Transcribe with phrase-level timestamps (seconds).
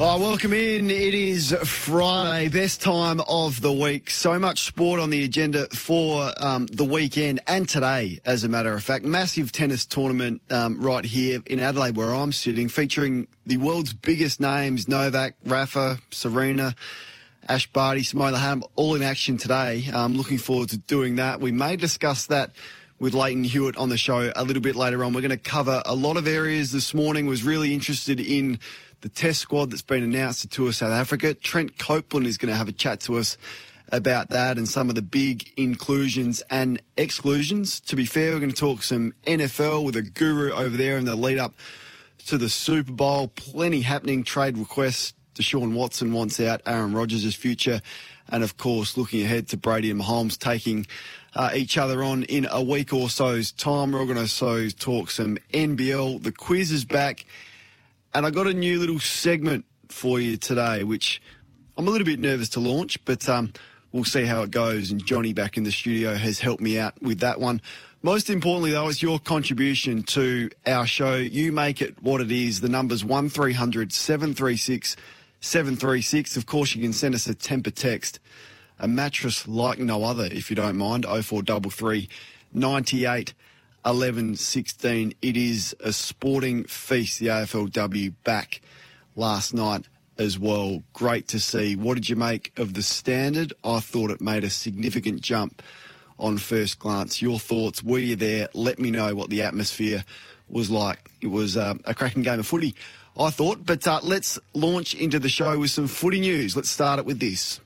[0.00, 0.90] Oh, welcome in.
[0.90, 4.10] It is Friday, best time of the week.
[4.10, 8.74] So much sport on the agenda for um, the weekend and today, as a matter
[8.74, 9.04] of fact.
[9.04, 14.40] Massive tennis tournament um, right here in Adelaide, where I'm sitting, featuring the world's biggest
[14.40, 16.74] names Novak, Rafa, Serena.
[17.46, 19.86] Ash Barty, Simona Halep, all in action today.
[19.92, 21.40] Um, looking forward to doing that.
[21.40, 22.52] We may discuss that
[22.98, 25.12] with Lleyton Hewitt on the show a little bit later on.
[25.12, 27.26] We're going to cover a lot of areas this morning.
[27.26, 28.60] Was really interested in
[29.04, 31.34] the test squad that's been announced to tour South Africa.
[31.34, 33.36] Trent Copeland is going to have a chat to us
[33.92, 37.80] about that and some of the big inclusions and exclusions.
[37.80, 41.04] To be fair, we're going to talk some NFL with a guru over there in
[41.04, 41.52] the lead up
[42.28, 43.28] to the Super Bowl.
[43.28, 44.24] Plenty happening.
[44.24, 45.12] Trade requests.
[45.34, 46.62] Deshaun Watson wants out.
[46.64, 47.82] Aaron Rodgers' future.
[48.30, 50.86] And of course, looking ahead to Brady and Mahomes taking
[51.34, 53.92] uh, each other on in a week or so's time.
[53.92, 56.22] We're going to talk some NBL.
[56.22, 57.26] The quiz is back.
[58.14, 61.20] And I got a new little segment for you today, which
[61.76, 63.52] I'm a little bit nervous to launch, but um,
[63.90, 64.92] we'll see how it goes.
[64.92, 67.60] And Johnny back in the studio has helped me out with that one.
[68.02, 71.16] Most importantly, though, is your contribution to our show.
[71.16, 72.60] You make it what it is.
[72.60, 74.94] The number's 1300 736
[75.40, 76.36] 736.
[76.36, 78.20] Of course, you can send us a temper text,
[78.78, 82.08] a mattress like no other, if you don't mind, 0433
[82.52, 83.34] 98
[83.86, 85.14] 11 16.
[85.20, 88.60] It is a sporting feast, the AFLW back
[89.16, 89.86] last night
[90.18, 90.82] as well.
[90.92, 91.76] Great to see.
[91.76, 93.52] What did you make of the standard?
[93.62, 95.62] I thought it made a significant jump
[96.18, 97.20] on first glance.
[97.20, 97.82] Your thoughts?
[97.82, 98.48] Were you there?
[98.54, 100.04] Let me know what the atmosphere
[100.48, 101.10] was like.
[101.20, 102.74] It was uh, a cracking game of footy,
[103.18, 103.64] I thought.
[103.64, 106.56] But uh, let's launch into the show with some footy news.
[106.56, 107.60] Let's start it with this.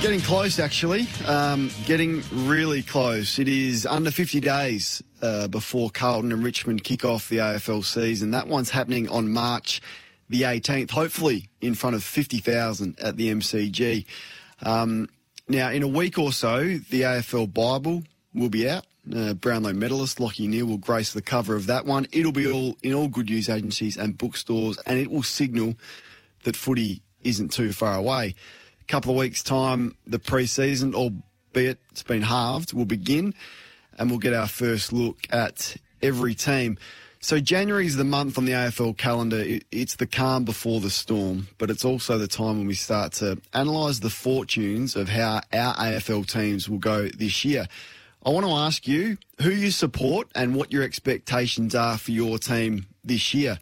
[0.00, 1.06] Getting close, actually.
[1.26, 3.38] Um, getting really close.
[3.38, 8.30] It is under 50 days uh, before Carlton and Richmond kick off the AFL season.
[8.30, 9.82] That one's happening on March
[10.30, 14.06] the 18th, hopefully in front of 50,000 at the MCG.
[14.62, 15.10] Um,
[15.48, 18.86] now, in a week or so, the AFL Bible will be out.
[19.14, 22.06] Uh, Brownlow medalist Lachie Neale will grace the cover of that one.
[22.10, 25.74] It'll be all in all good news agencies and bookstores, and it will signal
[26.44, 28.34] that footy isn't too far away
[28.90, 33.32] couple of weeks' time, the pre-season, albeit it's been halved, will begin,
[33.96, 36.76] and we'll get our first look at every team.
[37.20, 39.44] So January is the month on the AFL calendar.
[39.70, 43.40] It's the calm before the storm, but it's also the time when we start to
[43.54, 47.68] analyse the fortunes of how our AFL teams will go this year.
[48.26, 52.38] I want to ask you who you support and what your expectations are for your
[52.38, 53.60] team this year.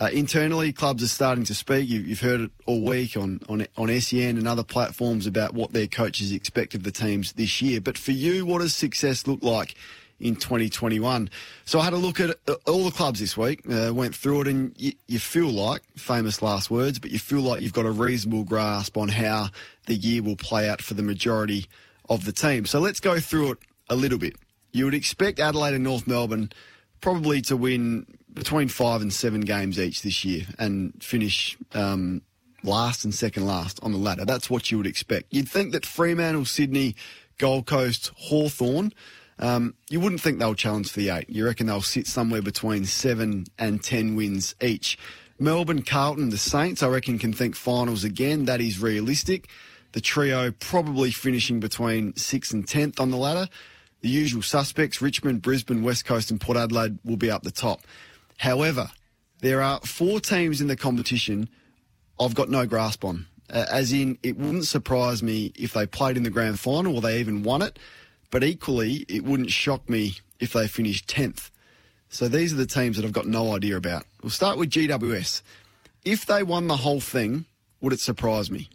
[0.00, 1.88] Uh, internally, clubs are starting to speak.
[1.88, 5.72] You, have heard it all week on, on on SEN and other platforms about what
[5.72, 7.80] their coaches expect of the teams this year.
[7.80, 9.74] But for you, what does success look like
[10.18, 11.28] in 2021?
[11.66, 14.42] So I had a look at uh, all the clubs this week, uh, went through
[14.42, 17.86] it, and you, you feel like, famous last words, but you feel like you've got
[17.86, 19.48] a reasonable grasp on how
[19.86, 21.66] the year will play out for the majority
[22.08, 22.64] of the team.
[22.64, 23.58] So let's go through it
[23.90, 24.36] a little bit.
[24.72, 26.50] You would expect Adelaide and North Melbourne
[27.02, 32.22] probably to win between five and seven games each this year and finish um,
[32.62, 34.24] last and second last on the ladder.
[34.24, 35.26] That's what you would expect.
[35.30, 36.94] You'd think that Fremantle, Sydney,
[37.38, 38.92] Gold Coast, Hawthorn,
[39.38, 41.28] um, you wouldn't think they'll challenge for the eight.
[41.28, 44.98] You reckon they'll sit somewhere between seven and ten wins each.
[45.38, 48.44] Melbourne, Carlton, the Saints, I reckon, can think finals again.
[48.44, 49.48] That is realistic.
[49.92, 53.48] The trio probably finishing between sixth and tenth on the ladder.
[54.02, 57.80] The usual suspects, Richmond, Brisbane, West Coast, and Port Adelaide, will be up the top.
[58.42, 58.90] However,
[59.40, 61.48] there are four teams in the competition
[62.18, 63.26] I've got no grasp on.
[63.48, 67.00] Uh, as in, it wouldn't surprise me if they played in the grand final or
[67.00, 67.78] they even won it,
[68.32, 71.50] but equally, it wouldn't shock me if they finished 10th.
[72.08, 74.06] So these are the teams that I've got no idea about.
[74.24, 75.42] We'll start with GWS.
[76.04, 77.44] If they won the whole thing,
[77.80, 78.68] would it surprise me?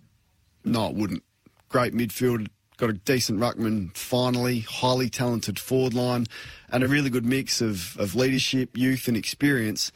[0.63, 1.23] No, it wouldn't.
[1.67, 6.27] Great midfield, got a decent ruckman finally, highly talented forward line,
[6.69, 9.91] and a really good mix of, of leadership, youth, and experience.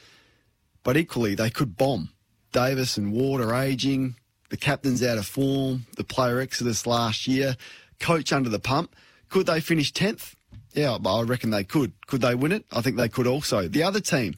[0.84, 2.10] But equally, they could bomb.
[2.52, 4.16] Davis and Ward are ageing.
[4.50, 5.86] The captain's out of form.
[5.96, 7.56] The player exodus last year.
[8.00, 8.96] Coach under the pump.
[9.30, 10.34] Could they finish 10th?
[10.74, 11.94] Yeah, I reckon they could.
[12.08, 12.66] Could they win it?
[12.72, 13.68] I think they could also.
[13.68, 14.36] The other team,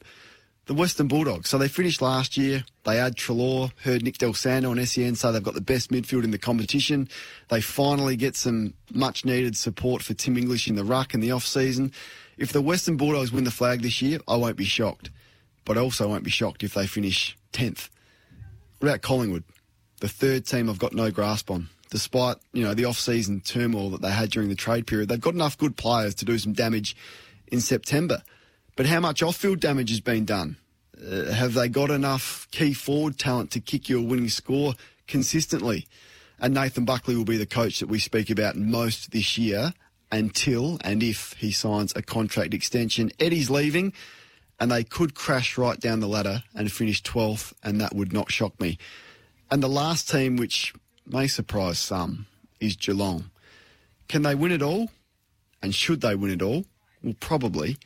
[0.66, 1.50] the Western Bulldogs.
[1.50, 2.64] So they finished last year.
[2.84, 3.70] They add Treloar.
[3.82, 7.08] Heard Nick Dal Santo on SEN say they've got the best midfield in the competition.
[7.48, 11.32] They finally get some much needed support for Tim English in the ruck in the
[11.32, 11.92] off season.
[12.38, 15.10] If the Western Bulldogs win the flag this year, I won't be shocked.
[15.64, 17.88] But I also won't be shocked if they finish 10th.
[18.78, 19.44] What about Collingwood?
[20.00, 21.68] The third team I've got no grasp on.
[21.90, 25.34] Despite, you know, the off-season turmoil that they had during the trade period, they've got
[25.34, 26.96] enough good players to do some damage
[27.48, 28.22] in September.
[28.76, 30.56] But how much off-field damage has been done?
[30.96, 34.74] Uh, have they got enough key forward talent to kick you a winning score
[35.06, 35.86] consistently?
[36.40, 39.72] And Nathan Buckley will be the coach that we speak about most this year
[40.10, 43.10] until and if he signs a contract extension.
[43.18, 43.92] Eddie's leaving
[44.60, 48.30] and they could crash right down the ladder and finish 12th, and that would not
[48.30, 48.78] shock me.
[49.50, 50.72] And the last team, which
[51.06, 52.26] may surprise some,
[52.60, 53.30] is Geelong.
[54.08, 54.90] Can they win it all?
[55.62, 56.64] And should they win it all?
[57.02, 57.78] Well, probably.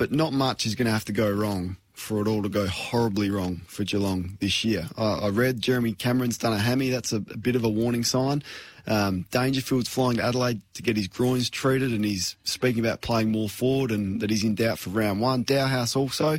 [0.00, 2.66] But not much is going to have to go wrong for it all to go
[2.66, 4.88] horribly wrong for Geelong this year.
[4.96, 6.88] I, I read Jeremy Cameron's done a hammy.
[6.88, 8.42] That's a, a bit of a warning sign.
[8.86, 13.30] Um, Dangerfield's flying to Adelaide to get his groins treated, and he's speaking about playing
[13.30, 15.44] more forward and that he's in doubt for round one.
[15.44, 16.38] Dahlhaus also,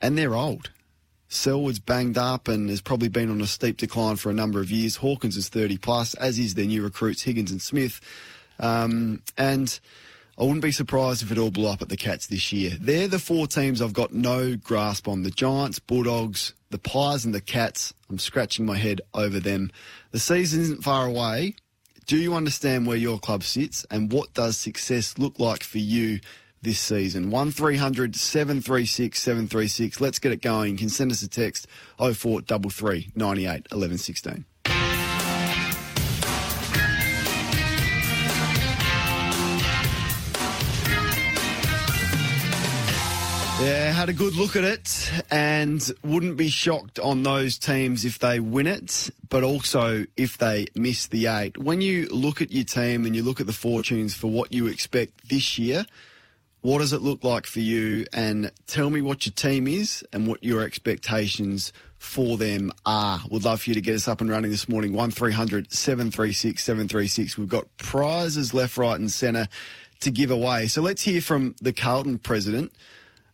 [0.00, 0.70] and they're old.
[1.28, 4.70] Selwood's banged up and has probably been on a steep decline for a number of
[4.70, 4.96] years.
[4.96, 8.00] Hawkins is 30 plus, as is their new recruits, Higgins and Smith.
[8.58, 9.78] Um, and
[10.40, 12.70] I wouldn't be surprised if it all blew up at the Cats this year.
[12.80, 15.22] They're the four teams I've got no grasp on.
[15.22, 17.92] The Giants, Bulldogs, the Pies and the Cats.
[18.08, 19.70] I'm scratching my head over them.
[20.12, 21.56] The season isn't far away.
[22.06, 26.20] Do you understand where your club sits and what does success look like for you
[26.62, 27.30] this season.
[27.30, 30.00] 1300 736 736.
[30.00, 30.72] Let's get it going.
[30.72, 31.66] You can send us a text
[31.98, 33.98] 0433 98 11
[44.00, 48.40] had a good look at it and wouldn't be shocked on those teams if they
[48.40, 51.58] win it, but also if they miss the eight.
[51.58, 54.68] When you look at your team and you look at the fortunes for what you
[54.68, 55.84] expect this year,
[56.62, 58.06] what does it look like for you?
[58.14, 63.20] And tell me what your team is and what your expectations for them are.
[63.30, 64.94] Would love for you to get us up and running this morning.
[64.94, 67.36] 1300 736 736.
[67.36, 69.48] We've got prizes left, right, and centre
[70.00, 70.68] to give away.
[70.68, 72.72] So let's hear from the Carlton president.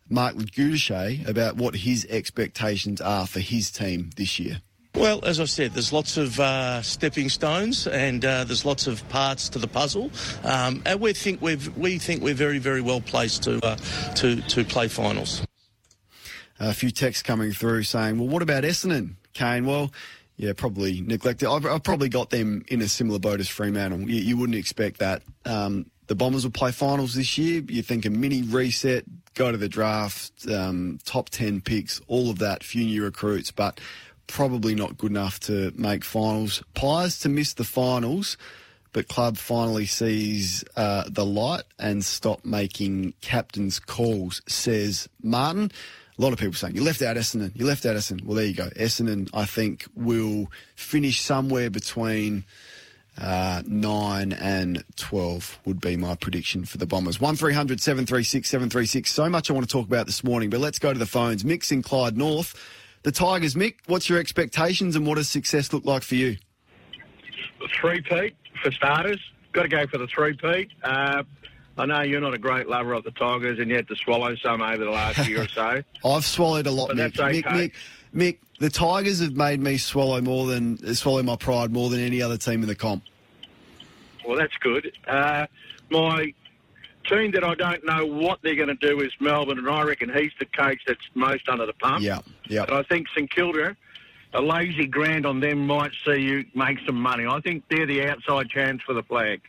[0.08, 4.60] Mark Goodishay about what his expectations are for his team this year.
[4.96, 9.06] Well, as I said, there's lots of uh, stepping stones and uh, there's lots of
[9.10, 10.10] parts to the puzzle,
[10.42, 13.76] um, and we think we we think we're very very well placed to uh,
[14.14, 15.46] to to play finals.
[16.58, 19.92] A few texts coming through saying, "Well, what about Essendon, Kane?" Well.
[20.38, 21.48] Yeah, probably neglected.
[21.48, 24.00] I've, I've, probably got them in a similar boat as Fremantle.
[24.00, 25.22] You, you wouldn't expect that.
[25.46, 27.62] Um, the Bombers will play finals this year.
[27.66, 29.04] You think a mini reset,
[29.34, 33.80] go to the draft, um, top 10 picks, all of that, few new recruits, but
[34.26, 36.62] probably not good enough to make finals.
[36.74, 38.36] Pies to miss the finals,
[38.92, 45.70] but club finally sees uh, the light and stop making captain's calls, says Martin.
[46.18, 48.24] A lot of people saying, you left out Essendon, you left out Essendon.
[48.24, 48.70] Well, there you go.
[48.70, 52.44] Essendon, I think, will finish somewhere between
[53.20, 57.20] uh, 9 and 12 would be my prediction for the Bombers.
[57.20, 59.10] 1300 736 736.
[59.10, 61.42] So much I want to talk about this morning, but let's go to the phones.
[61.44, 62.54] Mick's in Clyde North.
[63.02, 66.36] The Tigers, Mick, what's your expectations and what does success look like for you?
[67.80, 69.20] Three-peat, for starters.
[69.52, 70.68] Got to go for the three-peat.
[70.82, 71.22] Uh,
[71.78, 74.34] I know you're not a great lover of the Tigers and you had to swallow
[74.36, 75.82] some over the last year or so.
[76.04, 77.14] I've swallowed a lot, But Mick.
[77.14, 77.42] that's okay.
[77.42, 77.72] Mick, Mick.
[78.16, 82.22] Mick, the Tigers have made me swallow more than swallow my pride more than any
[82.22, 83.04] other team in the comp.
[84.26, 84.90] Well, that's good.
[85.06, 85.46] Uh,
[85.90, 86.32] my
[87.06, 90.10] team that I don't know what they're going to do is Melbourne, and I reckon
[90.12, 92.02] he's the coach that's most under the pump.
[92.02, 92.64] Yeah, yeah.
[92.66, 93.76] But I think St Kilda,
[94.34, 97.26] a lazy grand on them might see you make some money.
[97.26, 99.42] I think they're the outside chance for the flag.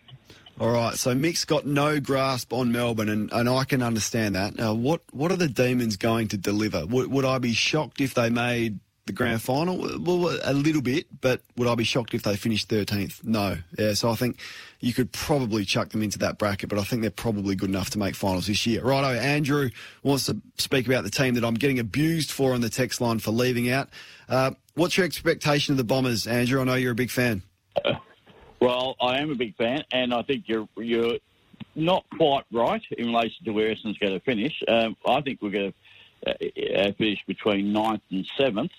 [0.60, 4.56] All right, so Mick's got no grasp on Melbourne, and, and I can understand that.
[4.56, 6.84] Now, what what are the Demons going to deliver?
[6.88, 9.78] Would, would I be shocked if they made the grand final?
[9.78, 13.24] Well, a little bit, but would I be shocked if they finished 13th?
[13.24, 13.58] No.
[13.78, 14.40] Yeah, so I think
[14.80, 17.92] you could probably chuck them into that bracket, but I think they're probably good enough
[17.92, 18.82] to make finals this year.
[18.82, 19.70] Righto, Andrew
[20.02, 23.20] wants to speak about the team that I'm getting abused for on the text line
[23.20, 23.90] for leaving out.
[24.28, 26.62] Uh, what's your expectation of the Bombers, Andrew?
[26.62, 27.44] I know you're a big fan.
[28.60, 31.18] Well, I am a big fan, and I think you're you're
[31.76, 34.64] not quite right in relation to where Essendon's going to finish.
[34.68, 35.74] Um, I think we're going
[36.24, 38.72] to uh, uh, finish between ninth and seventh,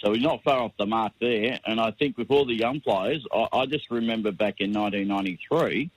[0.00, 1.58] so we're not far off the mark there.
[1.66, 5.90] And I think with all the young players, I, I just remember back in 1993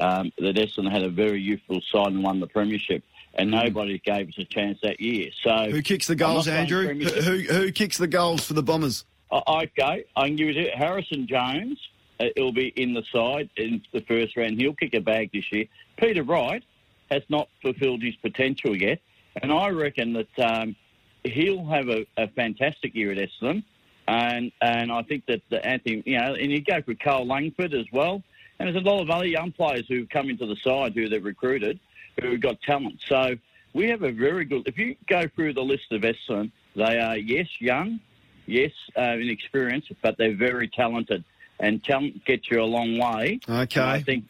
[0.00, 3.02] um, that Essendon had a very youthful side and won the premiership.
[3.34, 5.30] And nobody gave us a chance that year.
[5.44, 7.04] So Who kicks the goals, I'm not saying Andrew?
[7.04, 9.04] Who, who, who kicks the goals for the Bombers?
[9.30, 10.74] Uh, okay, I can give you it.
[10.74, 11.78] Harrison Jones.
[12.20, 14.60] Uh, he'll be in the side in the first round.
[14.60, 15.66] He'll kick a bag this year.
[15.96, 16.64] Peter Wright
[17.10, 19.00] has not fulfilled his potential yet,
[19.42, 20.76] and I reckon that um,
[21.24, 23.62] he'll have a, a fantastic year at Essendon.
[24.06, 27.74] And and I think that the Anthony, you know, and you go for Kyle Langford
[27.74, 28.22] as well.
[28.58, 31.24] And there's a lot of other young players who've come into the side who they've
[31.24, 31.78] recruited
[32.20, 33.00] who've got talent.
[33.06, 33.36] So
[33.74, 34.66] we have a very good.
[34.66, 38.00] If you go through the list of Essendon, they are yes young,
[38.46, 41.24] yes uh, inexperienced, but they're very talented.
[41.60, 43.40] And talent gets you a long way.
[43.48, 43.80] Okay.
[43.80, 44.24] And I think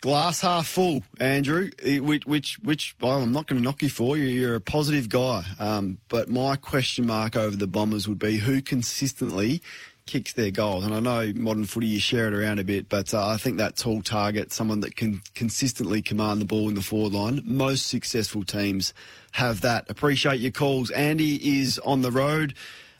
[0.00, 1.70] Glass half full, Andrew.
[1.84, 4.24] eh, Which, which, which well, I'm not going to knock you for you.
[4.24, 5.44] You're a positive guy.
[5.60, 9.62] Um, but my question mark over the Bombers would be who consistently
[10.06, 10.84] kicks their goals.
[10.84, 13.58] And I know modern footy you share it around a bit, but uh, I think
[13.58, 17.40] that tall target, someone that can consistently command the ball in the forward line.
[17.44, 18.92] Most successful teams
[19.30, 19.88] have that.
[19.88, 20.90] Appreciate your calls.
[20.90, 22.54] Andy is on the road.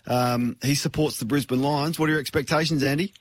[0.06, 1.98] Um, he supports the Brisbane Lions.
[1.98, 3.12] What are your expectations, Andy?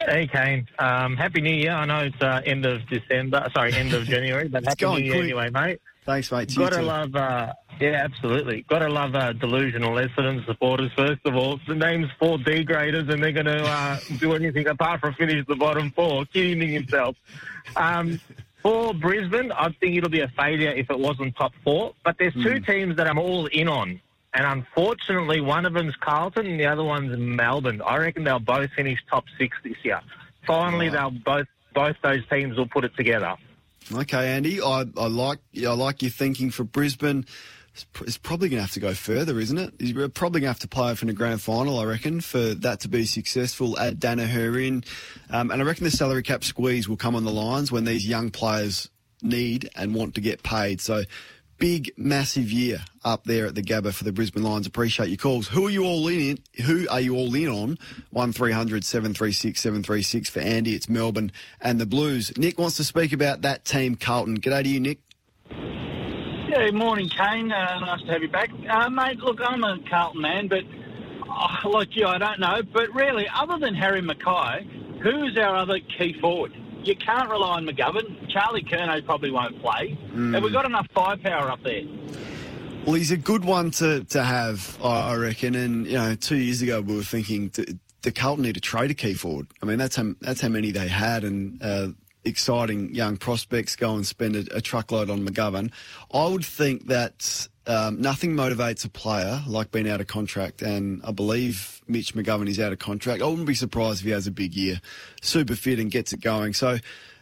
[0.00, 0.66] Hey, Kane.
[0.78, 1.72] Um, happy New Year.
[1.72, 5.12] I know it's uh, end of December, sorry, end of January, but happy New Year
[5.12, 5.24] quick.
[5.24, 5.80] anyway, mate.
[6.04, 6.48] Thanks, mate.
[6.50, 6.82] To you Got to too.
[6.82, 8.62] love, uh, yeah, absolutely.
[8.68, 11.58] Got to love uh, delusional Essendon supporters, first of all.
[11.66, 15.46] The name's four D graders, and they're going to uh, do anything apart from finish
[15.46, 16.26] the bottom four.
[16.26, 17.16] Kidding himself.
[17.76, 18.20] Um,
[18.62, 21.94] for Brisbane, I think it'll be a failure if it wasn't top four.
[22.04, 24.00] But there's two teams that I'm all in on.
[24.34, 27.80] And unfortunately, one of them's Carlton and the other one's Melbourne.
[27.82, 30.00] I reckon they'll both finish top six this year.
[30.46, 33.36] Finally, they'll both both those teams will put it together.
[33.92, 37.26] Okay, Andy, I, I like I like your thinking for Brisbane.
[38.02, 39.74] It's, probably going to have to go further, isn't it?
[39.80, 42.54] You're probably going to have to play for in a grand final, I reckon, for
[42.54, 44.84] that to be successful at Danaher in.
[45.28, 48.06] Um, and I reckon the salary cap squeeze will come on the lines when these
[48.06, 48.90] young players
[49.22, 50.80] need and want to get paid.
[50.80, 51.02] So
[51.64, 54.66] big, massive year up there at the Gabba for the Brisbane Lions.
[54.66, 55.48] Appreciate your calls.
[55.48, 56.38] Who are you all in?
[56.66, 57.78] Who are you all in on?
[58.10, 60.74] One 736 736 for Andy.
[60.74, 62.36] It's Melbourne and the Blues.
[62.36, 64.42] Nick wants to speak about that team, Carlton.
[64.42, 64.98] G'day to you, Nick.
[65.48, 67.50] Yeah, morning, Kane.
[67.50, 68.50] Uh, nice to have you back.
[68.68, 70.64] Uh, mate, look, I'm a Carlton man, but
[71.26, 72.60] uh, like you, I don't know.
[72.74, 76.52] But really, other than Harry McKay, who's our other key forward?
[76.84, 78.30] You can't rely on McGovern.
[78.30, 79.96] Charlie Curnow probably won't play.
[80.32, 81.82] Have we got enough firepower up there?
[82.84, 85.54] Well, he's a good one to, to have, I reckon.
[85.54, 88.90] And, you know, two years ago we were thinking, the, do Carlton need to trade
[88.90, 89.46] a key forward?
[89.62, 91.88] I mean, that's how, that's how many they had and uh,
[92.24, 95.72] exciting young prospects go and spend a, a truckload on McGovern.
[96.12, 100.62] I would think that um, nothing motivates a player like being out of contract.
[100.62, 103.22] And I believe Mitch McGovern is out of contract.
[103.22, 104.80] I wouldn't be surprised if he has a big year,
[105.22, 106.52] super fit and gets it going.
[106.54, 106.78] So,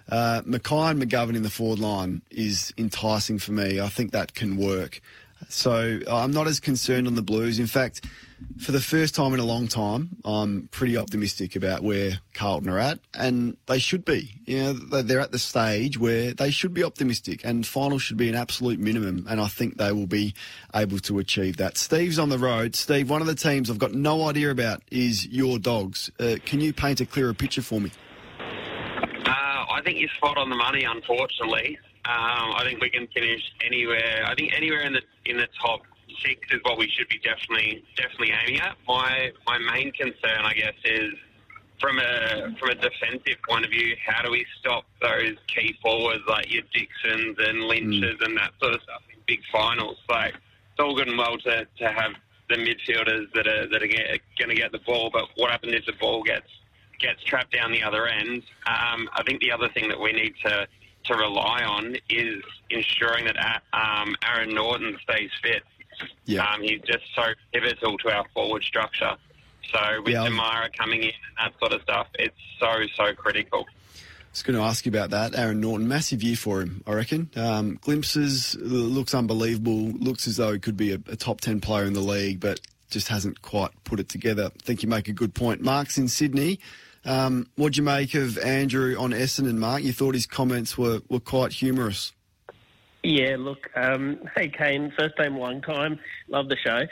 [0.09, 3.81] uh, McKay and McGovern in the forward line is enticing for me.
[3.81, 5.01] I think that can work.
[5.49, 7.59] So I'm not as concerned on the Blues.
[7.59, 8.05] In fact,
[8.59, 12.79] for the first time in a long time, I'm pretty optimistic about where Carlton are
[12.79, 14.41] at, and they should be.
[14.47, 18.17] You know, they- they're at the stage where they should be optimistic, and final should
[18.17, 20.35] be an absolute minimum, and I think they will be
[20.75, 21.79] able to achieve that.
[21.79, 22.75] Steve's on the road.
[22.75, 26.11] Steve, one of the teams I've got no idea about is your Dogs.
[26.19, 27.91] Uh, can you paint a clearer picture for me?
[28.41, 30.85] Uh, I think you're spot on the money.
[30.85, 34.25] Unfortunately, um, I think we can finish anywhere.
[34.27, 35.83] I think anywhere in the in the top
[36.25, 38.77] six is what we should be definitely definitely aiming at.
[38.89, 41.13] My my main concern, I guess, is
[41.81, 43.95] from a from a defensive point of view.
[44.05, 48.75] How do we stop those key forwards like your Dixons and Lynches and that sort
[48.75, 49.99] of stuff in big finals?
[50.09, 52.13] Like it's all good and well to, to have
[52.49, 55.87] the midfielders that are that are going to get the ball, but what happens if
[55.87, 56.49] the ball gets
[56.99, 58.43] gets trapped down the other end.
[58.67, 60.67] Um, I think the other thing that we need to
[61.05, 63.37] to rely on is ensuring that
[63.73, 65.63] uh, um, Aaron Naughton stays fit.
[66.25, 66.45] Yeah.
[66.45, 69.17] Um, he's just so pivotal to our forward structure.
[69.73, 73.67] So with Yeah, Jamarra coming in and that sort of stuff, it's so so critical.
[73.69, 75.39] I was going to ask you about that.
[75.39, 77.31] Aaron Naughton, massive year for him, I reckon.
[77.37, 79.91] Um, glimpses, looks unbelievable.
[79.91, 82.59] Looks as though he could be a, a top 10 player in the league, but
[82.89, 84.47] just hasn't quite put it together.
[84.47, 85.61] I think you make a good point.
[85.61, 86.61] Mark's in Sydney.
[87.05, 89.83] Um, what'd you make of Andrew on Essendon, and Mark?
[89.83, 92.13] You thought his comments were, were quite humorous.
[93.03, 95.99] Yeah, look, um, hey Kane, first time, long time.
[96.29, 96.83] Love the show.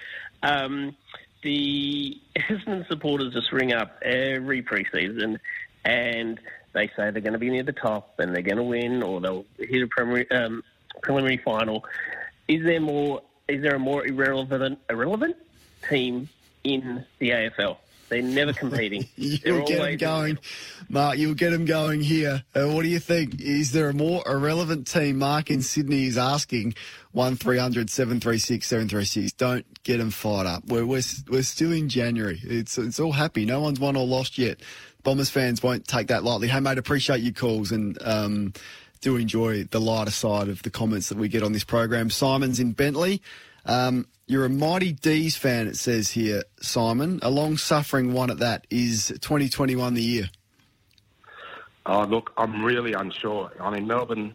[0.43, 0.97] Um,
[1.43, 5.39] the Essendon supporters just ring up every preseason
[5.85, 6.41] and
[6.73, 9.21] they say they're going to be near the top and they're going to win or
[9.21, 10.65] they'll hit a preliminary, um,
[11.03, 11.85] preliminary final.
[12.49, 13.23] Is there more?
[13.49, 15.37] Is there a more irrelevant irrelevant
[15.89, 16.29] team
[16.65, 17.77] in the AFL?
[18.11, 19.07] They're never competing.
[19.17, 20.39] You'll They're get them going,
[20.89, 21.17] Mark.
[21.17, 22.43] You'll get them going here.
[22.55, 23.41] Uh, what do you think?
[23.41, 25.19] Is there a more irrelevant team?
[25.19, 26.75] Mark in Sydney is asking
[27.13, 30.65] one 736 736 Don't get them fired up.
[30.67, 32.41] We're, we're we're still in January.
[32.43, 33.45] It's it's all happy.
[33.47, 34.61] No one's won or lost yet.
[35.05, 36.49] Bombers fans won't take that lightly.
[36.49, 38.53] Hey mate, appreciate your calls and um,
[39.01, 42.11] do enjoy the lighter side of the comments that we get on this program.
[42.11, 43.23] Simon's in Bentley.
[43.67, 47.19] Um, you're a Mighty D's fan, it says here, Simon.
[47.23, 48.67] A long suffering one at that.
[48.71, 50.31] Is 2021 the year?
[51.87, 53.51] Oh, look, I'm really unsure.
[53.61, 54.35] I mean, Melbourne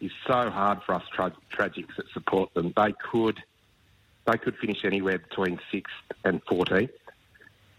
[0.00, 2.72] is so hard for us tra- tragics that support them.
[2.76, 3.42] They could,
[4.26, 6.90] they could finish anywhere between sixth and fourteenth.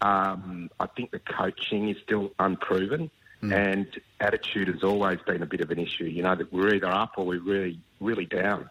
[0.02, 3.10] Um, I think the coaching is still unproven,
[3.42, 3.86] and
[4.20, 6.04] attitude has always been a bit of an issue.
[6.04, 8.70] You know that we're either up or we're really, really down.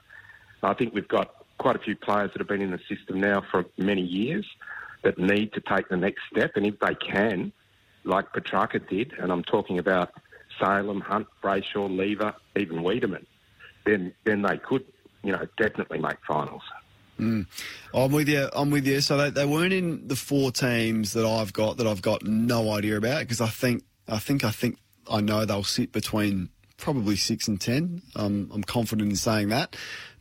[0.64, 3.44] I think we've got quite a few players that have been in the system now
[3.52, 4.46] for many years
[5.04, 7.52] that need to take the next step, and if they can,
[8.04, 10.12] like Petrarca did, and I'm talking about
[10.60, 13.26] Salem, Hunt, Brayshaw, Lever, even Weideman,
[13.86, 14.86] then then they could,
[15.24, 16.64] you know, definitely make finals.
[17.20, 17.46] Mm.
[17.94, 18.50] I'm with you.
[18.54, 19.00] I'm with you.
[19.02, 22.72] So they, they weren't in the four teams that I've got that I've got no
[22.72, 24.78] idea about because I think I think I think
[25.10, 28.02] I know they'll sit between probably six and ten.
[28.16, 29.76] Um, I'm confident in saying that.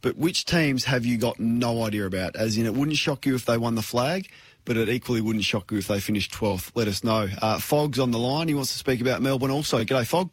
[0.05, 2.37] But which teams have you got no idea about?
[2.37, 4.29] As in, it wouldn't shock you if they won the flag,
[4.67, 6.73] but it equally wouldn't shock you if they finished 12th.
[6.75, 7.27] Let us know.
[7.41, 8.49] Uh, Fogg's on the line.
[8.49, 9.83] He wants to speak about Melbourne also.
[9.83, 10.29] G'day, Fogg.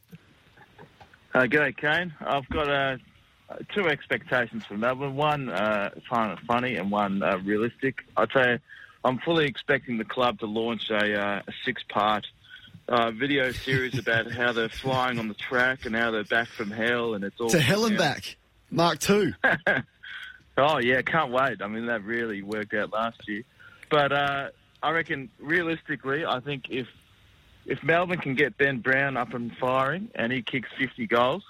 [1.33, 2.13] Uh, g'day, Kane.
[2.19, 2.97] I've got uh,
[3.73, 5.15] two expectations for Melbourne.
[5.15, 7.99] One uh, kind of funny and one uh, realistic.
[8.17, 8.59] I tell you,
[9.05, 12.27] I'm fully expecting the club to launch a, uh, a six-part
[12.89, 16.71] uh, video series about how they're flying on the track and how they're back from
[16.71, 18.35] hell, and it's all To hell and back.
[18.71, 19.33] Mark two.
[20.57, 21.61] Oh yeah, can't wait.
[21.61, 23.43] I mean, that really worked out last year.
[23.89, 24.49] But uh,
[24.83, 26.87] I reckon, realistically, I think if
[27.65, 31.43] if Melbourne can get Ben Brown up and firing and he kicks 50 goals,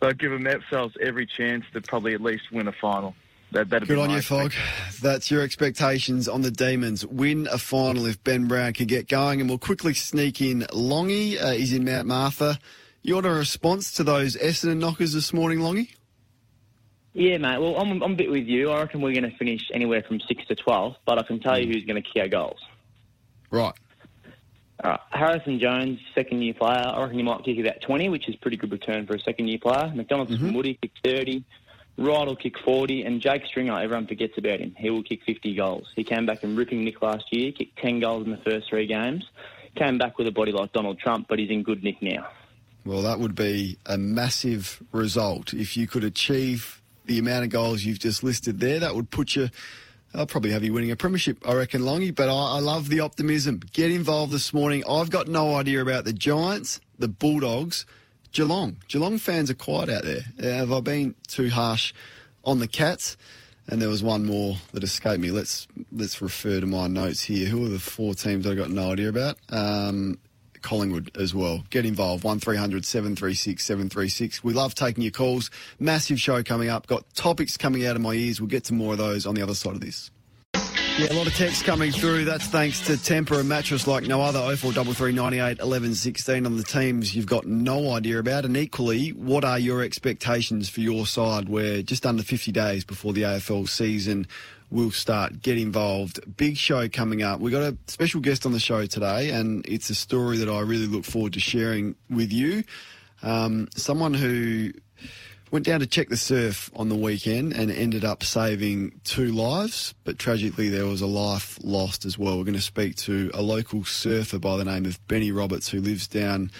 [0.00, 3.14] they'll give themselves every chance to probably at least win a final.
[3.52, 4.52] That, Good on you, Fogg.
[5.00, 7.06] That's your expectations on the Demons.
[7.06, 9.40] Win a final if Ben Brown can get going.
[9.40, 11.40] And we'll quickly sneak in Longy.
[11.40, 12.58] Uh, he's in Mount Martha.
[13.02, 15.90] You want a response to those Essendon knockers this morning, Longy?
[17.14, 17.60] Yeah, mate.
[17.60, 18.70] Well, I'm, I'm a bit with you.
[18.70, 21.58] I reckon we're going to finish anywhere from 6 to 12, but I can tell
[21.58, 22.58] you who's going to kick our goals.
[23.50, 23.72] Right.
[24.82, 26.84] Uh, Harrison Jones, second year player.
[26.84, 29.20] I reckon he might kick about 20, which is a pretty good return for a
[29.20, 29.92] second year player.
[29.94, 31.44] McDonald's Moody kick 30.
[31.96, 33.04] Wright will kick 40.
[33.04, 34.74] And Jake Stringer, everyone forgets about him.
[34.76, 35.86] He will kick 50 goals.
[35.94, 38.88] He came back in ripping nick last year, kicked 10 goals in the first three
[38.88, 39.24] games.
[39.76, 42.28] Came back with a body like Donald Trump, but he's in good nick now.
[42.84, 45.54] Well, that would be a massive result.
[45.54, 49.36] If you could achieve the amount of goals you've just listed there, that would put
[49.36, 49.48] you.
[50.14, 52.14] I'll probably have you winning a premiership, I reckon, Longy.
[52.14, 53.60] But I, I love the optimism.
[53.72, 54.84] Get involved this morning.
[54.88, 57.84] I've got no idea about the Giants, the Bulldogs,
[58.32, 58.76] Geelong.
[58.88, 60.22] Geelong fans are quiet out there.
[60.40, 61.92] Uh, have I been too harsh
[62.44, 63.16] on the Cats?
[63.66, 65.30] And there was one more that escaped me.
[65.30, 67.48] Let's let's refer to my notes here.
[67.48, 69.38] Who are the four teams I got no idea about?
[69.48, 70.18] Um,
[70.64, 71.62] Collingwood as well.
[71.70, 72.24] Get involved.
[72.24, 74.42] 1300 736 736.
[74.42, 75.50] We love taking your calls.
[75.78, 76.88] Massive show coming up.
[76.88, 78.40] Got topics coming out of my ears.
[78.40, 80.10] We'll get to more of those on the other side of this.
[80.96, 82.24] Yeah, a lot of text coming through.
[82.24, 84.38] That's thanks to Temper, a mattress like no other.
[84.38, 88.44] 0433 98 11 16 on the teams you've got no idea about.
[88.44, 91.48] And equally, what are your expectations for your side?
[91.48, 94.28] We're just under 50 days before the AFL season
[94.74, 95.40] will start.
[95.40, 96.20] Get involved.
[96.36, 97.40] Big show coming up.
[97.40, 100.60] We've got a special guest on the show today, and it's a story that I
[100.60, 102.64] really look forward to sharing with you.
[103.22, 104.72] Um, someone who
[105.50, 109.94] went down to check the surf on the weekend and ended up saving two lives,
[110.02, 112.36] but tragically there was a life lost as well.
[112.36, 115.80] We're going to speak to a local surfer by the name of Benny Roberts who
[115.80, 116.50] lives down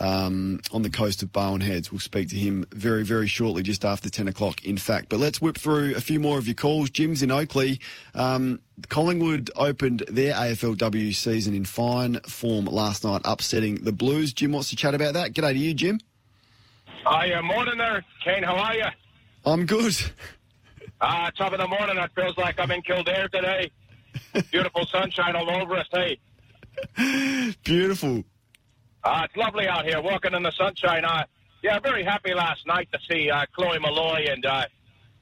[0.00, 1.90] um, on the coast of Barwon Heads.
[1.92, 5.08] We'll speak to him very, very shortly, just after 10 o'clock, in fact.
[5.08, 6.90] But let's whip through a few more of your calls.
[6.90, 7.78] Jim's in Oakleigh.
[8.14, 14.32] Um, Collingwood opened their AFLW season in fine form last night, upsetting the Blues.
[14.32, 15.32] Jim wants to chat about that.
[15.32, 16.00] G'day to you, Jim.
[17.04, 18.42] Hi, uh, morning there, Kane.
[18.42, 18.86] How are you?
[19.44, 19.94] I'm good.
[21.00, 21.98] Ah, top of the morning.
[21.98, 23.70] It feels like I'm in Kildare today.
[24.50, 25.86] Beautiful sunshine all over us.
[25.92, 26.18] Hey,
[27.62, 28.24] Beautiful.
[29.04, 31.04] Uh, it's lovely out here, walking in the sunshine.
[31.04, 31.24] Uh,
[31.62, 34.64] yeah, very happy last night to see uh, Chloe Molloy and uh,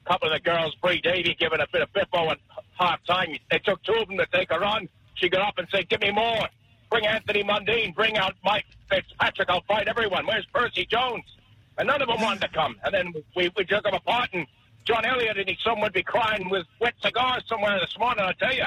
[0.05, 2.37] a couple of the girls, Bree Davey, giving a bit of biffo at
[2.79, 3.35] half time.
[3.51, 4.87] It took two of them to take her on.
[5.15, 6.47] She got up and said, "Give me more."
[6.93, 9.49] bring Anthony Mundine, bring out Mike Fitzpatrick.
[9.49, 10.27] I'll fight everyone.
[10.27, 11.23] Where's Percy Jones?
[11.79, 12.75] And none of them wanted to come.
[12.83, 14.45] And then we, we took them apart, and
[14.85, 18.33] John Elliott and his son would be crying with wet cigars somewhere this morning, I
[18.33, 18.65] tell you.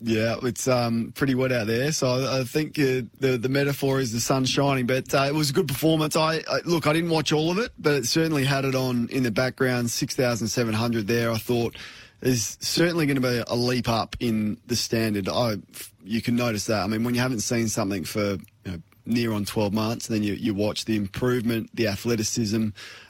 [0.00, 4.12] Yeah, it's um, pretty wet out there, so I, think uh, the the metaphor is
[4.12, 4.86] the sun shining.
[4.86, 6.16] But uh, it was a good performance.
[6.16, 9.08] I, I look, I didn't watch all of it, but it certainly had it on
[9.08, 9.90] in the background.
[9.90, 11.32] Six thousand seven hundred there.
[11.32, 11.76] I thought
[12.20, 15.28] there's certainly going to be a leap up in the standard.
[15.28, 15.56] I,
[16.04, 16.82] you can notice that.
[16.82, 20.22] I mean, when you haven't seen something for you know, near on 12 months, then
[20.22, 22.68] you, you watch the improvement, the athleticism,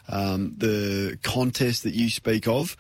[0.09, 2.77] um, the contest that you speak of.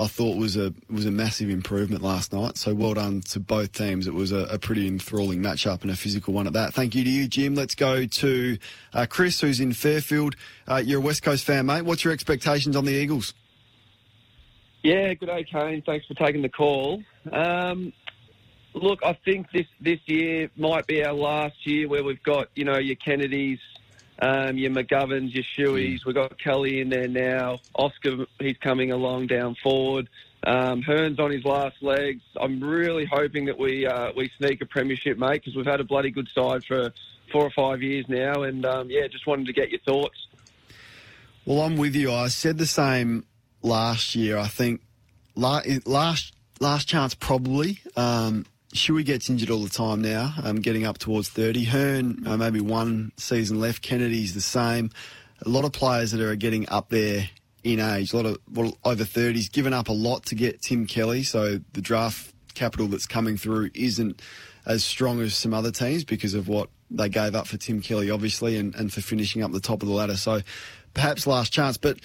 [0.00, 2.56] I thought was a was a massive improvement last night.
[2.56, 4.06] So well done to both teams.
[4.06, 6.72] It was a, a pretty enthralling matchup and a physical one at that.
[6.72, 7.54] Thank you to you, Jim.
[7.54, 8.58] Let's go to
[8.94, 10.36] uh, Chris, who's in Fairfield.
[10.66, 11.82] Uh, you're a West Coast fan, mate.
[11.82, 13.34] What's your expectations on the Eagles?
[14.82, 15.82] Yeah, good day, Kane.
[15.82, 17.02] Thanks for taking the call.
[17.30, 17.92] Um,
[18.72, 22.64] look, I think this this year might be our last year where we've got you
[22.64, 23.58] know your Kennedys,
[24.20, 26.04] um, your McGoverns, your Shueys.
[26.04, 27.60] We've got Kelly in there now.
[27.74, 30.08] Oscar, he's coming along down forward.
[30.44, 32.22] Um, Hurn's on his last legs.
[32.40, 35.84] I'm really hoping that we uh, we sneak a premiership, mate, because we've had a
[35.84, 36.92] bloody good side for
[37.30, 38.42] four or five years now.
[38.42, 40.26] And um, yeah, just wanted to get your thoughts.
[41.44, 42.12] Well, I'm with you.
[42.12, 43.24] I said the same
[43.62, 44.38] last year.
[44.38, 44.80] I think
[45.34, 47.80] last last chance probably.
[47.96, 51.64] Um, Shuey gets injured all the time now, um, getting up towards 30.
[51.64, 53.82] Hurn, uh, maybe one season left.
[53.82, 54.90] Kennedy's the same.
[55.44, 57.28] A lot of players that are getting up there
[57.64, 60.86] in age, a lot of well, over 30s, given up a lot to get Tim
[60.86, 61.22] Kelly.
[61.24, 64.22] So the draft capital that's coming through isn't
[64.66, 68.10] as strong as some other teams because of what they gave up for Tim Kelly,
[68.10, 70.16] obviously, and, and for finishing up the top of the ladder.
[70.16, 70.42] So
[70.94, 71.76] perhaps last chance.
[71.76, 71.98] But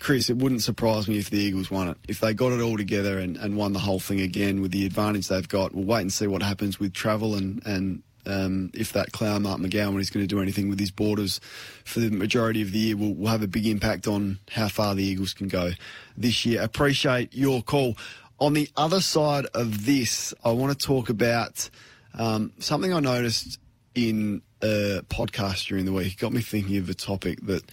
[0.00, 1.96] Chris, it wouldn't surprise me if the Eagles won it.
[2.08, 4.86] If they got it all together and, and won the whole thing again with the
[4.86, 8.92] advantage they've got, we'll wait and see what happens with travel and, and um, if
[8.92, 11.40] that clown Mark McGowan is going to do anything with his borders
[11.84, 14.94] for the majority of the year will, will have a big impact on how far
[14.94, 15.70] the Eagles can go
[16.16, 16.62] this year.
[16.62, 17.96] Appreciate your call.
[18.38, 21.68] On the other side of this, I want to talk about
[22.14, 23.58] um, something I noticed
[23.94, 26.14] in a podcast during the week.
[26.14, 27.64] It got me thinking of a topic that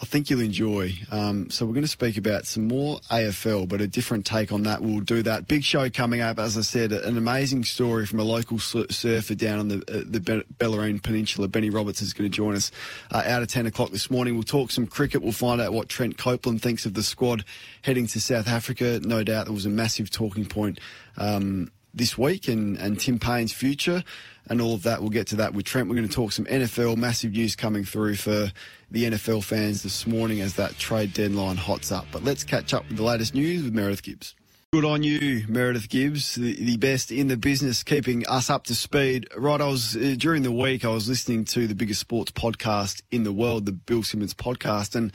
[0.00, 0.94] I think you'll enjoy.
[1.10, 4.62] Um, so we're going to speak about some more AFL, but a different take on
[4.62, 4.80] that.
[4.80, 5.48] We'll do that.
[5.48, 9.58] Big show coming up, as I said, an amazing story from a local surfer down
[9.58, 11.48] on the uh, the Bellarine Peninsula.
[11.48, 12.70] Benny Roberts is going to join us
[13.10, 14.34] uh, out of 10 o'clock this morning.
[14.34, 15.20] We'll talk some cricket.
[15.20, 17.44] We'll find out what Trent Copeland thinks of the squad
[17.82, 19.00] heading to South Africa.
[19.02, 20.78] No doubt there was a massive talking point
[21.16, 24.02] um, this week and, and Tim Paine's future
[24.48, 25.00] and all of that.
[25.00, 25.88] We'll get to that with Trent.
[25.88, 28.50] We're going to talk some NFL, massive news coming through for
[28.90, 32.06] the NFL fans this morning as that trade deadline hots up.
[32.10, 34.34] But let's catch up with the latest news with Meredith Gibbs.
[34.70, 38.74] Good on you, Meredith Gibbs, the, the, best in the business, keeping us up to
[38.74, 39.26] speed.
[39.34, 43.00] Right, I was uh, during the week I was listening to the biggest sports podcast
[43.10, 45.10] in the world, the Bill Simmons podcast, and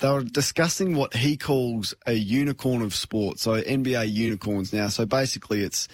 [0.00, 3.38] they were discussing what he calls a unicorn of sport.
[3.38, 4.88] So NBA unicorns now.
[4.88, 5.88] So basically, it's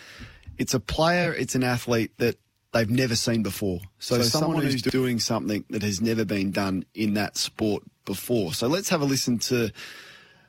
[0.59, 2.37] it's a player, it's an athlete that
[2.73, 3.81] they've never seen before.
[3.99, 7.83] So, so someone, someone who's doing something that has never been done in that sport
[8.05, 8.55] before.
[8.55, 9.71] So let's have a listen to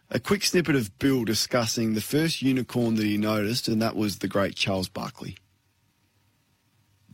[0.10, 4.20] a quick snippet of Bill discussing the first unicorn that he noticed, and that was
[4.20, 5.38] the great Charles Barkley.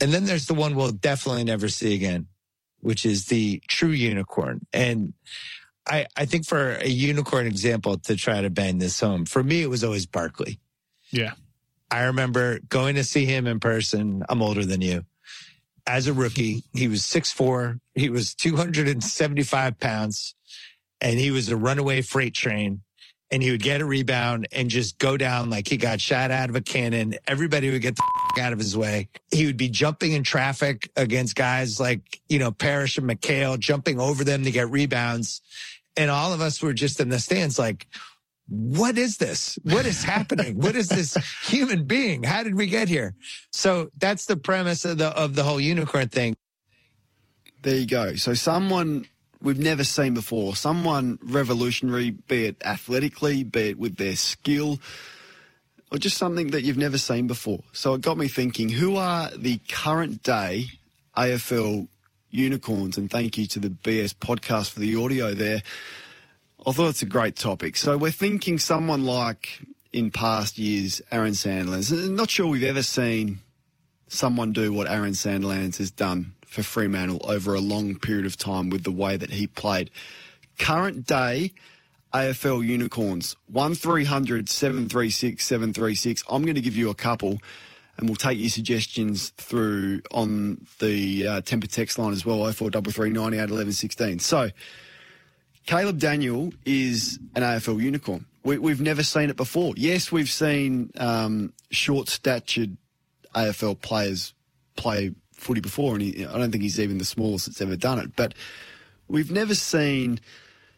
[0.02, 2.28] And then there's the one we'll definitely never see again,
[2.80, 4.66] which is the true unicorn.
[4.74, 5.14] And
[5.88, 9.62] I, I think for a unicorn example to try to bang this home, for me,
[9.62, 10.60] it was always Barkley.
[11.12, 11.34] Yeah.
[11.92, 14.24] I remember going to see him in person.
[14.30, 15.06] I'm older than you.
[15.86, 17.80] As a rookie, he was 6'4.
[17.94, 20.36] He was 275 pounds
[21.02, 22.82] and he was a runaway freight train
[23.34, 26.50] and he would get a rebound and just go down like he got shot out
[26.50, 27.16] of a cannon.
[27.28, 28.04] Everybody would get the
[28.42, 29.10] out of his way.
[29.32, 34.00] He would be jumping in traffic against guys like, you know, Parrish and McHale, jumping
[34.00, 35.42] over them to get rebounds.
[35.96, 37.88] And all of us were just in the stands like,
[38.48, 39.58] what is this?
[39.64, 40.58] What is happening?
[40.58, 42.24] what is this human being?
[42.24, 43.16] How did we get here?
[43.52, 46.36] So that's the premise of the of the whole unicorn thing.
[47.62, 48.16] There you go.
[48.16, 49.06] So someone
[49.42, 54.80] we've never seen before, someone revolutionary, be it athletically, be it with their skill,
[55.92, 57.64] or just something that you've never seen before.
[57.72, 60.68] So it got me thinking, who are the current day
[61.16, 61.88] AFL
[62.34, 62.98] unicorns?
[62.98, 65.62] And thank you to the BS podcast for the audio there.
[66.66, 67.76] I thought it's a great topic.
[67.76, 72.10] So we're thinking someone like in past years, Aaron Sandilands.
[72.10, 73.40] Not sure we've ever seen
[74.08, 78.70] someone do what Aaron Sandilands has done for Fremantle over a long period of time
[78.70, 79.90] with the way that he played.
[80.58, 81.54] Current day
[82.14, 86.24] AFL unicorns, 1300 736 736.
[86.30, 87.40] I'm going to give you a couple.
[87.98, 93.12] And we'll take your suggestions through on the uh, temper text line as well, 0433
[93.12, 94.20] 98 11 16.
[94.20, 94.50] So,
[95.66, 98.26] Caleb Daniel is an AFL unicorn.
[98.44, 99.74] We, we've never seen it before.
[99.78, 102.76] Yes, we've seen um, short statured
[103.34, 104.34] AFL players
[104.76, 108.00] play footy before, and he, I don't think he's even the smallest that's ever done
[108.00, 108.16] it.
[108.16, 108.34] But
[109.08, 110.20] we've never seen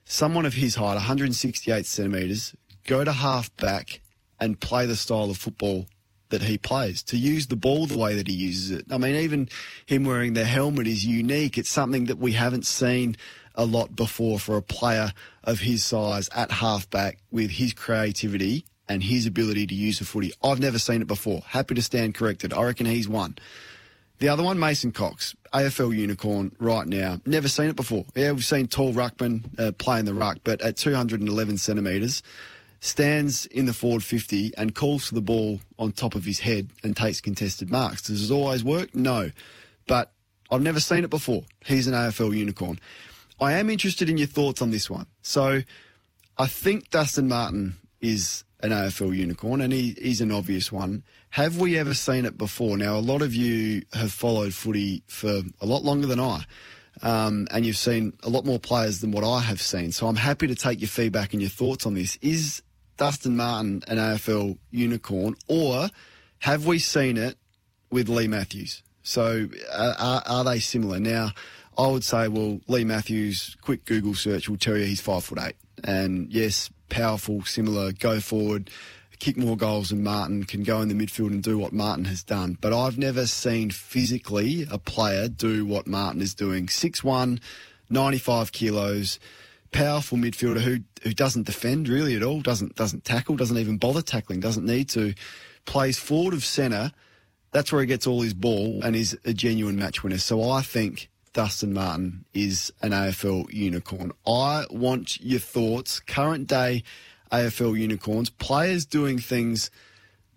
[0.06, 4.01] someone of his height, 168 centimetres, go to half back
[4.39, 5.88] and play the style of football
[6.30, 8.86] that he plays, to use the ball the way that he uses it.
[8.92, 9.50] I mean, even
[9.86, 11.58] him wearing the helmet is unique.
[11.58, 13.16] It's something that we haven't seen
[13.56, 19.04] a lot before for a player of his size at halfback with his creativity and
[19.04, 20.32] his ability to use the footy.
[20.44, 21.42] I've never seen it before.
[21.48, 22.54] Happy to stand corrected.
[22.54, 23.38] I reckon he's one.
[24.20, 27.20] The other one, Mason Cox, AFL unicorn right now.
[27.26, 28.06] Never seen it before.
[28.16, 32.24] Yeah, we've seen tall ruckman uh, playing the ruck, but at 211 centimetres,
[32.80, 36.70] stands in the forward 50 and calls for the ball on top of his head
[36.84, 38.04] and takes contested marks.
[38.04, 38.94] Does it always work?
[38.96, 39.32] No.
[39.88, 40.12] But
[40.52, 41.44] I've never seen it before.
[41.66, 42.80] He's an AFL unicorn.
[43.40, 45.08] I am interested in your thoughts on this one.
[45.22, 45.62] So
[46.38, 51.04] I think Dustin Martin is an AFL unicorn and he, he's an obvious one.
[51.32, 52.78] Have we ever seen it before?
[52.78, 56.46] Now, a lot of you have followed footy for a lot longer than I.
[57.02, 59.92] Um, and you've seen a lot more players than what I have seen.
[59.92, 62.18] So I'm happy to take your feedback and your thoughts on this.
[62.22, 62.62] Is
[62.98, 65.90] Dustin Martin an AFL unicorn, or
[66.40, 67.38] have we seen it
[67.90, 68.82] with Leigh Matthews?
[69.04, 71.00] So uh, are, are they similar?
[71.00, 71.32] Now,
[71.78, 75.40] I would say, well, Leigh Matthews, quick Google search will tell you he's five foot
[75.42, 78.70] eight, and yes, powerful, similar, go forward,
[79.19, 82.23] kick more goals than Martin, can go in the midfield and do what Martin has
[82.23, 82.58] done.
[82.60, 86.67] But I've never seen physically a player do what Martin is doing.
[86.67, 87.39] 6'1",
[87.89, 89.19] 95 kilos
[89.75, 94.01] powerful midfielder who who doesn't defend really at all, doesn't doesn't tackle, doesn't even bother
[94.01, 95.13] tackling, doesn't need to,
[95.65, 96.91] plays forward of centre.
[97.51, 100.17] That's where he gets all his ball and is a genuine match winner.
[100.17, 104.13] So I think Dustin Martin is an AFL unicorn.
[104.25, 105.99] I want your thoughts.
[105.99, 106.84] Current day
[107.32, 109.72] AFL unicorns, players doing things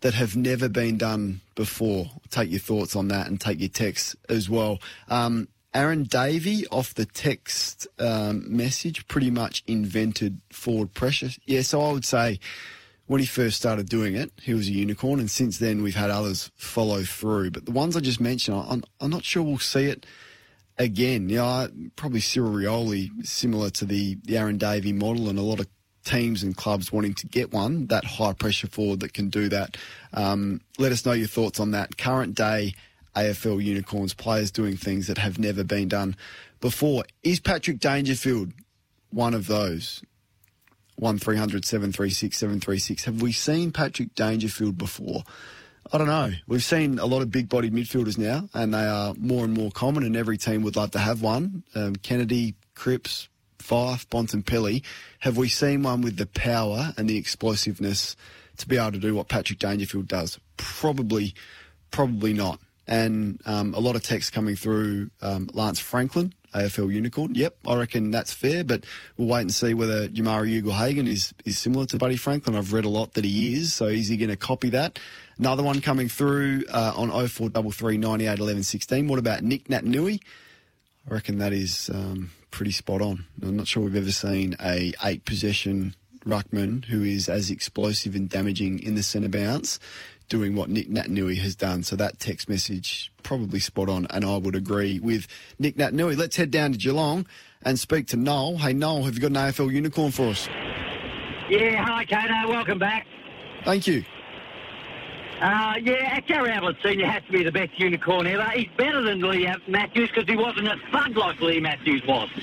[0.00, 2.10] that have never been done before.
[2.30, 4.78] Take your thoughts on that and take your texts as well.
[5.08, 11.30] Um, Aaron Davey off the text um, message pretty much invented forward pressure.
[11.46, 12.40] Yeah, so I would say
[13.06, 16.10] when he first started doing it, he was a unicorn, and since then we've had
[16.10, 17.50] others follow through.
[17.50, 20.06] But the ones I just mentioned, I'm, I'm not sure we'll see it
[20.78, 21.28] again.
[21.28, 25.66] Yeah, probably Cyril Rioli, similar to the, the Aaron Davey model, and a lot of
[26.08, 29.76] teams and clubs wanting to get one, that high pressure forward that can do that.
[30.12, 31.98] Um, let us know your thoughts on that.
[31.98, 32.74] Current day
[33.14, 36.16] AFL unicorns, players doing things that have never been done
[36.60, 37.04] before.
[37.22, 38.52] Is Patrick Dangerfield
[39.10, 40.02] one of those?
[40.96, 43.04] 1300 736 736.
[43.04, 45.22] Have we seen Patrick Dangerfield before?
[45.92, 46.32] I don't know.
[46.46, 49.70] We've seen a lot of big bodied midfielders now, and they are more and more
[49.70, 51.62] common, and every team would love to have one.
[51.74, 53.28] Um, Kennedy, Cripps,
[53.68, 54.82] Fyfe, Bontempelli.
[55.20, 58.16] Have we seen one with the power and the explosiveness
[58.56, 60.38] to be able to do what Patrick Dangerfield does?
[60.56, 61.34] Probably,
[61.90, 67.34] probably not and um, a lot of text coming through um, Lance Franklin, AFL unicorn.
[67.34, 68.84] Yep, I reckon that's fair, but
[69.16, 72.56] we'll wait and see whether Jamarra Ugle-Hagan is, is similar to Buddy Franklin.
[72.56, 74.98] I've read a lot that he is, so is he going to copy that?
[75.38, 79.06] Another one coming through uh, on 0433 98 11 16.
[79.06, 80.20] What about Nick Naitanui?
[81.08, 83.24] I reckon that is um, pretty spot on.
[83.42, 88.28] I'm not sure we've ever seen a eight possession ruckman who is as explosive and
[88.28, 89.78] damaging in the centre bounce
[90.28, 91.82] doing what Nick Naitanui has done.
[91.82, 95.26] So that text message probably spot on, and I would agree with
[95.58, 96.16] Nick Naitanui.
[96.16, 97.26] Let's head down to Geelong
[97.62, 98.58] and speak to Noel.
[98.58, 100.46] Hey, Noel, have you got an AFL unicorn for us?
[101.48, 102.50] Yeah, hi, Kato.
[102.50, 103.06] Welcome back.
[103.64, 104.04] Thank you.
[105.40, 108.44] Uh, yeah, Gary Ablett Senior has to be the best unicorn ever.
[108.50, 112.28] He's better than Leigh Matthews because he wasn't a thug like Leigh Matthews was.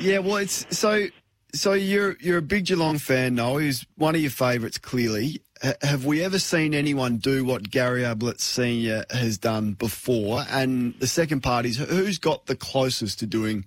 [0.00, 1.08] Yeah, well, it's so.
[1.52, 3.56] So you're you're a big Geelong fan, Noel.
[3.56, 5.42] He's one of your favourites, clearly
[5.82, 10.44] have we ever seen anyone do what Gary Ablett Senior has done before?
[10.50, 13.64] And the second part is who's got the closest to doing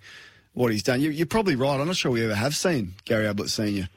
[0.53, 1.01] what he's done?
[1.01, 1.79] You, are probably right.
[1.79, 3.89] I'm not sure we ever have seen Gary Ablett Senior.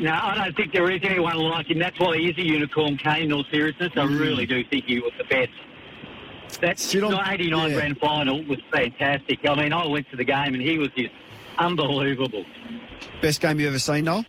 [0.00, 1.78] No, I don't think there is anyone like him.
[1.78, 3.92] That's why he is a unicorn, Kane, in all seriousness.
[3.94, 4.18] I mm.
[4.18, 5.50] really do think he was the best.
[6.60, 7.76] That on, 89 yeah.
[7.76, 9.38] grand final was fantastic.
[9.46, 11.10] I mean, I went to the game and he was just
[11.58, 12.44] unbelievable.
[13.22, 14.24] Best game you ever seen, Noel?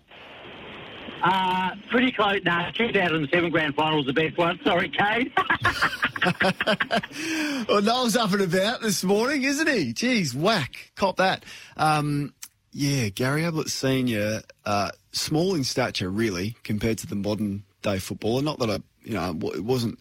[1.23, 2.41] Uh, pretty close.
[2.43, 4.59] No, 2007 grand final was the best one.
[4.63, 5.31] Sorry, Kane.
[7.67, 9.93] well, Noel's up and about this morning, isn't he?
[9.93, 10.91] Jeez, whack.
[10.95, 11.43] Cop that.
[11.77, 12.33] Um,
[12.71, 18.41] yeah, Gary Ablett Senior, uh, small in stature, really, compared to the modern day footballer.
[18.41, 19.99] Not that I you know, it wasn't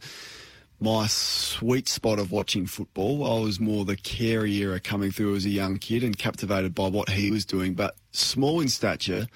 [0.81, 3.25] my sweet spot of watching football.
[3.25, 6.89] I was more the Carey era coming through as a young kid and captivated by
[6.89, 7.75] what he was doing.
[7.75, 9.27] But small in stature,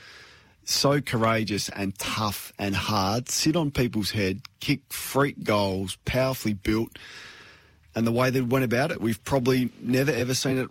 [0.64, 6.98] so courageous and tough and hard, sit on people's head, kick freak goals, powerfully built.
[7.94, 10.68] And the way they went about it, we've probably never ever seen it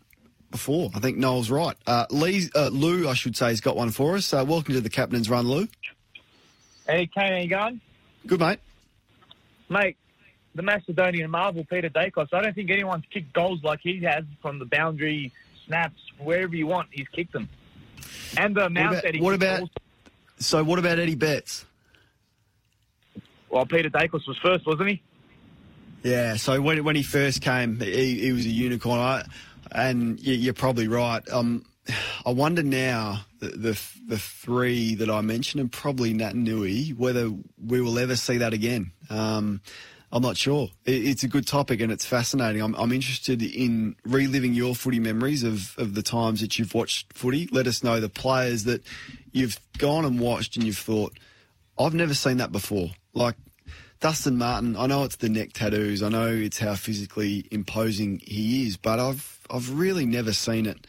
[0.53, 0.91] before.
[0.93, 1.75] I think Noel's right.
[1.85, 4.31] Uh, Lee, uh, Lou, I should say, has got one for us.
[4.33, 5.67] Uh, welcome to the Captain's Run, Lou.
[6.87, 7.81] Hey, Kane, how you going?
[8.27, 8.59] Good, mate.
[9.67, 9.97] Mate,
[10.53, 14.59] the Macedonian marvel, Peter Daicos, I don't think anyone's kicked goals like he has from
[14.59, 15.31] the boundary,
[15.65, 17.49] snaps, wherever you want, he's kicked them.
[18.37, 19.69] And the amount What about, that he what kicked about goals-
[20.37, 20.63] so?
[20.63, 21.65] What about Eddie Betts?
[23.49, 25.01] Well, Peter Daicos was first, wasn't he?
[26.03, 29.23] Yeah, so when when he first came, he, he was a unicorn, I,
[29.73, 31.27] and you, you're probably right.
[31.31, 31.65] Um,
[32.25, 37.31] I wonder now the, the the three that I mentioned, and probably Naitanui, whether
[37.63, 38.91] we will ever see that again.
[39.09, 39.61] Um,
[40.13, 40.69] I'm not sure.
[40.85, 42.61] It, it's a good topic and it's fascinating.
[42.61, 47.11] I'm, I'm interested in reliving your footy memories of, of the times that you've watched
[47.13, 47.49] footy.
[47.51, 48.83] Let us know the players that
[49.31, 51.17] you've gone and watched and you've thought,
[51.79, 52.91] I've never seen that before.
[53.15, 53.35] Like
[54.03, 58.67] Dustin Martin, I know it's the neck tattoos, I know it's how physically imposing he
[58.67, 60.85] is, but I've I've really never seen it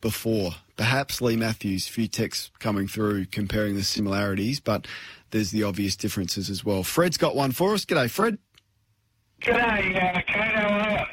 [0.00, 0.50] before.
[0.76, 4.88] Perhaps Leigh Matthews, few texts coming through comparing the similarities, but
[5.30, 6.82] there's the obvious differences as well.
[6.82, 7.84] Fred's got one for us.
[7.84, 8.36] G'day, Fred.
[9.42, 11.06] G'day, uh, Kane, how are you?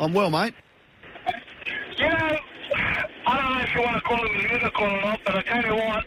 [0.00, 0.54] I'm well, mate.
[1.98, 2.36] You know,
[3.28, 5.42] I don't know if you want to call him a unicorn or not, but I
[5.42, 6.04] tell you what,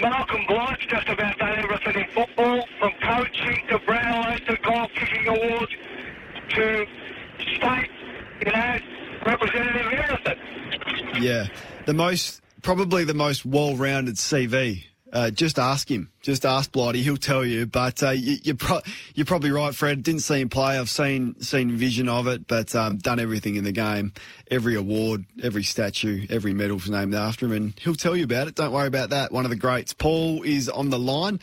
[0.00, 5.26] Malcolm Blight's just about done everything in football, from coaching to Brownlow to goal kicking
[5.28, 5.72] awards
[6.50, 6.86] to
[7.56, 7.90] state,
[8.44, 8.78] you know,
[9.24, 11.22] representative, everything.
[11.22, 11.46] Yeah,
[11.86, 14.84] the most probably the most well-rounded CV.
[15.16, 16.10] Uh, just ask him.
[16.20, 17.00] Just ask Blighty.
[17.00, 17.64] He'll tell you.
[17.64, 18.82] But uh, you, you're, pro-
[19.14, 20.02] you're probably right, Fred.
[20.02, 20.78] Didn't see him play.
[20.78, 24.12] I've seen seen vision of it, but um, done everything in the game.
[24.50, 28.56] Every award, every statue, every medal's named after him, and he'll tell you about it.
[28.56, 29.32] Don't worry about that.
[29.32, 29.94] One of the greats.
[29.94, 31.40] Paul is on the line.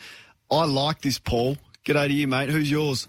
[0.52, 1.56] I like this, Paul.
[1.84, 2.50] G'day to you, mate.
[2.50, 3.08] Who's yours?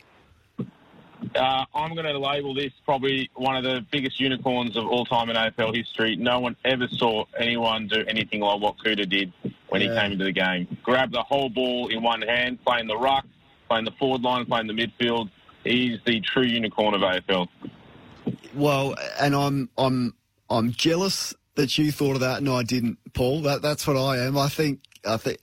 [1.36, 5.30] Uh, I'm going to label this probably one of the biggest unicorns of all time
[5.30, 6.15] in AFL history.
[6.15, 9.34] No one ever saw anyone do anything like what Kouta did
[9.69, 10.78] when he came into the game.
[10.84, 13.25] Grab the whole ball in one hand, playing the ruck,
[13.67, 15.30] playing the forward line, playing the midfield.
[15.63, 17.47] He's the true unicorn of AFL.
[18.54, 20.13] Well, and I'm I'm
[20.49, 23.41] I'm jealous that you thought of that and I didn't, Paul.
[23.41, 24.38] That that's what I am.
[24.38, 25.39] I think I think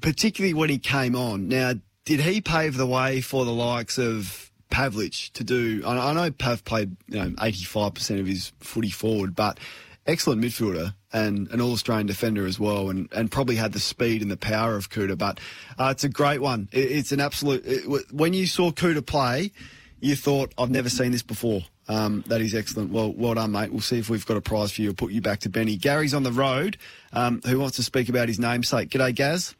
[0.00, 1.48] particularly when he came on.
[1.48, 5.82] Now, did he pave the way for the likes of Pavlich to do?
[5.86, 9.58] I, know Pav played you know 85 percent of his footy forward, but
[10.06, 14.30] excellent midfielder and an all-Australian defender as well, and, and probably had the speed and
[14.30, 15.16] the power of Kouta.
[15.16, 15.40] But
[15.78, 16.68] uh, it's a great one.
[16.72, 17.62] It, it's an absolute.
[17.64, 19.52] It, when you saw Kouta play,
[20.00, 21.62] you thought, I've never seen this before.
[21.88, 22.90] Um, that is excellent.
[22.90, 23.70] Well, well done, mate.
[23.70, 24.88] We'll see if we've got a prize for you.
[24.88, 25.76] We'll put you back to Benny.
[25.76, 26.76] Gary's on the road.
[27.12, 28.90] Um, who wants to speak about his namesake?
[28.90, 29.54] G'day, Gaz.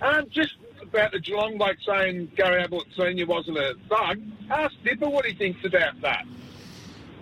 [0.00, 0.54] Um, just
[0.96, 4.20] about the Geelong bloke saying Gary Ablett Senior wasn't a thug.
[4.50, 6.24] Ask Dipper what he thinks about that.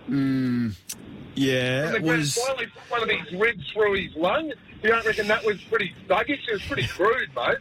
[0.09, 0.75] Mm,
[1.35, 2.35] yeah, it was.
[2.35, 4.53] final, he put one of these ribs through his lung.
[4.81, 6.47] You don't reckon that was pretty thuggish?
[6.47, 7.57] It was pretty crude, mate.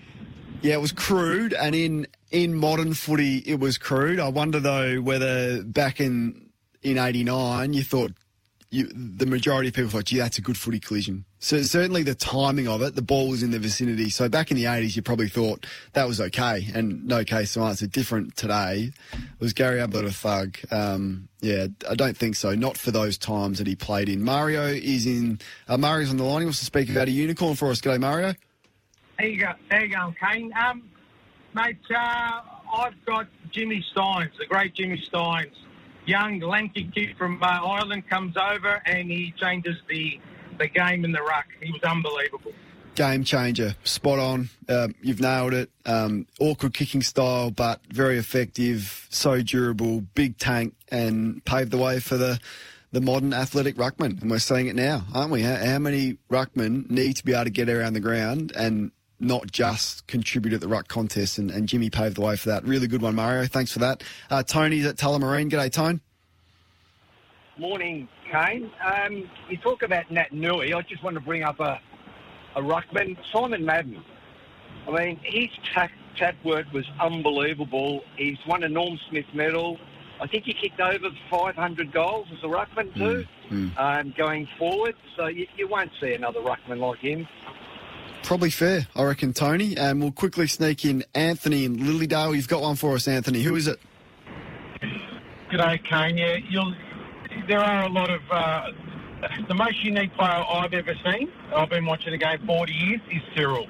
[0.62, 4.20] Yeah, it was crude, and in in modern footy, it was crude.
[4.20, 6.50] I wonder though whether back in
[6.82, 8.12] in '89, you thought
[8.74, 12.14] you, the majority of people thought, "Gee, that's a good footy collision." So certainly the
[12.14, 14.10] timing of it, the ball was in the vicinity.
[14.10, 17.60] So back in the '80s, you probably thought that was okay, and no case to
[17.60, 17.86] answer.
[17.86, 18.90] Different today.
[19.38, 20.58] Was Gary Ablett a thug?
[20.70, 22.54] Um, yeah, I don't think so.
[22.54, 24.22] Not for those times that he played in.
[24.22, 25.38] Mario is in.
[25.68, 26.40] Uh, Mario's on the line.
[26.40, 27.80] He wants to speak about a unicorn for us.
[27.80, 28.34] G'day, Mario.
[29.18, 29.52] There you go.
[29.70, 30.52] There you go, Kane.
[30.54, 30.82] Um,
[31.54, 32.40] mate, uh,
[32.76, 35.52] I've got Jimmy Stynes, the great Jimmy Stynes.
[36.06, 40.20] Young, lanky kid from uh, Ireland comes over and he changes the
[40.58, 41.46] the game in the ruck.
[41.60, 42.52] He was unbelievable.
[42.94, 44.50] game changer, spot on.
[44.68, 45.70] Um, you've nailed it.
[45.84, 52.00] Um, awkward kicking style, but very effective, so durable, big tank, and paved the way
[52.00, 52.38] for the
[52.92, 54.22] the modern athletic ruckman.
[54.22, 55.42] And we're seeing it now, aren't we?
[55.42, 58.92] How, how many ruckmen need to be able to get around the ground and
[59.24, 61.38] not just contribute at the ruck contest?
[61.38, 62.64] And, and Jimmy paved the way for that.
[62.64, 63.46] Really good one, Mario.
[63.46, 64.02] Thanks for that.
[64.30, 65.50] Uh, Tony's at Tullamarine.
[65.50, 66.00] G'day, Tone.
[67.56, 68.70] Morning, Kane.
[68.84, 70.74] Um, you talk about Naitanui.
[70.74, 71.80] I just want to bring up a,
[72.56, 74.02] a ruckman, Simon Madden.
[74.88, 78.02] I mean, his tack, tap work was unbelievable.
[78.16, 79.78] He's won a Norm Smith medal.
[80.20, 83.26] I think he kicked over 500 goals as a ruckman too,
[83.76, 84.94] um, going forward.
[85.16, 87.26] So you, you won't see another ruckman like him.
[88.24, 89.76] Probably fair, I reckon, Tony.
[89.76, 92.34] And we'll quickly sneak in Anthony in Lilydale.
[92.34, 93.42] You've got one for us, Anthony.
[93.42, 93.78] Who is it?
[95.52, 96.16] G'day, Kane.
[96.16, 96.74] Yeah, you'll,
[97.46, 98.22] there are a lot of.
[98.30, 98.70] Uh,
[99.46, 103.22] the most unique player I've ever seen, I've been watching the game 40 years, is
[103.36, 103.66] Cyril.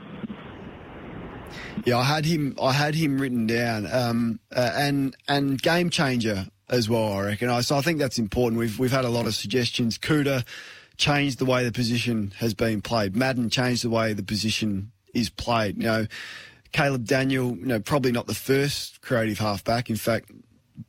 [1.84, 2.56] Yeah, I had him.
[2.62, 7.12] I had him written down, um, uh, and and game changer as well.
[7.12, 7.50] I reckon.
[7.50, 8.58] I, so I think that's important.
[8.58, 9.98] We've we've had a lot of suggestions.
[9.98, 10.44] Kouta
[10.96, 13.16] changed the way the position has been played.
[13.16, 15.76] Madden changed the way the position is played.
[15.76, 16.06] You know,
[16.72, 17.56] Caleb Daniel.
[17.56, 19.90] You know, probably not the first creative halfback.
[19.90, 20.30] In fact,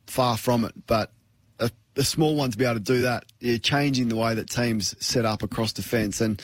[0.07, 0.73] far from it.
[0.87, 1.11] But
[1.59, 4.49] a, a small one to be able to do that, yeah, changing the way that
[4.49, 6.41] teams set up across defence and.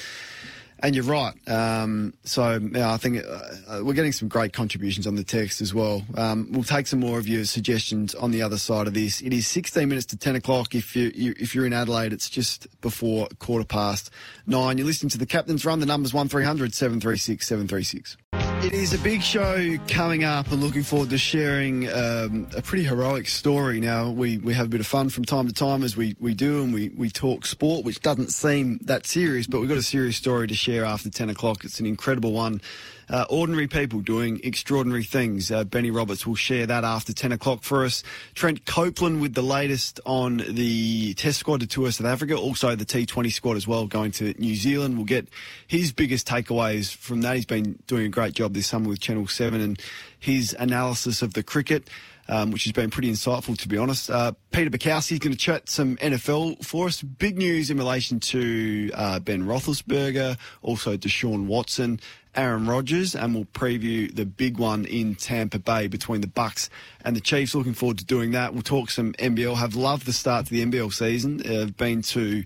[0.84, 1.34] And you're right.
[1.48, 5.74] Um, so yeah, I think uh, we're getting some great contributions on the text as
[5.74, 6.04] well.
[6.16, 9.22] Um, we'll take some more of your suggestions on the other side of this.
[9.22, 10.74] It is 16 minutes to 10 o'clock.
[10.74, 14.10] If you, you if you're in Adelaide, it's just before quarter past
[14.48, 14.78] nine.
[14.78, 15.80] You're listening to the Captain's Run.
[15.80, 18.18] The number's one 736 736.
[18.64, 22.84] It is a big show coming up and looking forward to sharing um, a pretty
[22.84, 23.80] heroic story.
[23.80, 26.36] Now, we, we have a bit of fun from time to time as we, we
[26.36, 29.84] do and we, we talk sport, which doesn't seem that serious, but we've got a
[29.84, 31.64] serious story to share after 10 o'clock.
[31.64, 32.62] It's an incredible one.
[33.10, 35.52] Uh, ordinary people doing extraordinary things.
[35.52, 38.04] Uh, Benny Roberts will share that after 10 o'clock for us.
[38.36, 42.86] Trent Copeland with the latest on the test squad to tour South Africa, also the
[42.86, 44.96] T20 squad as well, going to New Zealand.
[44.96, 45.28] We'll get
[45.68, 47.36] his biggest takeaways from that.
[47.36, 49.82] He's been doing a great job this summer with Channel 7 and
[50.20, 51.90] his analysis of the cricket.
[52.28, 54.10] Um, which has been pretty insightful, to be honest.
[54.10, 57.02] Uh, Peter Bukowski is going to chat some NFL for us.
[57.02, 62.00] Big news in relation to uh, Ben Roethlisberger, also Deshaun Watson.
[62.36, 66.70] Aaron Rodgers, and we'll preview the big one in Tampa Bay between the Bucks
[67.04, 67.54] and the Chiefs.
[67.56, 68.54] Looking forward to doing that.
[68.54, 69.58] We'll talk some NBL.
[69.58, 71.42] Have loved the start to the NBL season.
[71.46, 72.44] Uh, been to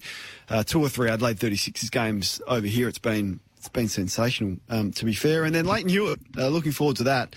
[0.50, 2.88] uh, two or three Adelaide 36ers games over here.
[2.88, 5.44] It's been it's been sensational, um, to be fair.
[5.44, 7.36] And then Lleyton Hewitt, uh, looking forward to that.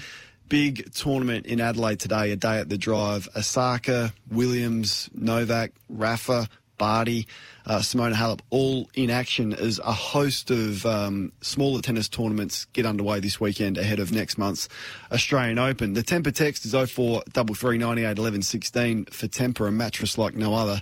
[0.50, 3.28] Big tournament in Adelaide today, a day at the drive.
[3.34, 6.48] Osaka, Williams, Novak, Rafa,
[6.78, 7.26] Barty,
[7.66, 12.86] uh, Simona Halep, all in action as a host of um, smaller tennis tournaments get
[12.86, 14.70] underway this weekend ahead of next month's
[15.12, 15.92] Australian Open.
[15.92, 20.80] The Tempur text is 0433981116 for Tempur, a mattress like no other.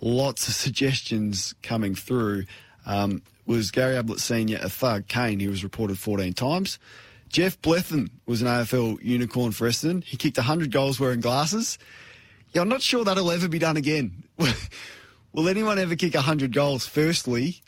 [0.00, 2.44] Lots of suggestions coming through.
[2.84, 4.58] Um, was Gary Ablett Sr.
[4.60, 5.08] a thug?
[5.08, 6.78] Kane, he was reported 14 times.
[7.28, 10.04] Geoff Blethyn was an AFL unicorn for Essendon.
[10.04, 11.78] He kicked 100 goals wearing glasses.
[12.52, 14.24] Yeah, I'm not sure that'll ever be done again.
[15.36, 17.62] will anyone ever kick 100 goals, firstly?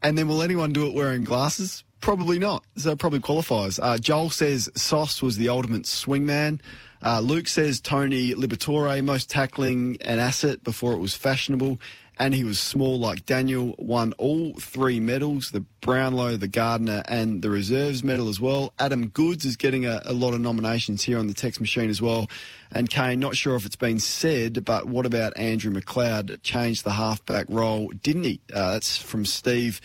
[0.00, 1.84] And then will anyone do it wearing glasses?
[2.00, 2.64] Probably not.
[2.76, 3.78] So it probably qualifies.
[3.78, 6.60] Uh, Joel says Sauce was the ultimate swingman.
[7.02, 11.78] Uh, Luke says Tony Liberatore, most tackling an asset before it was fashionable
[12.20, 17.40] and he was small like Daniel, won all three medals the Brownlow, the Gardner, and
[17.40, 18.74] the Reserves medal as well.
[18.78, 22.02] Adam Goodes is getting a, a, lot of nominations here on the text machine as
[22.02, 22.28] well.
[22.70, 26.42] And Kane, not sure if it's been said, but what about Andrew McLeod?
[26.42, 28.40] Changed the halfback role, didn't he?
[28.52, 29.80] Uh, that's from Steve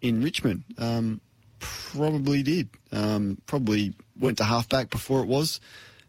[0.00, 0.64] in Richmond.
[0.78, 1.20] Um,
[1.60, 2.70] probably did.
[2.90, 5.60] Um, probably went to halfback before it was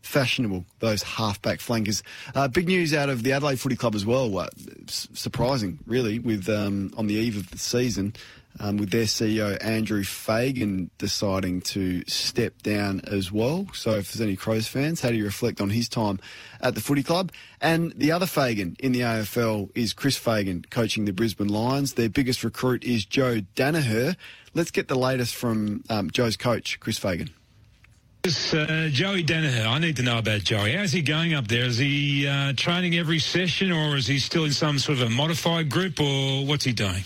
[0.01, 2.03] fashionable, those halfback flankers.
[2.33, 4.37] Uh, big news out of the Adelaide Footy Club as well.
[4.37, 4.47] Uh,
[4.87, 8.13] surprising, really, with um, on the eve of the season,
[8.59, 13.67] um, with their CEO Andrew Fagan deciding to step down as well.
[13.73, 16.19] So, if there's any Crows fans, how do you reflect on his time
[16.61, 17.31] at the Footy Club?
[17.61, 21.93] And the other Fagan in the AFL is Chris Fagan, coaching the Brisbane Lions.
[21.93, 24.15] Their biggest recruit is Joe Daniher.
[24.53, 27.29] Let's get the latest from um, Joe's coach, Chris Fagan.
[28.25, 30.73] Uh, Joey Daniher, I need to know about Joey.
[30.73, 31.63] How's he going up there?
[31.63, 35.09] Is he uh, training every session, or is he still in some sort of a
[35.09, 37.05] modified group, or what's he doing?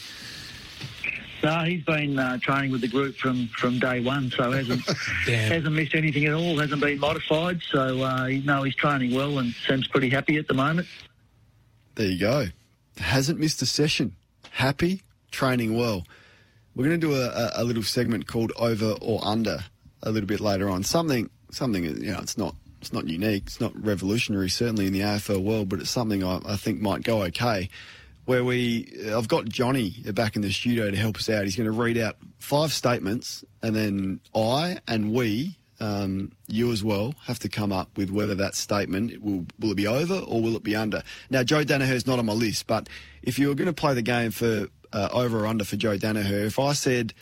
[1.43, 4.81] No, he's been uh, training with the group from, from day one, so hasn't
[5.27, 6.57] hasn't missed anything at all.
[6.57, 10.47] Hasn't been modified, so uh, you know he's training well and seems pretty happy at
[10.47, 10.87] the moment.
[11.93, 12.47] There you go.
[12.97, 14.15] Hasn't missed a session.
[14.49, 16.07] Happy, training well.
[16.75, 19.65] We're going to do a, a little segment called Over or Under
[20.03, 20.83] a little bit later on.
[20.83, 23.43] Something, something, you know, it's not, it's not unique.
[23.47, 27.03] It's not revolutionary, certainly in the AFL world, but it's something I, I think might
[27.03, 27.69] go okay.
[28.25, 31.43] Where we, I've got Johnny back in the studio to help us out.
[31.43, 36.83] He's going to read out five statements, and then I and we, um, you as
[36.83, 40.41] well, have to come up with whether that statement will will it be over or
[40.41, 41.03] will it be under.
[41.29, 42.87] Now, Joe Daniher's not on my list, but
[43.21, 45.97] if you were going to play the game for uh, over or under for Joe
[45.97, 47.13] Daniher, if I said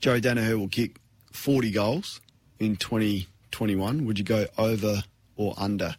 [0.00, 0.98] Joe Daniher will kick
[1.32, 2.20] 40 goals
[2.58, 5.02] in 2021, would you go over
[5.36, 5.96] or under?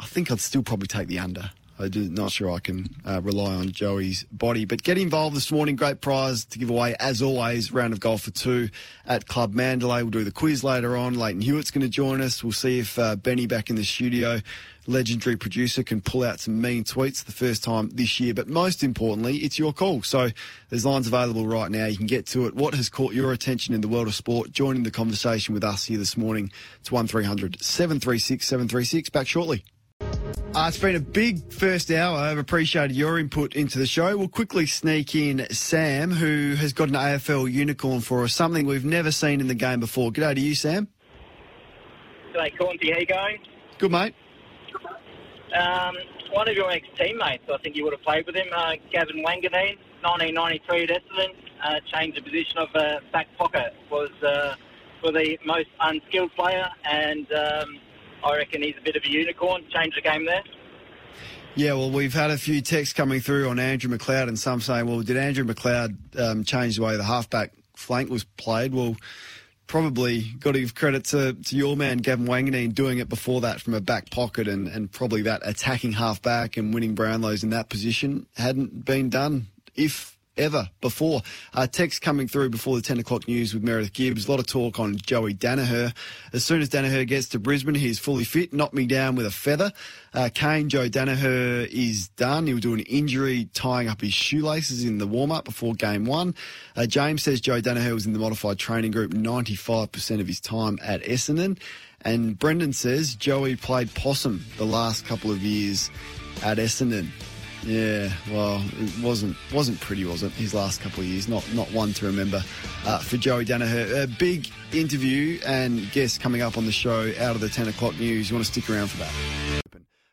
[0.00, 1.50] I think I'd still probably take the under.
[1.82, 4.64] I'm not sure I can uh, rely on Joey's body.
[4.64, 5.74] But get involved this morning.
[5.74, 7.72] Great prize to give away, as always.
[7.72, 8.68] Round of golf for two
[9.04, 10.02] at Club Mandalay.
[10.02, 11.14] We'll do the quiz later on.
[11.14, 12.44] Lleyton Hewitt's going to join us.
[12.44, 14.40] We'll see if uh, Benny back in the studio,
[14.86, 18.32] legendary producer, can pull out some mean tweets the first time this year.
[18.32, 20.02] But most importantly, it's your call.
[20.02, 20.28] So
[20.70, 21.86] there's lines available right now.
[21.86, 22.54] You can get to it.
[22.54, 24.52] What has caught your attention in the world of sport?
[24.52, 26.52] Joining the conversation with us here this morning.
[26.80, 29.10] It's 1300 736 736.
[29.10, 29.64] Back shortly.
[30.54, 32.18] Uh, it's been a big first hour.
[32.18, 34.14] I've appreciated your input into the show.
[34.18, 38.84] We'll quickly sneak in Sam, who has got an AFL unicorn for us, something we've
[38.84, 40.10] never seen in the game before.
[40.10, 40.88] G'day to you, Sam.
[42.34, 42.92] G'day, Cornsy.
[42.92, 43.38] How you going?
[43.78, 44.14] Good, mate.
[45.58, 45.96] Um,
[46.32, 49.78] one of your ex-teammates, I think you would have played with him, uh, Gavin Wanganeen,
[50.02, 51.34] 1993 at Essendon,
[51.64, 54.56] uh, changed the position of uh, back pocket, was uh,
[55.00, 57.80] for the most unskilled player, and um,
[58.24, 60.42] I reckon he's a bit of a unicorn, Change the game there.
[61.54, 64.86] Yeah, well, we've had a few texts coming through on Andrew McLeod, and some saying,
[64.86, 68.72] well, did Andrew McLeod um, change the way the halfback flank was played?
[68.72, 68.96] Well,
[69.66, 73.60] probably got to give credit to, to your man, Gavin Wanganeen, doing it before that
[73.60, 77.68] from a back pocket, and, and probably that attacking halfback and winning Brownlows in that
[77.68, 81.22] position hadn't been done, if ever before.
[81.54, 84.26] Uh, text coming through before the 10 o'clock news with Meredith Gibbs.
[84.26, 85.94] A lot of talk on Joey Daniher.
[86.32, 88.52] As soon as Daniher gets to Brisbane, he's fully fit.
[88.52, 89.72] Knocked me down with a feather.
[90.14, 92.46] Uh, Kane, Joe Daniher is done.
[92.46, 96.04] He was doing an injury tying up his shoelaces in the warm up before game
[96.04, 96.34] one.
[96.76, 100.78] Uh, James says Joe Daniher was in the modified training group 95% of his time
[100.82, 101.58] at Essendon.
[102.04, 105.90] And Brendan says Joey played possum the last couple of years
[106.42, 107.08] at Essendon.
[107.64, 110.32] Yeah, well, it wasn't wasn't pretty, was it?
[110.32, 112.42] His last couple of years, not not one to remember
[112.84, 114.02] uh, for Joey Daniher.
[114.02, 117.96] A big interview and guest coming up on the show out of the ten o'clock
[118.00, 118.28] news.
[118.28, 119.12] You want to stick around for that?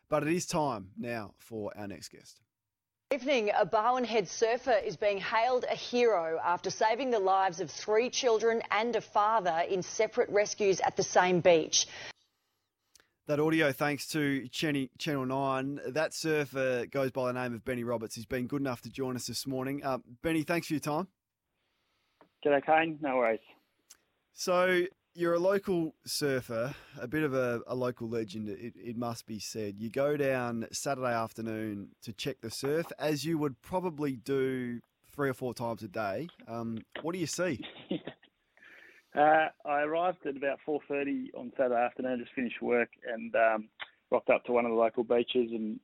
[0.08, 2.40] But it is time now for our next guest.
[3.12, 7.68] Evening, a Barwon Head surfer is being hailed a hero after saving the lives of
[7.68, 11.88] three children and a father in separate rescues at the same beach.
[13.26, 15.80] That audio, thanks to Chenny, Channel 9.
[15.88, 18.16] That surfer goes by the name of Benny Roberts.
[18.16, 19.84] He's been good enough to join us this morning.
[19.84, 21.06] Uh, Benny, thanks for your time.
[22.44, 22.98] G'day, Kane.
[23.00, 23.38] No worries.
[24.32, 29.26] So, you're a local surfer, a bit of a, a local legend, it, it, must
[29.26, 29.74] be said.
[29.78, 34.80] You go down Saturday afternoon to check the surf, as you would probably do
[35.12, 36.28] three or four times a day.
[36.48, 37.60] Um, what do you see?
[39.16, 43.68] Uh, I arrived at about 4.30 on Saturday afternoon, just finished work and um,
[44.10, 45.80] rocked up to one of the local beaches and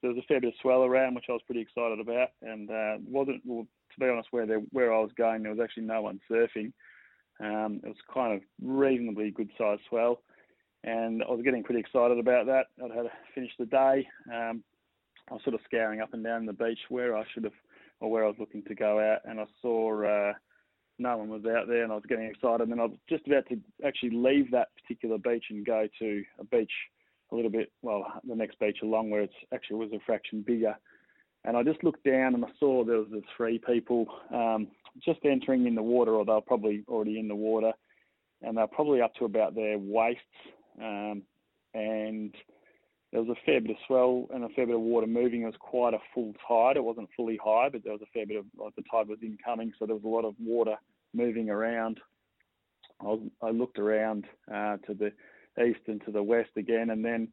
[0.00, 2.28] there was a fair bit of swell around, which I was pretty excited about.
[2.42, 5.84] And uh, wasn't, well, to be honest, where where I was going, there was actually
[5.84, 6.72] no one surfing.
[7.40, 10.22] Um, it was kind of reasonably good sized swell,
[10.84, 12.66] and I was getting pretty excited about that.
[12.82, 14.08] I'd had to finish the day.
[14.32, 14.62] Um,
[15.30, 17.52] I was sort of scouring up and down the beach where I should have,
[18.00, 20.32] or where I was looking to go out, and I saw uh,
[20.98, 22.68] no one was out there, and I was getting excited.
[22.68, 26.44] And I was just about to actually leave that particular beach and go to a
[26.44, 26.72] beach
[27.30, 30.76] a little bit, well, the next beach along where it's actually was a fraction bigger.
[31.44, 34.68] And I just looked down and I saw there was the three people um,
[35.04, 37.72] just entering in the water, or they were probably already in the water,
[38.42, 40.22] and they're probably up to about their waists.
[40.80, 41.22] Um,
[41.74, 42.34] and
[43.12, 45.42] there was a fair bit of swell and a fair bit of water moving.
[45.42, 46.76] It was quite a full tide.
[46.76, 49.18] It wasn't fully high, but there was a fair bit of like the tide was
[49.22, 50.76] incoming, so there was a lot of water
[51.14, 52.00] moving around.
[53.00, 55.12] I, was, I looked around uh, to the
[55.64, 57.28] east and to the west again, and then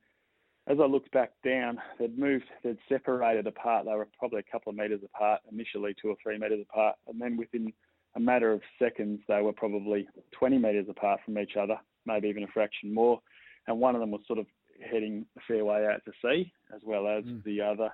[0.67, 3.85] as I looked back down, they'd moved, they'd separated apart.
[3.85, 7.21] They were probably a couple of metres apart initially, two or three metres apart, and
[7.21, 7.71] then within
[8.15, 12.43] a matter of seconds, they were probably 20 metres apart from each other, maybe even
[12.43, 13.19] a fraction more.
[13.67, 14.45] And one of them was sort of
[14.81, 17.43] heading a fair way out to sea, as well as mm.
[17.43, 17.89] the other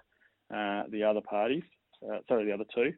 [0.53, 1.63] uh, the other parties.
[2.03, 2.93] Uh, sorry, the other two.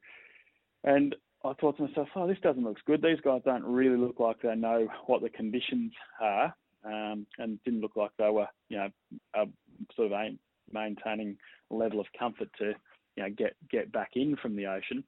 [0.84, 1.16] And
[1.46, 3.02] I thought to myself, oh, this doesn't look good.
[3.02, 6.56] These guys don't really look like they know what the conditions are,
[6.86, 8.90] um, and didn't look like they were, you know,
[9.34, 9.46] uh,
[9.96, 10.40] sort of aim,
[10.72, 11.38] maintaining
[11.72, 12.74] a level of comfort to,
[13.16, 15.04] you know, get get back in from the ocean.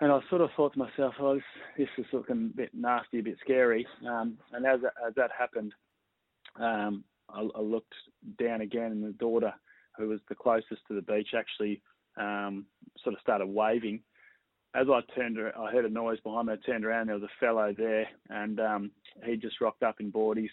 [0.00, 1.44] And I sort of thought to myself, oh, this,
[1.76, 3.84] this is looking a bit nasty, a bit scary.
[4.06, 5.72] Um, and as, as that happened,
[6.60, 7.02] um,
[7.32, 7.94] I, I, looked
[8.38, 9.52] down again, and the daughter,
[9.96, 11.82] who was the closest to the beach, actually
[12.16, 12.66] um,
[13.02, 14.00] sort of started waving.
[14.74, 16.54] As I turned, I heard a noise behind me.
[16.54, 17.06] I turned around.
[17.06, 18.90] There was a fellow there, and um,
[19.24, 20.50] he just rocked up in boardies,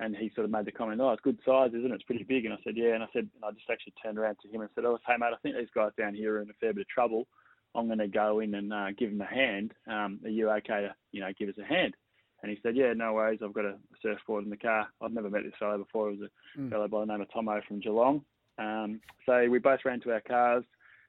[0.00, 1.94] and he sort of made the comment, "Oh, it's good size, isn't it?
[1.94, 4.18] It's pretty big." And I said, "Yeah." And I said, and I just actually turned
[4.18, 6.42] around to him and said, "Oh, hey mate, I think these guys down here are
[6.42, 7.26] in a fair bit of trouble.
[7.74, 9.74] I'm going to go in and uh, give them a hand.
[9.86, 11.94] Um, are you okay to, you know, give us a hand?"
[12.42, 13.40] And he said, Yeah, no worries.
[13.42, 14.88] I've got a surfboard in the car.
[15.00, 16.08] I've never met this fellow before.
[16.08, 16.70] It was a mm.
[16.70, 18.22] fellow by the name of Tomo from Geelong.
[18.58, 20.64] Um, so we both ran to our cars.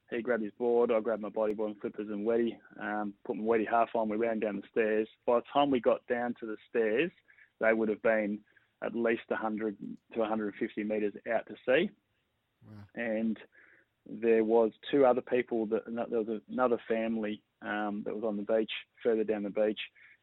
[0.09, 3.43] He grabbed his board, I grabbed my bodyboard and flippers and wetty, um, put my
[3.43, 4.09] wetty half on.
[4.09, 5.07] We ran down the stairs.
[5.25, 7.11] By the time we got down to the stairs,
[7.61, 8.39] they would have been
[8.83, 9.77] at least 100
[10.13, 11.89] to 150 metres out to sea.
[12.95, 13.37] And
[14.09, 18.43] there was two other people that there was another family um, that was on the
[18.43, 18.71] beach
[19.03, 19.79] further down the beach,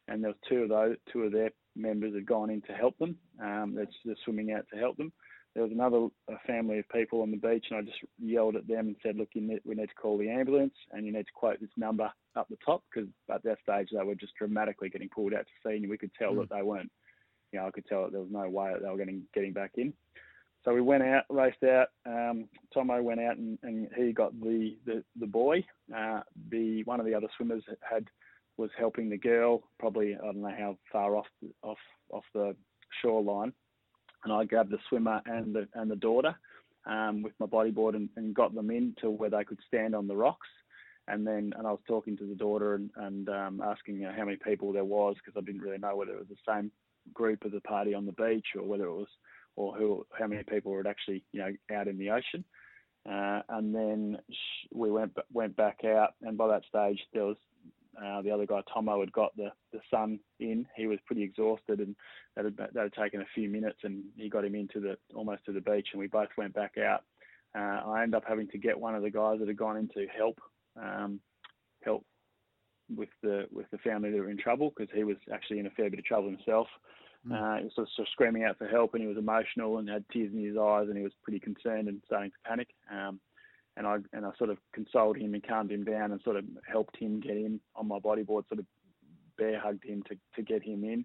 [0.09, 2.98] and there was two of those two of their members had gone in to help
[2.98, 3.16] them.
[3.40, 5.12] Um, that's just swimming out to help them.
[5.54, 8.68] There was another a family of people on the beach, and I just yelled at
[8.68, 11.26] them and said, "Look, you need, we need to call the ambulance, and you need
[11.26, 14.88] to quote this number up the top because at that stage they were just dramatically
[14.88, 16.40] getting pulled out to sea, and we could tell Mm.
[16.48, 16.90] that they weren't.
[17.52, 19.52] You know, I could tell that there was no way that they were getting getting
[19.52, 19.92] back in.
[20.64, 21.88] So we went out, raced out.
[22.04, 25.64] Um, Tomo went out and, and he got the the, the boy.
[25.96, 28.04] Uh, the one of the other swimmers had
[28.59, 31.26] was helping the girl, probably I don't know how far off
[31.62, 31.78] off
[32.11, 32.54] off the
[33.00, 33.52] shoreline,
[34.24, 36.36] and I grabbed the swimmer and the and the daughter
[36.86, 40.06] um, with my bodyboard and, and got them in to where they could stand on
[40.06, 40.48] the rocks.
[41.06, 44.24] And then and I was talking to the daughter and, and um, asking know, how
[44.24, 46.70] many people there was because I didn't really know whether it was the same
[47.14, 49.09] group of the party on the beach or whether it was
[49.56, 52.44] or who how many people were actually you know out in the ocean.
[53.09, 54.18] Uh, and then
[54.74, 57.36] we went went back out, and by that stage there was
[58.03, 60.66] uh, the other guy Tomo had got the the son in.
[60.76, 61.96] He was pretty exhausted, and
[62.36, 65.44] that had, that had taken a few minutes, and he got him into the almost
[65.46, 67.05] to the beach, and we both went back out.
[67.57, 69.88] Uh, I ended up having to get one of the guys that had gone in
[69.88, 70.38] to help
[70.80, 71.20] um,
[71.82, 72.05] help
[72.94, 75.70] with the with the family that were in trouble because he was actually in a
[75.70, 76.68] fair bit of trouble himself.
[77.30, 79.78] Uh, he was sort of, sort of screaming out for help, and he was emotional
[79.78, 82.68] and had tears in his eyes, and he was pretty concerned and starting to panic.
[82.90, 83.20] Um,
[83.79, 86.45] and I and I sort of consoled him and calmed him down, and sort of
[86.70, 88.66] helped him get in on my bodyboard, sort of
[89.39, 91.05] bear hugged him to to get him in.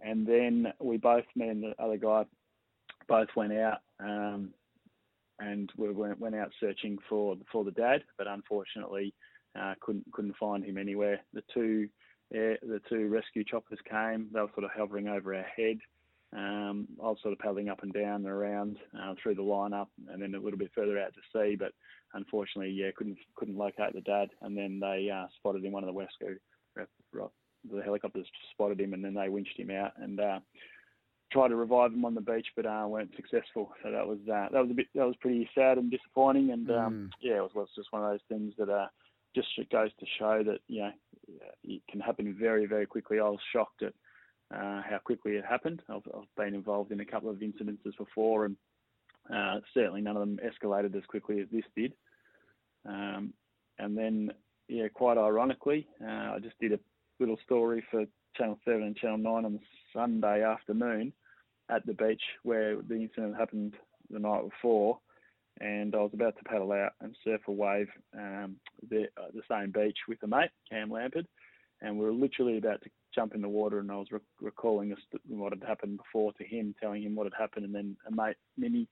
[0.00, 2.24] And then we both, me and the other guy,
[3.08, 3.80] both went out.
[3.98, 4.50] Um,
[5.38, 9.12] and we went, went out searching for for the dad, but unfortunately
[9.58, 11.20] uh, couldn't couldn't find him anywhere.
[11.34, 11.88] The two
[12.32, 14.28] air, the two rescue choppers came.
[14.32, 15.78] They were sort of hovering over our head.
[16.36, 19.88] Um, I was sort of paddling up and down and around uh, through the lineup,
[20.08, 21.56] and then a little bit further out to sea.
[21.56, 21.72] But
[22.12, 24.28] unfortunately, yeah, couldn't couldn't locate the dad.
[24.42, 25.72] And then they uh, spotted him.
[25.72, 26.38] One of the rescue
[27.70, 30.38] the helicopters spotted him, and then they winched him out and uh,
[31.32, 33.72] tried to revive him on the beach, but uh, weren't successful.
[33.82, 36.50] So that was uh, that was a bit that was pretty sad and disappointing.
[36.50, 38.88] And um, yeah, it was, was just one of those things that uh,
[39.34, 40.90] just goes to show that you know
[41.64, 43.18] it can happen very very quickly.
[43.18, 43.94] I was shocked at
[44.54, 45.82] uh, how quickly it happened.
[45.88, 48.56] I've, I've been involved in a couple of incidences before, and
[49.34, 51.92] uh, certainly none of them escalated as quickly as this did.
[52.86, 53.32] Um,
[53.78, 54.32] and then,
[54.68, 56.78] yeah, quite ironically, uh, I just did a
[57.18, 58.04] little story for
[58.36, 59.60] Channel 7 and Channel 9 on
[59.92, 61.12] Sunday afternoon
[61.70, 63.74] at the beach where the incident happened
[64.10, 64.98] the night before.
[65.60, 68.56] And I was about to paddle out and surf a wave um,
[68.90, 71.26] the, uh, the same beach with a mate, Cam Lampard.
[71.80, 74.90] And we were literally about to jump in the water, and I was re- recalling
[74.90, 77.64] this, what had happened before to him, telling him what had happened.
[77.64, 78.86] And then a mate, Mimi,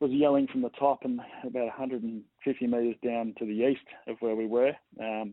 [0.00, 4.34] was yelling from the top and about 150 metres down to the east of where
[4.34, 4.72] we were.
[5.00, 5.32] Um,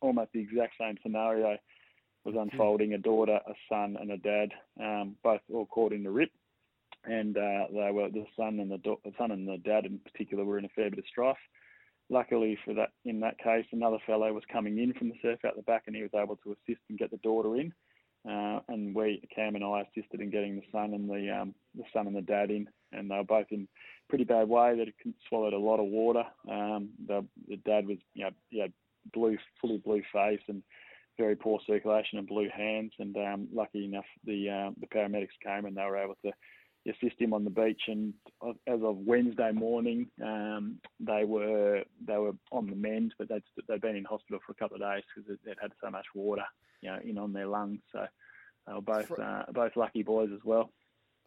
[0.00, 1.58] almost the exact same scenario
[2.24, 4.48] was unfolding a daughter, a son, and a dad,
[4.80, 6.30] um, both all caught in the rip.
[7.04, 9.98] And uh, they were the son and the, da- the son and the dad in
[9.98, 11.36] particular were in a fair bit of strife.
[12.10, 15.56] Luckily for that, in that case, another fellow was coming in from the surf out
[15.56, 17.72] the back, and he was able to assist and get the daughter in.
[18.28, 21.84] Uh, and we, Cam and I, assisted in getting the son and the um, the
[21.92, 23.68] son and the dad in, and they were both in
[24.08, 24.74] pretty bad way.
[24.76, 26.24] They swallowed a lot of water.
[26.50, 28.72] Um, the, the dad was, you know, he had
[29.12, 30.62] blue, fully blue face and
[31.16, 32.92] very poor circulation and blue hands.
[32.98, 36.32] And um, lucky enough, the um, the paramedics came and they were able to
[36.86, 37.82] assist him on the beach.
[37.88, 38.14] And
[38.66, 43.80] as of Wednesday morning, um, they were they were on the mend, but they'd they'd
[43.80, 46.44] been in hospital for a couple of days because they'd had so much water,
[46.80, 47.80] you know, in on their lungs.
[47.92, 48.06] So
[48.66, 50.70] they were both uh, both lucky boys as well.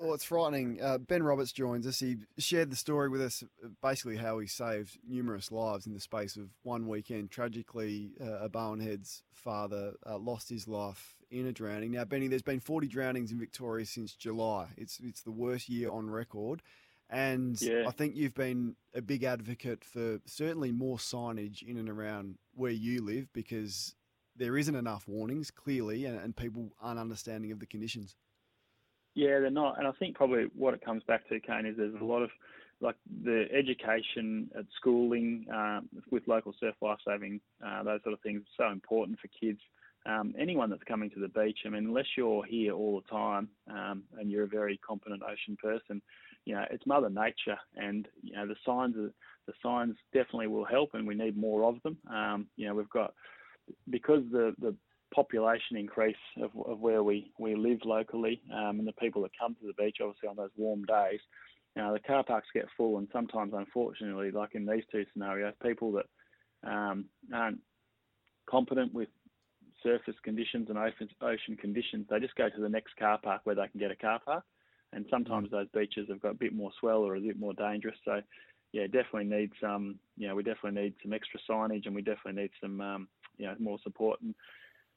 [0.04, 0.82] Oh, it's frightening.
[0.82, 2.00] Uh, ben Roberts joins us.
[2.00, 6.00] He shared the story with us, uh, basically how he saved numerous lives in the
[6.00, 7.30] space of one weekend.
[7.30, 11.92] Tragically, uh, a Barwon Heads father uh, lost his life in a drowning.
[11.92, 14.70] Now, Benny, there's been 40 drownings in Victoria since July.
[14.76, 16.64] It's it's the worst year on record,
[17.08, 17.84] and Yeah.
[17.88, 22.72] I think you've been a big advocate for certainly more signage in and around where
[22.72, 23.94] you live because
[24.36, 28.16] there isn't enough warnings clearly, and, and people aren't understanding of the conditions.
[29.14, 32.00] Yeah, they're not, and I think probably what it comes back to, Kane, is there's
[32.00, 32.30] a lot of
[32.80, 38.42] like the education at schooling um, with local surf lifesaving, uh, those sort of things,
[38.60, 39.60] are so important for kids.
[40.06, 43.50] Um, anyone that's coming to the beach, I mean, unless you're here all the time
[43.70, 46.02] um, and you're a very competent ocean person,
[46.46, 49.12] you know, it's Mother Nature, and you know the signs are,
[49.46, 51.98] the signs definitely will help, and we need more of them.
[52.10, 53.14] Um, you know, we've got
[53.92, 54.76] because the the
[55.14, 59.56] population increase of, of where we, we live locally um, and the people that come
[59.56, 61.20] to the beach, obviously on those warm days,
[61.76, 65.54] you know, the car parks get full, and sometimes, unfortunately, like in these two scenarios,
[65.64, 67.60] people that um, aren't
[68.50, 69.08] competent with
[69.82, 73.56] surface conditions and ocean, ocean conditions, they just go to the next car park where
[73.56, 74.44] they can get a car park.
[74.94, 77.96] And sometimes those beaches have got a bit more swell or a bit more dangerous.
[78.04, 78.22] So,
[78.74, 79.98] yeah, definitely need some.
[80.18, 83.08] You know, we definitely need some extra signage, and we definitely need some, um,
[83.38, 84.20] you know, more support.
[84.22, 84.36] And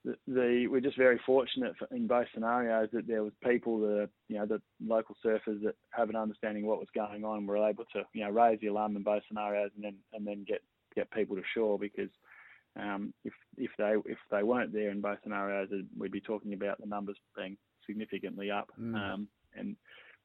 [0.05, 4.09] the, the we're just very fortunate for, in both scenarios that there was people that
[4.29, 7.69] you know the local surfers that have an understanding of what was going on were
[7.69, 10.63] able to you know raise the alarm in both scenarios and then and then get
[10.95, 12.11] get people to shore because
[12.77, 16.81] um, if if they if they weren't there in both scenarios, we'd be talking about
[16.81, 18.71] the numbers being significantly up.
[18.81, 18.95] Mm.
[18.95, 19.77] Um, and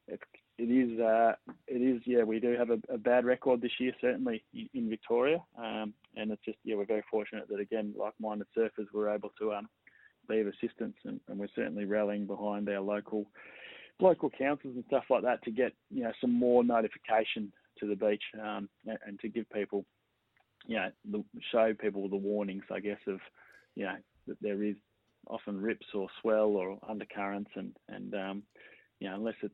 [0.07, 0.19] it,
[0.59, 1.33] it is uh,
[1.67, 4.43] it is yeah we do have a, a, bad record this year certainly
[4.73, 9.09] in Victoria, um, and it's just yeah we're very fortunate that again like-minded surfers were
[9.09, 9.67] able to um,
[10.27, 13.25] be of assistance, and, and, we're certainly rallying behind our local
[13.99, 17.95] local councils and stuff like that to get you know some more notification to the
[17.95, 19.85] beach um, and, and, to give people
[20.67, 23.19] you know, the, show people the warnings, I guess, of,
[23.75, 23.95] you know,
[24.27, 24.75] that there is
[25.27, 28.43] often rips or swell or undercurrents, and and um,
[28.99, 29.53] you know, unless it's,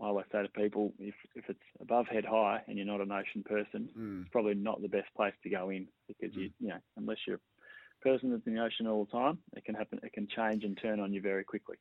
[0.00, 3.12] I always say to people, if if it's above head high and you're not an
[3.12, 4.22] ocean person, mm.
[4.22, 6.42] it's probably not the best place to go in because mm.
[6.42, 9.64] you, you know, unless you're a person that's in the ocean all the time, it
[9.64, 11.76] can happen, it can change and turn on you very quickly.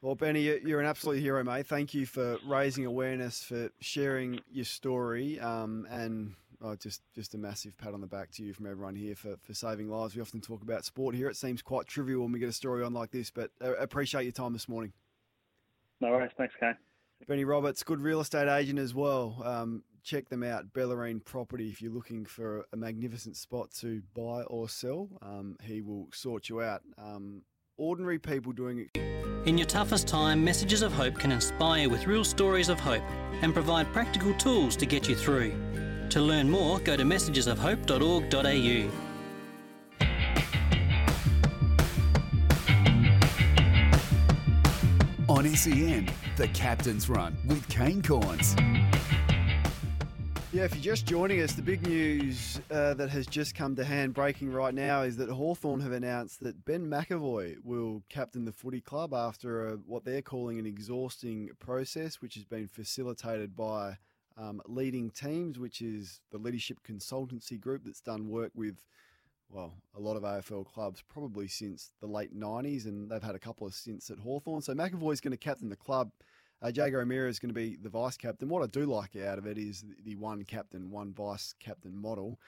[0.00, 1.68] Well, Benny, you're an absolute hero, mate.
[1.68, 7.38] Thank you for raising awareness, for sharing your story, um, and oh, just just a
[7.38, 10.16] massive pat on the back to you from everyone here for, for saving lives.
[10.16, 11.28] We often talk about sport here.
[11.28, 14.24] It seems quite trivial when we get a story on like this, but uh, appreciate
[14.24, 14.92] your time this morning.
[16.00, 16.32] No worries.
[16.36, 16.76] Thanks, Kane.
[17.26, 19.42] Benny Roberts, good real estate agent as well.
[19.44, 21.68] Um, check them out, Bellarine Property.
[21.68, 26.48] If you're looking for a magnificent spot to buy or sell, um, he will sort
[26.48, 26.82] you out.
[26.98, 27.42] Um,
[27.76, 28.96] ordinary people doing it.
[29.46, 33.02] In your toughest time, Messages of Hope can inspire with real stories of hope
[33.42, 35.52] and provide practical tools to get you through.
[36.10, 39.11] To learn more, go to messagesofhope.org.au.
[45.42, 48.54] On SEN, the Captain's Run with Kane Cornes.
[50.52, 53.84] Yeah, if you're just joining us, the big news uh, that has just come to
[53.84, 58.52] hand breaking right now is that Hawthorn have announced that Ben McEvoy will captain the
[58.52, 63.96] footy club after a, what they're calling an exhausting process, which has been facilitated by
[64.38, 68.76] um, leading teams, which is the leadership consultancy group that's done work with,
[69.52, 73.40] well, a lot of AFL clubs probably since the late 90s, and they've had a
[73.40, 74.62] couple of stints at Hawthorn.
[74.62, 76.10] So McEvoy's going to captain the club.
[76.62, 78.48] Uh, Jaeger O'Meara is going to be the vice captain.
[78.48, 82.38] What I do like out of it is the one captain, one vice captain model.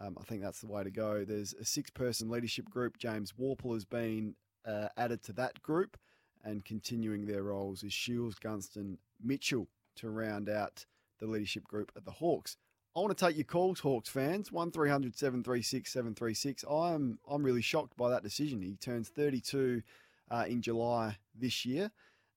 [0.00, 1.24] Um, I think that's the way to go.
[1.24, 2.96] There's a six person leadership group.
[2.96, 4.34] James Worpel has been
[4.66, 5.96] uh, added to that group,
[6.44, 10.86] and continuing their roles is Shields, Gunston, Mitchell to round out
[11.18, 12.56] the leadership group at the Hawks.
[12.96, 14.50] I want to take your calls, Hawks fans.
[14.50, 16.64] One 736 736.
[16.64, 18.62] I'm I'm really shocked by that decision.
[18.62, 19.82] He turns 32
[20.30, 21.90] uh, in July this year,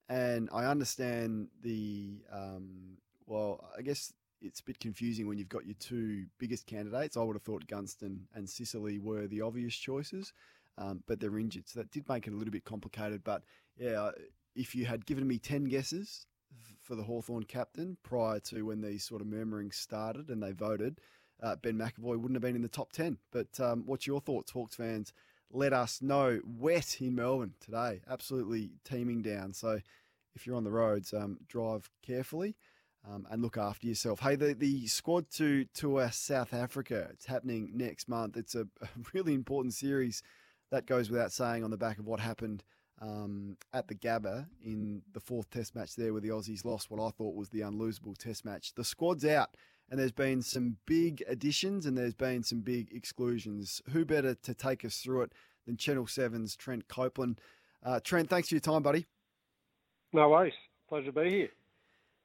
[0.09, 3.69] and I understand the um, well.
[3.77, 7.15] I guess it's a bit confusing when you've got your two biggest candidates.
[7.15, 10.33] I would have thought Gunston and Sicily were the obvious choices,
[10.77, 13.23] um, but they're injured, so that did make it a little bit complicated.
[13.23, 13.43] But
[13.77, 14.11] yeah,
[14.57, 16.25] if you had given me ten guesses,
[16.81, 20.99] for the Hawthorn captain prior to when these sort of murmurings started and they voted,
[21.41, 23.17] uh, Ben McEvoy wouldn't have been in the top 10.
[23.31, 25.13] But um, what's your thoughts, Hawks fans?
[25.51, 26.39] Let us know.
[26.43, 29.53] Wet in Melbourne today, absolutely teeming down.
[29.53, 29.79] So
[30.35, 32.55] if you're on the roads, um, drive carefully.
[33.09, 34.19] Um, and look after yourself.
[34.19, 37.07] Hey, the, the squad to tour South Africa.
[37.13, 38.35] It's happening next month.
[38.35, 40.21] It's a, a really important series.
[40.69, 42.61] That goes without saying on the back of what happened
[43.01, 47.01] um, at the Gabba in the fourth Test match there, where the Aussies lost what
[47.01, 48.73] I thought was the unlosable Test match.
[48.73, 49.55] The squad's out,
[49.89, 53.81] and there's been some big additions and there's been some big exclusions.
[53.91, 55.33] Who better to take us through it
[55.65, 57.41] than Channel 7's Trent Copeland?
[57.83, 59.07] Uh, Trent, thanks for your time, buddy.
[60.13, 60.53] No worries.
[60.87, 61.49] Pleasure to be here.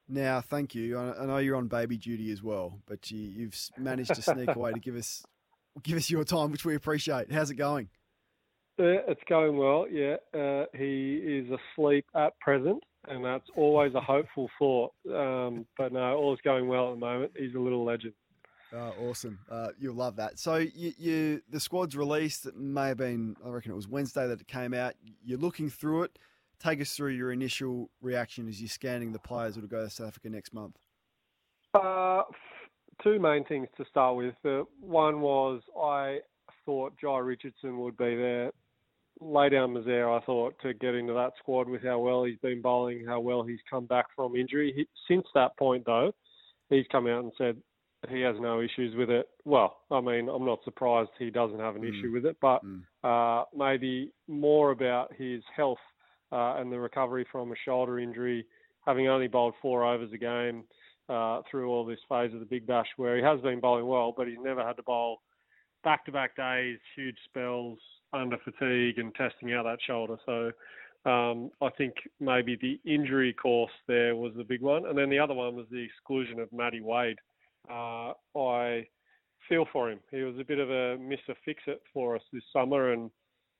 [0.07, 0.97] Now, thank you.
[0.99, 4.71] I know you're on baby duty as well, but you, have managed to sneak away
[4.71, 5.23] to give us
[5.81, 7.31] give us your time, which we appreciate.
[7.31, 7.89] How's it going?
[8.77, 10.15] Uh, it's going well, yeah.
[10.33, 14.91] Uh, he is asleep at present, and that's always a hopeful thought.
[15.09, 17.31] Um, but no, all is going well at the moment.
[17.37, 18.13] He's a little legend.
[18.73, 19.39] Oh, awesome!
[19.49, 20.39] Uh, you'll love that.
[20.39, 22.45] So, you, you, the squad's released.
[22.45, 24.95] It may have been, I reckon it was Wednesday that it came out.
[25.23, 26.19] You're looking through it.
[26.59, 30.07] Take us through your initial reaction as you're scanning the players that'll go to South
[30.07, 30.75] Africa next month.
[31.73, 32.23] Uh,
[33.03, 34.35] two main things to start with.
[34.43, 36.19] Uh, one was I
[36.65, 38.51] thought Jai Richardson would be there.
[39.21, 42.61] Lay down Mazaire, I thought, to get into that squad with how well he's been
[42.61, 44.73] bowling, how well he's come back from injury.
[44.75, 46.13] He, since that point, though,
[46.69, 47.55] he's come out and said
[48.09, 49.27] he has no issues with it.
[49.45, 51.89] Well, I mean, I'm not surprised he doesn't have an Mm.
[51.97, 52.61] issue with it, but
[53.03, 55.79] uh, maybe more about his health
[56.31, 58.45] uh, and the recovery from a shoulder injury,
[58.85, 60.65] having only bowled four overs a game
[61.07, 64.13] uh, through all this phase of the Big Bash, where he has been bowling well,
[64.15, 65.21] but he's never had to bowl
[65.83, 67.79] back-to-back days, huge spells
[68.15, 70.17] under fatigue and testing out that shoulder.
[70.25, 70.51] So
[71.09, 75.19] um, I think maybe the injury course there was the big one, and then the
[75.19, 77.19] other one was the exclusion of Matty Wade.
[77.69, 78.87] Uh, I
[79.47, 79.99] feel for him.
[80.11, 81.35] He was a bit of a Mr.
[81.43, 83.11] Fix-It for us this summer and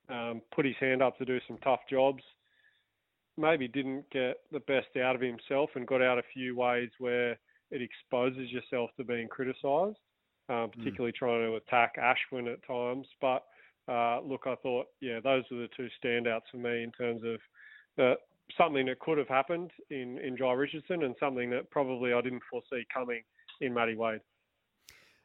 [0.09, 2.23] um, put his hand up to do some tough jobs.
[3.37, 7.37] Maybe didn't get the best out of himself and got out a few ways where
[7.71, 9.97] it exposes yourself to being criticised,
[10.49, 13.07] um, particularly trying to attack Ashwin at times.
[13.19, 13.43] But
[13.87, 18.03] uh, look, I thought, yeah, those are the two standouts for me in terms of
[18.03, 18.15] uh,
[18.57, 22.43] something that could have happened in, in Jhye Richardson and something that probably I didn't
[22.49, 23.21] foresee coming
[23.61, 24.21] in Matty Wade.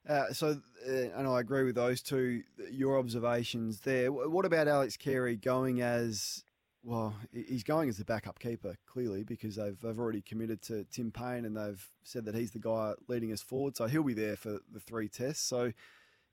[0.08, 2.42] Uh, so, uh, and I agree with those two.
[2.70, 4.10] Your observations there.
[4.10, 6.42] What about Alex Carey going as
[6.82, 7.14] well?
[7.32, 11.44] He's going as the backup keeper clearly because they've they've already committed to Tim Paine
[11.44, 13.76] and they've said that he's the guy leading us forward.
[13.76, 15.46] So he'll be there for the three tests.
[15.46, 15.72] So,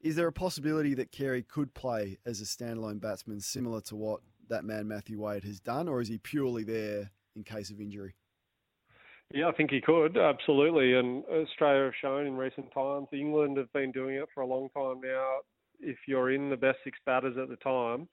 [0.01, 4.21] is there a possibility that Carey could play as a standalone batsman, similar to what
[4.49, 8.15] that man Matthew Wade has done, or is he purely there in case of injury?
[9.33, 13.07] Yeah, I think he could absolutely, and Australia have shown in recent times.
[13.11, 15.39] England have been doing it for a long time now.
[15.79, 18.07] If you're in the best six batters at the time,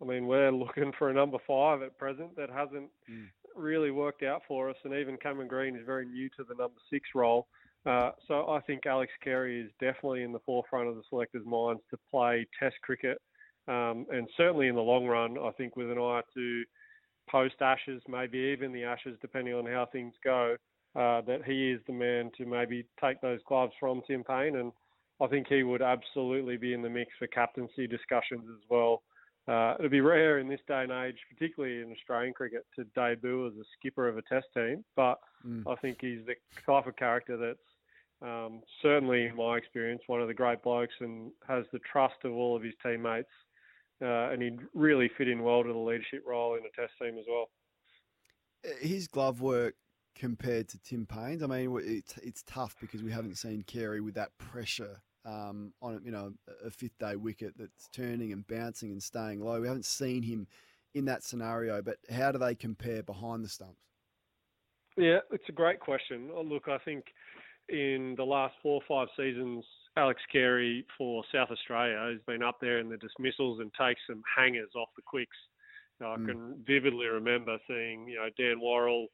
[0.00, 3.26] I mean, we're looking for a number five at present that hasn't mm.
[3.54, 6.80] really worked out for us, and even Cameron Green is very new to the number
[6.90, 7.46] six role.
[7.86, 11.82] Uh, so I think Alex Carey is definitely in the forefront of the selectors' minds
[11.90, 13.18] to play Test cricket,
[13.68, 16.64] um, and certainly in the long run, I think with an eye to
[17.30, 20.56] post Ashes, maybe even the Ashes, depending on how things go,
[20.94, 24.56] uh, that he is the man to maybe take those gloves from Tim Paine.
[24.56, 24.72] And
[25.20, 29.02] I think he would absolutely be in the mix for captaincy discussions as well.
[29.48, 33.46] Uh, it'd be rare in this day and age, particularly in Australian cricket, to debut
[33.46, 34.84] as a skipper of a test team.
[34.96, 35.62] But Mm.
[35.66, 36.34] I think he's the
[36.66, 37.69] type of character that's
[38.22, 42.32] um, certainly, in my experience, one of the great blokes and has the trust of
[42.32, 43.28] all of his teammates.
[44.02, 47.18] Uh, and he'd really fit in well to the leadership role in the test team
[47.18, 47.50] as well.
[48.80, 49.74] his glove work
[50.14, 54.14] compared to Tim Paine's, I mean, it's it's tough because we haven't seen Carey with
[54.14, 56.32] that pressure um, on you know
[56.64, 59.60] a fifth day wicket that's turning and bouncing and staying low.
[59.60, 60.46] We haven't seen him
[60.94, 61.82] in that scenario.
[61.82, 63.80] But how do they compare behind the stumps?
[64.96, 66.30] Yeah, it's a great question.
[66.34, 67.04] Oh, Look, I think
[67.68, 69.64] in the last four or five seasons,
[69.96, 74.22] Alex Carey for South Australia has been up there in the dismissals and takes some
[74.36, 75.36] hangers off the quicks.
[76.00, 76.26] Know, I Mm.
[76.26, 79.08] can vividly remember seeing, you know, Dan Worrall,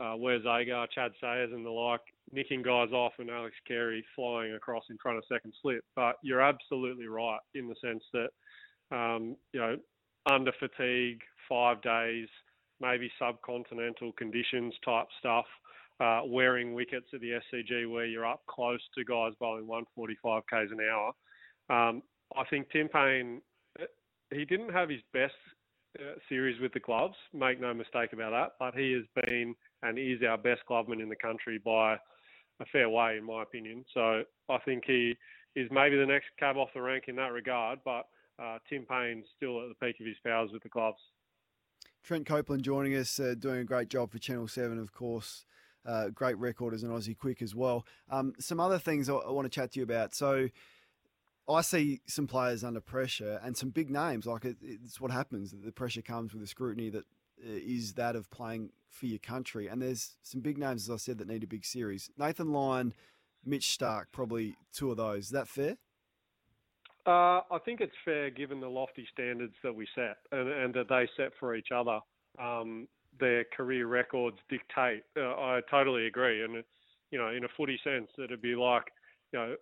[0.00, 4.52] uh, Wes Agar, Chad Sayers and the like nicking guys off and Alex Carey flying
[4.52, 5.82] across in front of second slip.
[5.94, 8.30] But you're absolutely right in the sense that,
[8.90, 9.78] um, you know,
[10.26, 12.28] under fatigue, five days,
[12.80, 15.46] maybe subcontinental conditions type stuff,
[16.00, 20.70] uh, wearing wickets at the SCG where you're up close to guys bowling 145 k's
[20.70, 21.12] an hour.
[21.68, 22.02] Um,
[22.36, 23.40] I think Tim Paine,
[23.80, 23.84] uh,
[24.30, 25.34] he didn't have his best
[25.98, 29.98] uh, series with the gloves, make no mistake about that, but he has been and
[29.98, 31.94] is our best gloveman in the country by
[32.60, 33.84] a fair way, in my opinion.
[33.94, 35.14] So I think he
[35.54, 38.06] is maybe the next cab off the rank in that regard, but
[38.38, 41.00] uh, Tim Paine's still at the peak of his powers with the gloves.
[42.02, 45.44] Trent Copeland joining us, uh, doing a great job for Channel 7, of course.
[45.86, 47.86] Uh, great record as an Aussie quick as well.
[48.10, 50.14] Um, some other things I, I want to chat to you about.
[50.14, 50.48] So,
[51.48, 54.26] I see some players under pressure and some big names.
[54.26, 55.54] Like it, it's what happens.
[55.64, 57.04] The pressure comes with the scrutiny that
[57.44, 59.68] uh, that of playing for your country.
[59.68, 62.10] And there's some big names, as I said, that need a big series.
[62.18, 62.94] Nathan Lyon,
[63.44, 65.26] Mitch Starc, probably two of those.
[65.26, 65.76] Is that fair?
[67.06, 70.88] Uh, I think it's fair given the lofty standards that we set and, and that
[70.88, 72.00] they set for each other.
[72.40, 72.88] Um,
[73.18, 75.02] their career records dictate.
[75.16, 76.42] Uh, I totally agree.
[76.44, 76.62] And,
[77.10, 78.84] you know, in a footy sense, it'd be like,
[79.32, 79.56] you know,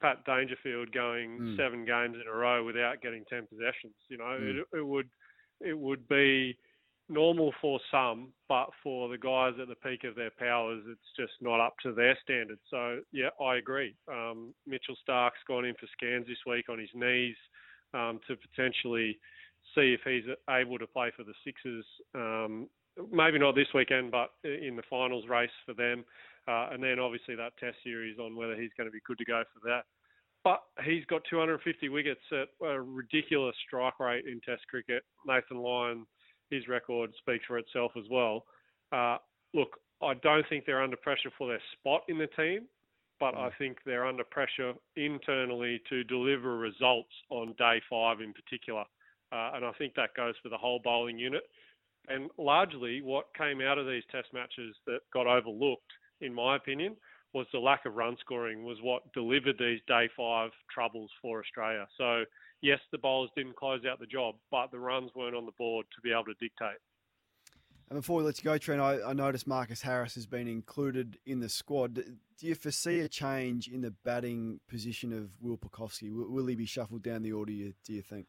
[0.00, 1.56] Pat Dangerfield going Mm.
[1.56, 3.94] seven games in a row without getting 10 possessions.
[4.08, 4.58] You know, Mm.
[4.60, 5.08] it, it would
[5.62, 6.54] it would be
[7.08, 11.32] normal for some, but for the guys at the peak of their powers, it's just
[11.40, 12.60] not up to their standards.
[12.68, 13.94] So, yeah, I agree.
[14.06, 17.36] Um, Mitchell Starc's gone in for scans this week on his knees
[17.94, 19.18] um, to potentially
[19.74, 21.86] see if he's able to play for the Sixers.
[22.14, 22.68] Um,
[23.12, 26.04] maybe not this weekend, but in the finals race for them.
[26.48, 29.24] Uh, and then obviously that Test series on whether he's going to be good to
[29.24, 29.84] go for that.
[30.44, 35.02] But he's got 250 wickets at a ridiculous strike rate in Test cricket.
[35.26, 36.06] Nathan Lyon,
[36.50, 38.44] his record speaks for itself as well.
[38.92, 39.16] Uh,
[39.54, 42.66] look, I don't think they're under pressure for their spot in the team,
[43.18, 48.84] but I think they're under pressure internally to deliver results on day five in particular.
[49.32, 51.42] Uh, and I think that goes for the whole bowling unit.
[52.08, 56.96] And largely, what came out of these test matches that got overlooked, in my opinion,
[57.34, 61.86] was the lack of run scoring was what delivered these day five troubles for Australia.
[61.98, 62.24] So
[62.62, 65.86] yes, the bowlers didn't close out the job, but the runs weren't on the board
[65.94, 66.78] to be able to dictate.
[67.88, 71.18] And before we let you go, Trent, I, I noticed Marcus Harris has been included
[71.24, 71.94] in the squad.
[71.94, 76.12] Do you foresee a change in the batting position of Will Pucovski?
[76.12, 78.26] Will, will he be shuffled down the order, do you think?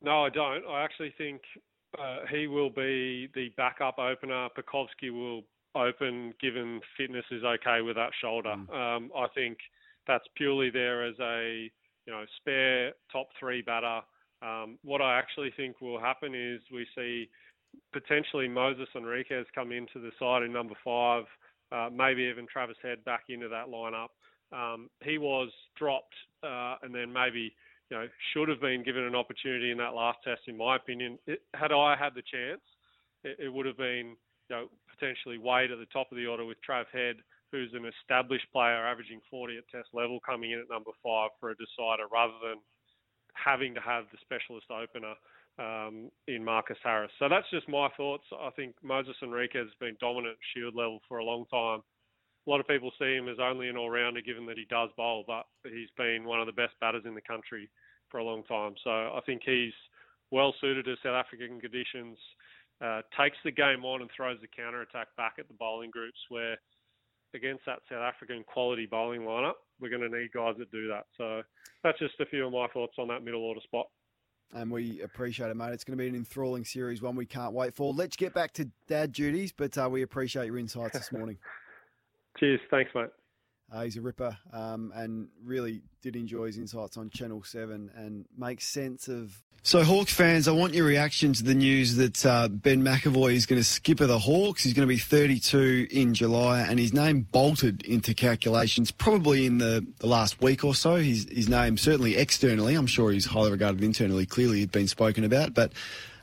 [0.00, 0.64] No, I don't.
[0.66, 1.42] I actually think
[1.98, 4.48] uh, he will be the backup opener.
[4.56, 5.42] Pucovski will
[5.74, 8.54] open given fitness is okay with that shoulder.
[8.56, 8.96] Mm.
[8.96, 9.58] Um, I think
[10.06, 11.70] that's purely there as a
[12.06, 14.00] you know spare top three batter.
[14.42, 17.28] Um, what I actually think will happen is we see
[17.92, 21.24] potentially Moises Henriques come into the side in number five,
[21.72, 24.08] uh, maybe even Travis Head back into that lineup.
[24.52, 27.54] Um, he was dropped uh, and then maybe
[27.94, 31.18] you know should have been given an opportunity in that last test, in my opinion.
[31.26, 32.60] It, had I had the chance,
[33.22, 34.16] it, it would have been
[34.50, 37.16] you know potentially Wade at the top of the order with Trav Head,
[37.52, 41.50] who's an established player averaging 40 at test level, coming in at number five for
[41.50, 42.58] a decider, rather than
[43.34, 45.14] having to have the specialist opener
[45.62, 47.12] um, in Marcus Harris.
[47.20, 48.24] So that's just my thoughts.
[48.34, 51.80] I think Moises Henriques has been dominant at Shield level for a long time.
[52.46, 55.24] A lot of people see him as only an all-rounder, given that he does bowl,
[55.26, 57.70] but he's been one of the best batters in the country
[58.14, 58.74] for a long time.
[58.84, 59.72] So I think he's
[60.30, 62.16] well suited to South African conditions.
[62.80, 66.18] Uh, takes the game on and throws the counter attack back at the bowling groups.
[66.28, 66.56] Where
[67.34, 71.06] against that South African quality bowling lineup, we're going to need guys that do that.
[71.18, 71.42] So
[71.82, 73.86] that's just a few of my thoughts on that middle order spot
[74.52, 75.72] and we appreciate it, mate.
[75.72, 77.92] It's going to be an enthralling series, one we can't wait for.
[77.92, 81.38] Let's get back to dad duties, but uh, we appreciate your insights this morning.
[82.38, 82.60] Cheers.
[82.70, 83.08] Thanks, mate.
[83.74, 88.24] Uh, he's a ripper um, and really did enjoy his insights on Channel 7 and
[88.38, 89.42] makes sense of.
[89.64, 93.46] So, Hawks fans, I want your reaction to the news that uh, Ben McEvoy is
[93.46, 94.62] going to skipper the Hawks.
[94.62, 99.58] He's going to be 32 in July, and his name bolted into calculations probably in
[99.58, 100.96] the, the last week or so.
[100.96, 105.24] His, his name, certainly externally, I'm sure he's highly regarded internally, clearly had been spoken
[105.24, 105.72] about, but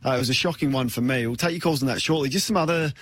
[0.06, 1.26] uh, it was a shocking one for me.
[1.26, 2.30] We'll take your calls on that shortly.
[2.30, 2.94] Just some other,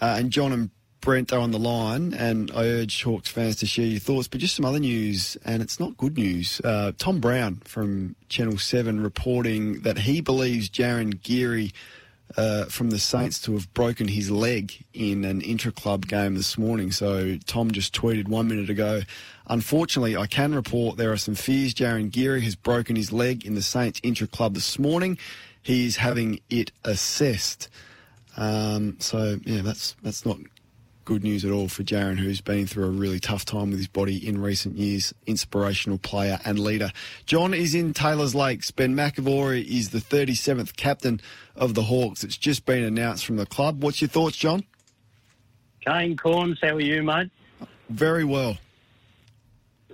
[0.00, 0.70] uh, and John and
[1.06, 4.26] Brent are on the line, and I urge Hawks fans to share your thoughts.
[4.26, 6.60] But just some other news, and it's not good news.
[6.64, 11.70] Uh, Tom Brown from Channel 7 reporting that he believes Jarryn Geary
[12.36, 16.58] uh, from the Saints to have broken his leg in an intra club game this
[16.58, 16.90] morning.
[16.90, 19.02] So Tom just tweeted one minute ago.
[19.46, 23.54] Unfortunately, I can report there are some fears Jarryn Geary has broken his leg in
[23.54, 25.18] the Saints intra club this morning.
[25.62, 27.68] He is having it assessed.
[28.36, 30.38] Um, so yeah, that's that's not
[31.06, 33.86] good news at all for Jarryn, who's been through a really tough time with his
[33.86, 35.14] body in recent years.
[35.24, 36.90] Inspirational player and leader.
[37.24, 38.72] John is in Taylor's Lakes.
[38.72, 41.20] Ben McEvoy is the 37th captain
[41.54, 42.24] of the Hawks.
[42.24, 43.82] It's just been announced from the club.
[43.82, 44.64] What's your thoughts, John?
[45.86, 47.30] Kane Cornes, how are you, mate?
[47.88, 48.58] Very well.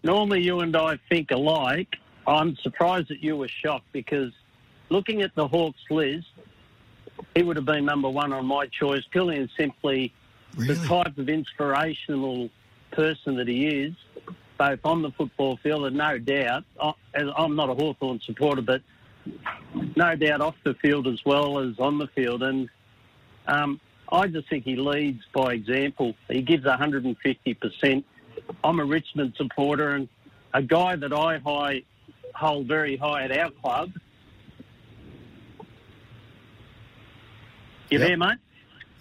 [0.03, 1.97] Normally, you and I think alike.
[2.27, 4.33] I'm surprised that you were shocked because
[4.89, 6.27] looking at the Hawks list,
[7.35, 10.13] he would have been number one on my choice purely and simply
[10.57, 10.75] Really?
[10.75, 12.51] The type of inspirational
[12.91, 13.95] person that he is,
[14.59, 16.65] both on the football field and no doubt,
[17.15, 18.83] I'm not a Hawthorn supporter, but
[19.97, 22.43] no doubt off the field as well as on the field.
[22.43, 22.69] And
[23.47, 23.81] um,
[24.11, 26.15] I just think he leads by example.
[26.29, 28.05] He gives 150%.
[28.63, 30.09] I'm a Richmond supporter and
[30.55, 31.83] a guy that I high,
[32.35, 33.93] hold very high at our club.
[37.91, 38.09] You yep.
[38.09, 38.39] there, mate?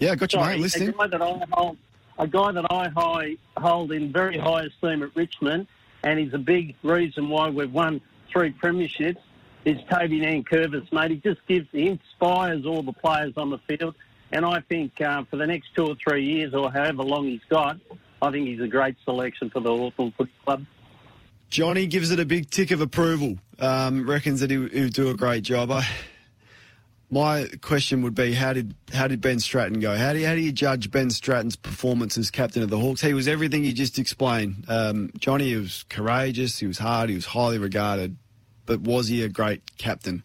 [0.02, 0.62] Yeah, got you, Sorry, mate.
[0.64, 0.90] Listening.
[0.90, 1.78] A guy that I hold,
[2.18, 5.68] a guy that I high, hold in very high esteem at Richmond,
[6.04, 9.20] and he's a big reason why we've won three premierships.
[9.64, 11.12] Is Toby Nankervis, mate?
[11.12, 13.94] He just gives, he inspires all the players on the field,
[14.32, 17.46] and I think uh, for the next two or three years, or however long he's
[17.48, 17.78] got,
[18.24, 20.66] I think he's a great selection for the Hawthorn Football Club.
[21.52, 23.38] Johnny gives it a big tick of approval.
[23.60, 25.70] Um, reckons that he would do a great job.
[25.70, 25.88] I,
[27.12, 29.96] my question would be how did how did Ben Stratton go?
[29.96, 33.02] How do you, how do you judge Ben Stratton's performance as captain of the Hawks?
[33.02, 34.66] He was everything you just explained.
[34.70, 38.16] Um, Johnny was courageous, he was hard, he was highly regarded,
[38.66, 40.24] but was he a great captain?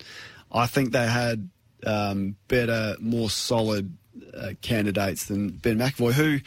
[0.52, 1.50] I think they had
[1.84, 3.96] um, better, more solid
[4.32, 6.38] uh, candidates than Ben McEvoy, who,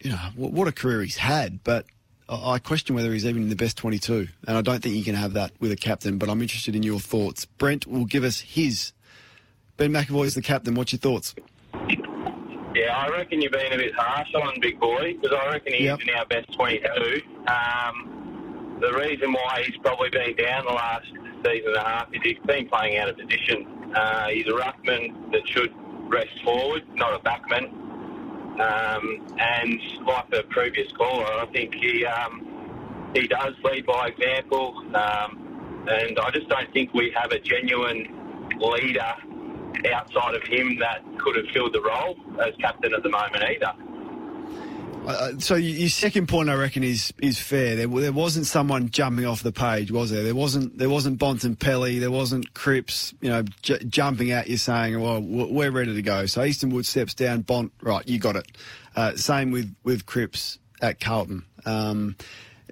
[0.00, 1.86] you know, what, what a career he's had, but
[2.28, 4.28] I question whether he's even in the best 22.
[4.46, 6.82] And I don't think you can have that with a captain, but I'm interested in
[6.82, 7.44] your thoughts.
[7.44, 8.92] Brent will give us his.
[9.76, 10.74] Ben McEvoy is the captain.
[10.74, 11.34] What's your thoughts?
[12.74, 15.82] Yeah, I reckon you're being a bit harsh on Big Boy because I reckon he's
[15.82, 16.00] Yep.
[16.02, 17.22] in our best 22.
[17.46, 21.06] Um, the reason why he's probably been down the last
[21.44, 23.66] season and a half is he's been playing out of position.
[23.94, 25.72] Uh, he's a ruckman that should
[26.08, 27.64] rest forward, not a backman.
[28.60, 34.78] Um, and like the previous caller, I think he um, he does lead by example.
[34.94, 38.08] Um, and I just don't think we have a genuine
[38.60, 39.14] leader
[39.92, 43.72] outside of him that could have filled the role as captain at the moment either.
[45.06, 47.74] Uh, so your second point, I reckon, is is fair.
[47.74, 50.22] There, there wasn't someone jumping off the page, was there?
[50.22, 50.78] There wasn't.
[50.78, 51.98] There wasn't Bontempelli.
[51.98, 53.12] There wasn't Cripps.
[53.20, 56.86] You know, j- jumping at you saying, "Well, we're ready to go." So Easton Wood
[56.86, 57.40] steps down.
[57.40, 58.06] Bont, right?
[58.06, 58.46] You got it.
[58.94, 61.44] Uh, same with with Cripps at Carlton.
[61.64, 62.14] Um,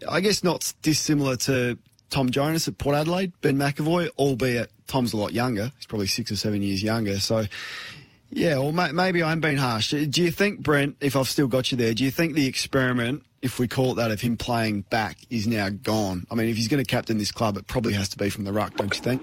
[0.09, 1.79] I guess not dissimilar to
[2.11, 3.33] Tom Jonas at Port Adelaide.
[3.41, 5.73] Ben McEvoy, albeit Tom's a lot younger.
[5.77, 7.19] He's probably six or seven years younger.
[7.19, 7.47] So.
[8.33, 9.91] Yeah, well, ma- maybe I'm being harsh.
[9.91, 13.25] Do you think, Brent, if I've still got you there, do you think the experiment,
[13.43, 16.29] if we call it that, of him playing back is now gone?
[16.31, 18.45] I mean, if he's going to captain this club, it probably has to be from
[18.45, 19.23] the ruck, don't you think?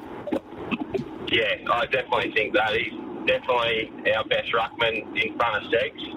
[1.29, 2.91] Yeah, I definitely think that he's
[3.27, 6.13] definitely our best ruckman in front of Segs.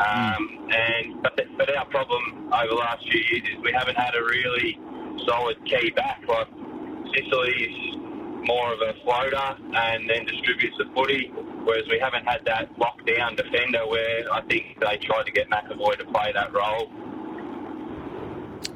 [0.00, 4.14] Um, and but, but our problem over the last few years is we haven't had
[4.14, 4.78] a really
[5.26, 6.22] solid key back.
[6.28, 6.48] Like
[7.14, 7.96] Sicily's
[8.46, 11.30] more of a floater and then distributes the footy,
[11.64, 15.98] whereas we haven't had that lockdown defender where I think they tried to get McEvoy
[15.98, 16.90] to play that role.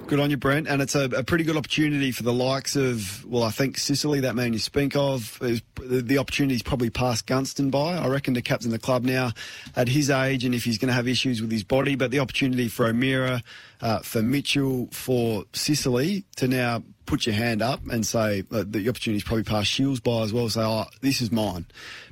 [0.07, 0.69] Good on you, Brent.
[0.69, 4.21] And it's a, a pretty good opportunity for the likes of, well, I think Sicily,
[4.21, 7.97] that man you speak of, is, the, the opportunity's probably passed Gunston by.
[7.97, 9.33] I reckon to captain of the club now
[9.75, 12.19] at his age and if he's going to have issues with his body, but the
[12.19, 13.43] opportunity for O'Meara,
[13.81, 18.87] uh, for Mitchell, for Sicily to now put your hand up and say uh, the
[18.91, 20.51] opportunity's probably passed Shiels by as well.
[20.51, 21.65] Say, oh, this is mine.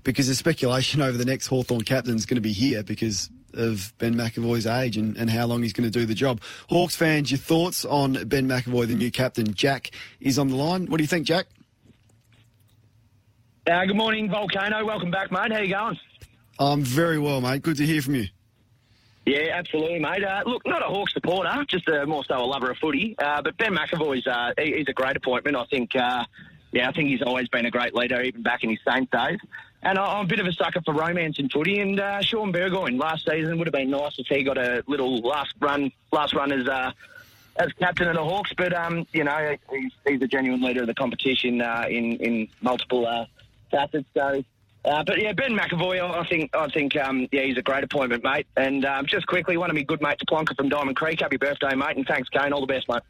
[0.02, 3.92] Because the speculation over the next Hawthorn captain is going to be here because of
[3.98, 6.40] Ben McEvoy's age and, and how long he's going to do the job.
[6.68, 9.54] Hawks fans, your thoughts on Ben McEvoy, the new captain?
[9.54, 9.90] Jack
[10.20, 10.86] is on the line.
[10.86, 11.46] What do you think, Jack?
[13.70, 14.84] Uh, good morning, Volcano.
[14.84, 15.52] Welcome back, mate.
[15.52, 15.98] How are you going?
[16.58, 17.62] I'm very well, mate.
[17.62, 18.26] Good to hear from you.
[19.24, 20.24] Yeah, absolutely, mate.
[20.24, 23.14] Uh, look, not a Hawk supporter, just a, more so a lover of footy.
[23.18, 25.56] Uh, but Ben McEvoy's uh, he, he's a great appointment.
[25.56, 26.24] I think, uh,
[26.72, 29.38] yeah, I think he's always been a great leader, even back in his Saints days.
[29.82, 31.80] And I- I'm a bit of a sucker for romance in footy.
[31.80, 35.18] And uh, Shaun Burgoyne last season would have been nice if he got a little
[35.20, 36.92] last run, last run as uh,
[37.56, 38.52] as captain of the Hawks.
[38.56, 42.48] But um, you know, he's, he's a genuine leader of the competition uh, in in
[42.60, 43.26] multiple uh,
[43.70, 44.06] facets.
[44.14, 44.44] So.
[44.84, 47.84] Uh, but yeah, Ben McEvoy, I I think, I think, um, yeah, he's a great
[47.84, 48.48] appointment, mate.
[48.56, 51.20] And um, just quickly, one of my good mates, Plonker from Diamond Creek.
[51.20, 52.52] Happy birthday, mate, and thanks, Kane.
[52.52, 53.02] All the best, mate.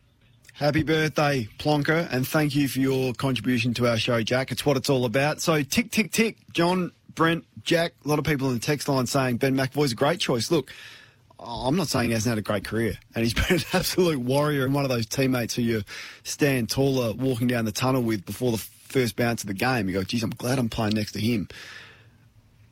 [0.54, 4.52] Happy birthday, Plonker, and thank you for your contribution to our show, Jack.
[4.52, 5.40] It's what it's all about.
[5.40, 6.36] So, tick, tick, tick.
[6.52, 9.94] John, Brent, Jack, a lot of people in the text line saying Ben McEvoy's a
[9.94, 10.50] great choice.
[10.50, 10.70] Look,
[11.40, 14.66] I'm not saying he hasn't had a great career, and he's been an absolute warrior
[14.66, 15.82] and one of those teammates who you
[16.22, 19.88] stand taller walking down the tunnel with before the first bounce of the game.
[19.88, 21.48] You go, geez, I'm glad I'm playing next to him.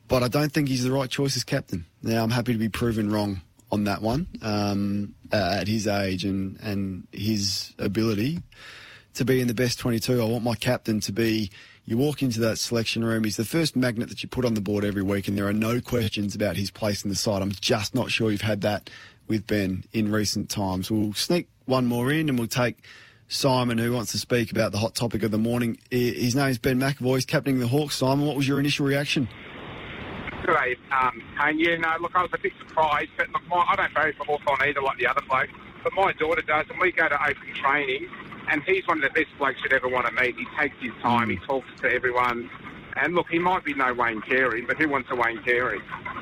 [0.07, 1.87] But I don't think he's the right choice as captain.
[2.03, 3.41] Now, I'm happy to be proven wrong
[3.71, 8.41] on that one um, uh, at his age and, and his ability
[9.13, 10.21] to be in the best 22.
[10.21, 11.51] I want my captain to be.
[11.85, 14.61] You walk into that selection room, he's the first magnet that you put on the
[14.61, 17.41] board every week, and there are no questions about his place in the side.
[17.41, 18.89] I'm just not sure you've had that
[19.27, 20.91] with Ben in recent times.
[20.91, 22.77] We'll sneak one more in and we'll take
[23.29, 25.79] Simon, who wants to speak about the hot topic of the morning.
[25.89, 27.15] His name's Ben McEvoy.
[27.15, 27.95] He's captaining the Hawks.
[27.95, 29.29] Simon, what was your initial reaction?
[30.43, 31.59] G'day, um, Kane.
[31.59, 34.25] Yeah, no, look, I was a bit surprised, but look, my, I don't vote for
[34.25, 35.49] Hawthorn either, like the other bloke.
[35.83, 38.07] But my daughter does, and we go to open training,
[38.49, 40.35] and he's one of the best blokes you'd ever want to meet.
[40.35, 42.49] He takes his time, he talks to everyone,
[42.97, 45.79] and look, he might be no Wayne Carey, but who wants a Wayne Carey?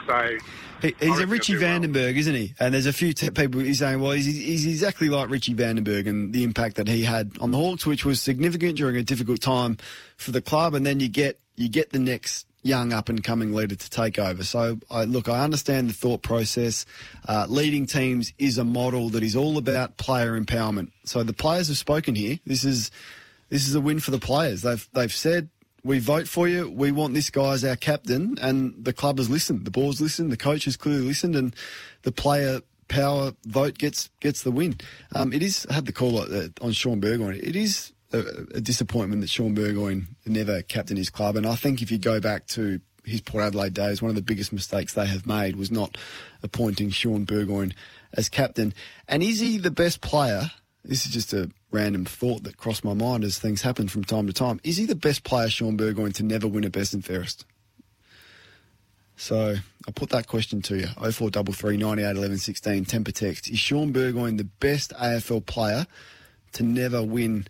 [0.08, 0.38] So
[0.82, 2.54] He, he's a Richie Vandenberg, isn't he?
[2.60, 6.08] And there's a few te- people he's saying, well, he's, he's exactly like Richie Vandenberg
[6.08, 9.42] and the impact that he had on the Hawks, which was significant during a difficult
[9.42, 9.78] time
[10.16, 10.74] for the club.
[10.74, 14.20] And then you get you get the next young up and coming leader to take
[14.20, 14.44] over.
[14.44, 16.86] So, I, look, I understand the thought process.
[17.28, 20.92] Uh, leading teams is a model that is all about player empowerment.
[21.06, 22.40] So the players have spoken here.
[22.46, 22.92] This is
[23.50, 24.62] this is a win for the players.
[24.62, 25.50] They've they've said
[25.84, 26.70] we vote for you.
[26.70, 29.66] We want this guy as our captain, and the club has listened.
[29.66, 30.32] The board's listened.
[30.32, 31.56] The coach has clearly listened, and
[32.04, 34.78] the player power vote gets gets the win.
[35.16, 37.40] Um, it is I had the call uh, on Shaun Burgoyne.
[37.42, 38.20] It is a,
[38.56, 42.20] a disappointment that Shaun Burgoyne never captained his club, and I think if you go
[42.20, 45.72] back to his Port Adelaide days, one of the biggest mistakes they have made was
[45.72, 45.98] not
[46.44, 47.74] appointing Shaun Burgoyne
[48.14, 48.74] as captain.
[49.08, 50.52] And is he the best player?
[50.84, 54.28] This is just a random thought that crossed my mind as things happen from time
[54.28, 54.60] to time.
[54.64, 57.46] Is he the best player, Shaun Burgoyne, to never win a best and fairest?
[59.18, 59.56] So
[59.86, 60.88] I'll put that question to you.
[60.88, 63.50] 0433 98 11 16, temper text.
[63.50, 65.86] Is Shaun Burgoyne the best AFL player
[66.54, 67.48] to never win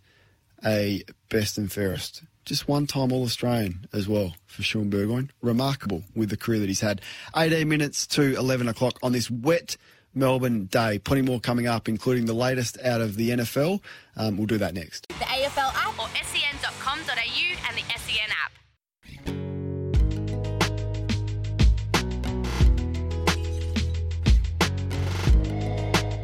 [0.65, 2.23] a best and fairest?
[2.45, 5.29] Just one time All Australian as well for Shaun Burgoyne.
[5.41, 7.01] Remarkable with the career that he's had.
[7.35, 9.77] 18 minutes to 11 o'clock on this wet
[10.15, 10.99] Melbourne day.
[10.99, 13.81] Plenty more coming up, including the latest out of the NFL.
[14.15, 15.07] Um, we'll do that next.
[15.09, 18.51] The AFL app or sen.com.au and the SEN app.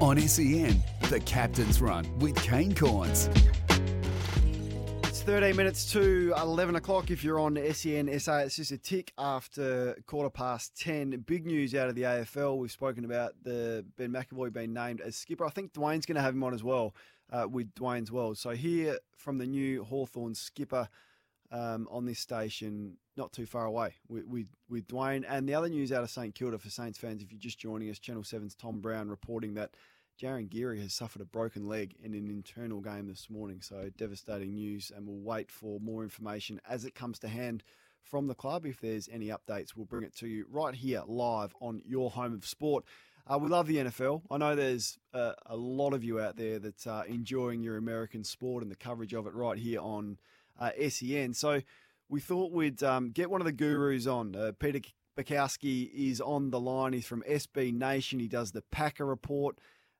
[0.01, 3.29] On SEN, the Captain's Run with Kane Cornes.
[5.25, 8.37] It's 13 minutes to 11 o'clock if you're on SEN SA.
[8.41, 11.23] It's just a tick after quarter past 10.
[11.25, 12.59] Big news out of the AFL.
[12.59, 15.43] We've spoken about the Ben McEvoy being named as skipper.
[15.43, 16.93] I think Dwayne's going to have him on as well
[17.31, 18.37] uh, with Dwayne's World.
[18.37, 20.87] So here from the new Hawthorn skipper
[21.51, 25.25] um, on this station, not too far away with, with, with Dwayne.
[25.27, 27.89] And the other news out of St Kilda for Saints fans, if you're just joining
[27.89, 29.71] us, Channel 7's Tom Brown reporting that
[30.19, 33.59] Jarryn Geary has suffered a broken leg in an internal game this morning.
[33.61, 37.63] So devastating news, and we'll wait for more information as it comes to hand
[38.01, 38.65] from the club.
[38.65, 42.33] If there's any updates, we'll bring it to you right here live on your home
[42.33, 42.85] of sport.
[43.27, 44.21] Uh, we love the NFL.
[44.29, 48.23] I know there's uh, a lot of you out there that are enjoying your American
[48.23, 50.17] sport and the coverage of it right here on
[50.59, 51.33] uh, SEN.
[51.33, 51.61] So
[52.07, 54.35] we thought we'd um, get one of the gurus on.
[54.35, 54.79] Uh, Peter
[55.17, 56.93] Bukowski is on the line.
[56.93, 58.19] He's from SB Nation.
[58.19, 59.57] He does the Packer Report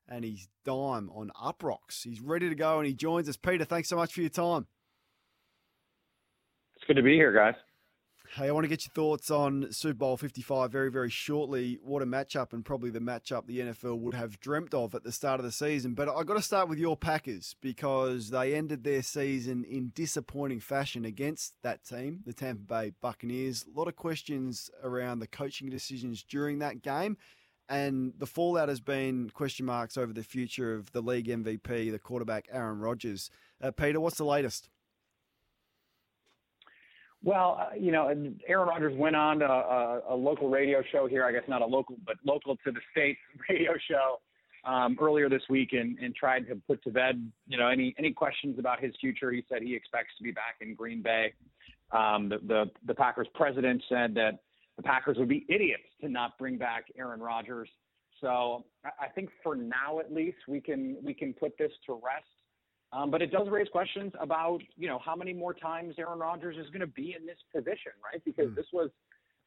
[0.08, 2.02] and he's dime on Uprocks.
[2.02, 3.36] He's ready to go and he joins us.
[3.36, 4.66] Peter, thanks so much for your time.
[6.76, 7.54] It's good to be here, guys.
[8.34, 11.78] Hey, I want to get your thoughts on Super Bowl 55 very, very shortly.
[11.82, 15.12] What a matchup, and probably the matchup the NFL would have dreamt of at the
[15.12, 15.94] start of the season.
[15.94, 20.60] But I've got to start with your Packers because they ended their season in disappointing
[20.60, 23.64] fashion against that team, the Tampa Bay Buccaneers.
[23.64, 27.16] A lot of questions around the coaching decisions during that game.
[27.68, 31.98] And the fallout has been question marks over the future of the league MVP, the
[31.98, 33.30] quarterback Aaron Rodgers.
[33.60, 34.68] Uh, Peter, what's the latest?
[37.24, 38.06] Well, uh, you know,
[38.46, 41.24] Aaron Rodgers went on a, a, local radio show here.
[41.24, 43.16] I guess not a local, but local to the state
[43.48, 44.20] radio show
[44.64, 48.12] um, earlier this week, and, and tried to put to bed, you know, any any
[48.12, 49.32] questions about his future.
[49.32, 51.32] He said he expects to be back in Green Bay.
[51.90, 54.38] Um, the, the the Packers president said that
[54.76, 57.68] the Packers would be idiots to not bring back Aaron Rodgers.
[58.20, 62.24] So I think for now, at least, we can we can put this to rest.
[62.92, 66.56] Um, but it does raise questions about you know how many more times Aaron Rodgers
[66.56, 68.22] is going to be in this position, right?
[68.24, 68.56] Because mm.
[68.56, 68.90] this was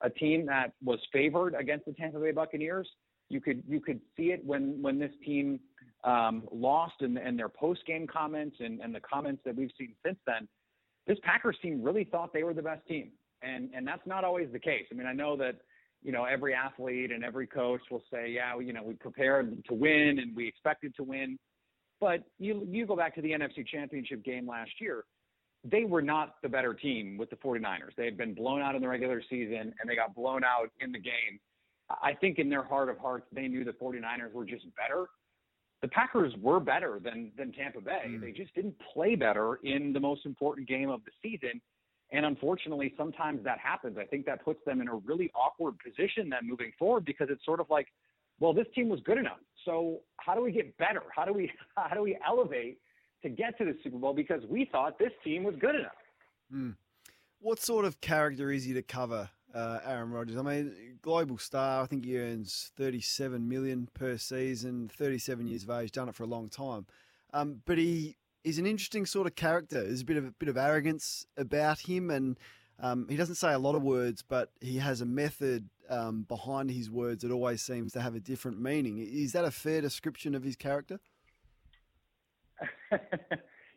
[0.01, 2.87] a team that was favored against the Tampa Bay Buccaneers.
[3.29, 5.59] You could you could see it when when this team
[6.03, 9.93] um, lost and, and their post game comments and, and the comments that we've seen
[10.05, 10.47] since then.
[11.07, 13.11] This Packers team really thought they were the best team
[13.41, 14.85] and and that's not always the case.
[14.91, 15.55] I mean, I know that
[16.01, 19.73] you know every athlete and every coach will say, yeah, you know, we prepared to
[19.73, 21.37] win and we expected to win,
[21.99, 25.05] but you you go back to the NFC Championship game last year.
[25.65, 27.93] They were not the better team with the 49ers.
[27.97, 30.93] They had been blown out in the regular season and they got blown out in
[30.93, 31.37] the game.
[32.01, 35.07] I think in their heart of hearts, they knew the 49ers were just better.
[35.81, 38.03] The Packers were better than than Tampa Bay.
[38.07, 38.21] Mm.
[38.21, 41.59] They just didn't play better in the most important game of the season
[42.11, 43.97] and unfortunately, sometimes that happens.
[43.99, 47.43] I think that puts them in a really awkward position then moving forward because it's
[47.45, 47.87] sort of like,
[48.39, 49.37] well, this team was good enough.
[49.65, 51.03] So how do we get better?
[51.15, 52.79] How do we how do we elevate
[53.23, 54.13] to get to the Super Bowl?
[54.13, 55.91] Because we thought this team was good enough.
[56.53, 56.75] Mm.
[57.41, 60.35] What sort of character is he to cover, uh, Aaron Rodgers?
[60.35, 61.83] I mean, global star.
[61.83, 64.89] I think he earns thirty-seven million per season.
[64.97, 66.87] Thirty-seven years of age, done it for a long time.
[67.33, 69.83] Um, but he he's an interesting sort of character.
[69.83, 72.37] There's a bit of a bit of arrogance about him, and
[72.79, 76.71] um, he doesn't say a lot of words, but he has a method um, behind
[76.71, 78.99] his words that always seems to have a different meaning.
[78.99, 80.99] Is that a fair description of his character?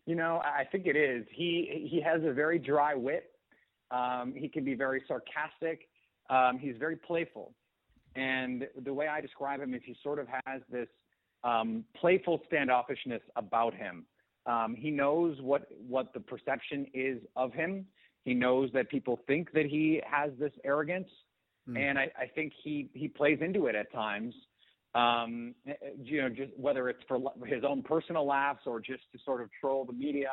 [0.07, 1.27] you know, I think it is.
[1.31, 3.31] He he has a very dry wit.
[3.91, 5.89] Um, he can be very sarcastic.
[6.31, 7.55] Um, he's very playful,
[8.15, 10.89] and the way I describe him is he sort of has this
[11.45, 14.07] um, playful standoffishness about him.
[14.47, 17.86] Um, he knows what what the perception is of him.
[18.24, 21.09] He knows that people think that he has this arrogance,
[21.69, 21.78] mm.
[21.78, 24.35] and I, I, think he he plays into it at times.
[24.94, 25.55] Um,
[26.02, 29.48] you know, just whether it's for his own personal laughs or just to sort of
[29.60, 30.31] troll the media.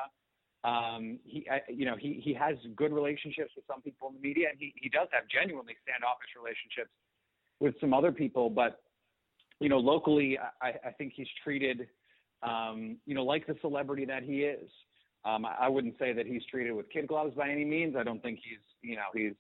[0.64, 4.22] Um, he, I, you know, he he has good relationships with some people in the
[4.22, 6.92] media, and he he does have genuinely standoffish relationships
[7.60, 8.50] with some other people.
[8.50, 8.82] But
[9.60, 11.88] you know, locally, I, I think he's treated,
[12.44, 14.70] um, you know, like the celebrity that he is.
[15.26, 17.98] Um, I, wouldn't say that he's treated with kid gloves by any means.
[17.98, 19.34] I don't think he's, you know, he's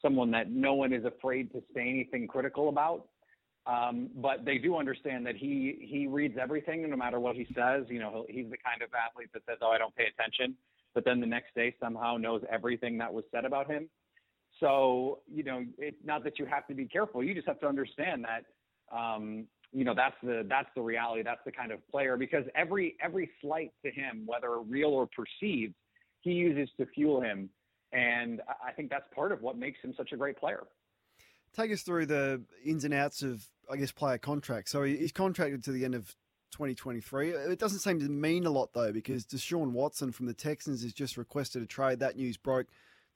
[0.00, 3.08] someone that no one is afraid to say anything critical about.
[3.66, 7.84] Um, but they do understand that he he reads everything, no matter what he says.
[7.90, 10.56] You know, he's the kind of athlete that says, "Oh, I don't pay attention,"
[10.94, 13.90] but then the next day somehow knows everything that was said about him.
[14.60, 17.22] So, you know, it's not that you have to be careful.
[17.22, 18.44] You just have to understand that,
[18.96, 21.22] um, you know, that's the that's the reality.
[21.22, 25.74] That's the kind of player because every every slight to him, whether real or perceived,
[26.20, 27.50] he uses to fuel him,
[27.92, 30.64] and I think that's part of what makes him such a great player.
[31.54, 34.68] Take us through the ins and outs of, I guess, player contract.
[34.68, 36.14] So he's contracted to the end of
[36.52, 37.30] 2023.
[37.30, 40.92] It doesn't seem to mean a lot though, because Deshaun Watson from the Texans has
[40.92, 42.00] just requested a trade.
[42.00, 42.66] That news broke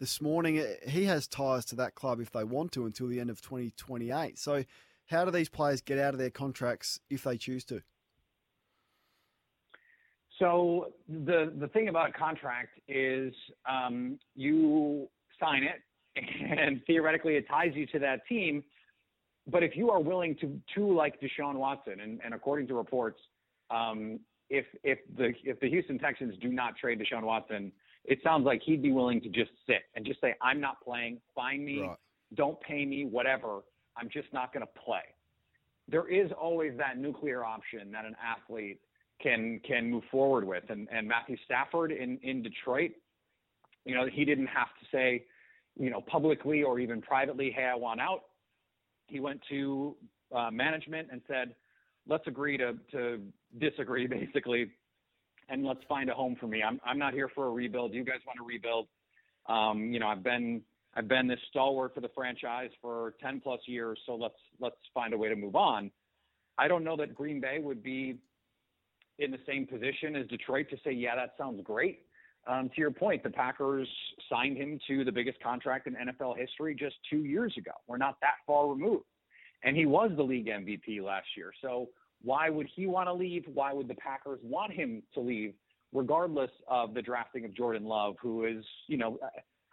[0.01, 0.65] this morning.
[0.87, 4.39] He has ties to that club if they want to until the end of 2028.
[4.39, 4.65] So,
[5.07, 7.83] how do these players get out of their contracts if they choose to?
[10.39, 13.33] So the the thing about a contract is
[13.69, 15.09] um, you
[15.39, 15.81] sign it,
[16.59, 18.65] and theoretically it ties you to that team.
[19.47, 23.21] But if you are willing to to like Deshaun Watson, and, and according to reports,
[23.71, 24.21] um,
[24.51, 27.71] if if the if the Houston Texans do not trade Deshaun Watson,
[28.05, 31.21] it sounds like he'd be willing to just sit and just say, I'm not playing.
[31.35, 31.83] Find me.
[31.83, 31.97] Right.
[32.35, 33.05] Don't pay me.
[33.05, 33.61] Whatever.
[33.97, 35.03] I'm just not going to play.
[35.89, 38.81] There is always that nuclear option that an athlete
[39.21, 40.65] can can move forward with.
[40.69, 42.93] And, and Matthew Stafford in, in Detroit,
[43.85, 45.25] you know, he didn't have to say,
[45.79, 48.23] you know, publicly or even privately, hey, I want out.
[49.07, 49.97] He went to
[50.35, 51.55] uh, management and said,
[52.09, 53.21] let's agree to, to
[53.59, 54.71] disagree, basically
[55.49, 56.63] and let's find a home for me.
[56.63, 57.93] I'm I'm not here for a rebuild.
[57.93, 58.89] You guys want to rebuild.
[59.47, 60.63] Um, you know, I've been
[60.95, 65.15] I've been this stalwart for the franchise for 10 plus years, so let's let's find
[65.15, 65.91] a way to move on.
[66.59, 68.19] I don't know that Green Bay would be
[69.19, 72.01] in the same position as Detroit to say, yeah, that sounds great.
[72.47, 73.89] Um, to your point, the Packers
[74.29, 77.71] signed him to the biggest contract in NFL history just two years ago.
[77.87, 79.05] We're not that far removed.
[79.63, 81.53] And he was the league MVP last year.
[81.63, 81.91] So
[82.23, 83.45] why would he want to leave?
[83.53, 85.55] Why would the Packers want him to leave,
[85.93, 89.19] regardless of the drafting of Jordan Love, who is, you know,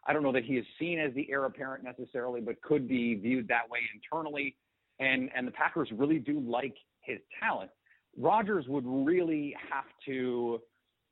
[0.07, 3.15] I don't know that he is seen as the heir apparent necessarily, but could be
[3.15, 4.55] viewed that way internally.
[4.99, 7.71] And and the Packers really do like his talent.
[8.17, 10.59] Rodgers would really have to,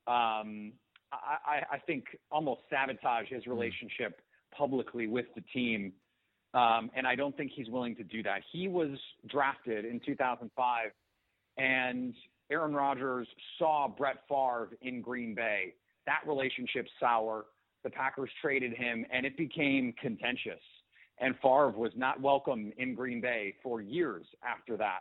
[0.06, 0.72] um,
[1.12, 3.50] I, I think, almost sabotage his hmm.
[3.50, 4.20] relationship
[4.56, 5.92] publicly with the team.
[6.54, 8.40] Um, and I don't think he's willing to do that.
[8.52, 8.98] He was
[9.28, 10.90] drafted in 2005
[11.58, 12.14] and
[12.50, 13.28] Aaron Rodgers
[13.58, 15.74] saw Brett Favre in Green Bay.
[16.06, 17.46] That relationship sour.
[17.84, 20.60] The Packers traded him, and it became contentious.
[21.20, 25.00] And Favre was not welcome in Green Bay for years after that.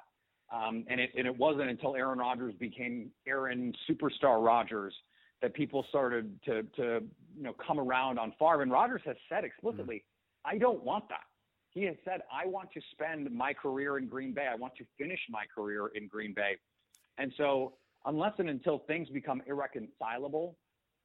[0.53, 4.93] Um, and, it, and it wasn't until Aaron Rodgers became Aaron Superstar Rodgers
[5.41, 7.03] that people started to, to
[7.35, 8.61] you know come around on Favre.
[8.61, 10.55] And Rodgers has said explicitly, mm-hmm.
[10.55, 11.25] "I don't want that."
[11.77, 14.47] He has said, I want to spend my career in Green Bay.
[14.51, 16.55] I want to finish my career in Green Bay.
[17.19, 17.73] And so,
[18.05, 20.57] unless and until things become irreconcilable,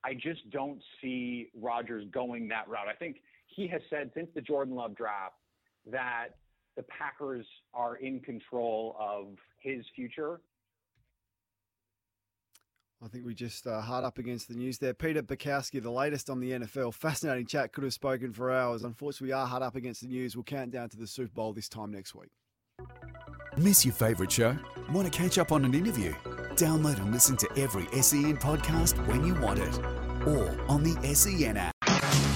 [0.04, 2.88] I just don't see Rodgers going that route.
[2.88, 5.34] I think he has said since the Jordan Love draft
[5.90, 6.28] that
[6.76, 9.26] the Packers are in control of
[9.60, 10.40] his future
[13.04, 14.94] I think we just uh, hard up against the news there.
[14.94, 16.94] Peter Bukowski, the latest on the NFL.
[16.94, 17.72] Fascinating chat.
[17.72, 18.84] Could have spoken for hours.
[18.84, 20.36] Unfortunately, we are hard up against the news.
[20.36, 22.30] We'll count down to the Super Bowl this time next week.
[23.56, 24.56] Miss your favourite show?
[24.92, 26.14] Want to catch up on an interview?
[26.54, 29.76] Download and listen to every SEN podcast when you want it,
[30.26, 31.72] or on the SEN app.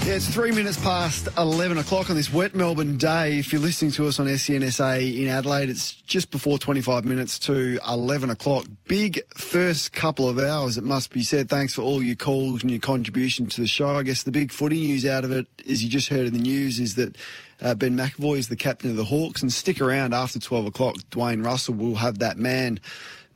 [0.07, 3.39] Yeah, it's three minutes past 11 o'clock on this wet Melbourne day.
[3.39, 7.77] If you're listening to us on SENSA in Adelaide, it's just before 25 minutes to
[7.85, 8.65] 11 o'clock.
[8.87, 11.49] Big first couple of hours, it must be said.
[11.49, 13.97] Thanks for all your calls and your contribution to the show.
[13.97, 16.39] I guess the big footy news out of it, as you just heard in the
[16.39, 17.17] news, is that
[17.61, 19.41] uh, Ben McEvoy is the captain of the Hawks.
[19.41, 20.95] And stick around after 12 o'clock.
[21.11, 22.79] Dwayne Russell will have that man,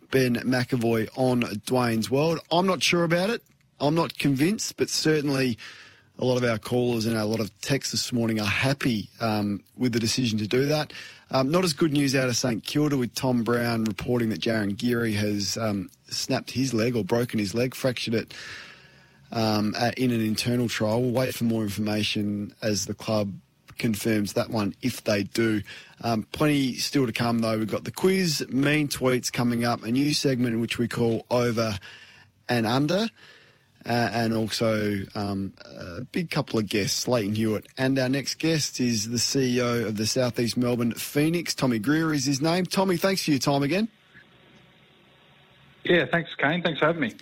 [0.09, 2.39] Ben McEvoy on Dwayne's World.
[2.49, 3.43] I'm not sure about it.
[3.81, 5.57] I'm not convinced, but certainly
[6.19, 9.63] a lot of our callers and a lot of texts this morning are happy um,
[9.75, 10.93] with the decision to do that.
[11.31, 14.77] Um, not as good news out of St Kilda with Tom Brown reporting that Jarryn
[14.77, 18.33] Geary has um, snapped his leg or broken his leg, fractured it
[19.31, 21.01] um, at, in an internal trial.
[21.01, 23.33] We'll wait for more information as the club
[23.79, 25.63] confirms that one if they do.
[26.03, 27.57] Um, plenty still to come though.
[27.57, 31.79] We've got the quiz, mean tweets coming up, a new segment which we call Over
[32.47, 33.07] and Under.
[33.83, 37.67] Uh, and also um, a big couple of guests, Lleyton Hewitt.
[37.77, 41.55] And our next guest is the CEO of the Southeast Melbourne Phoenix.
[41.55, 42.65] Tommy Greer is his name.
[42.65, 43.87] Tommy, thanks for your time again.
[45.83, 46.61] Yeah, thanks, Kane.
[46.61, 47.13] Thanks for having me.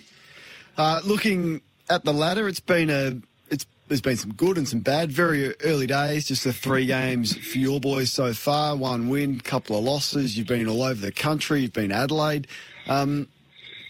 [0.76, 3.16] Uh, looking at the ladder, it's been a
[3.50, 5.10] it's there's been some good and some bad.
[5.10, 8.76] Very early days, just the three games for your boys so far.
[8.76, 10.36] One win, couple of losses.
[10.36, 11.62] You've been all over the country.
[11.62, 12.46] You've been Adelaide.
[12.86, 13.28] Um,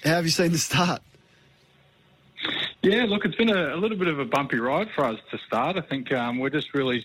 [0.04, 1.02] how have you seen the start?
[2.82, 5.38] Yeah, look, it's been a, a, little bit of a bumpy ride for us to
[5.46, 5.76] start.
[5.76, 7.04] I think um, we're just really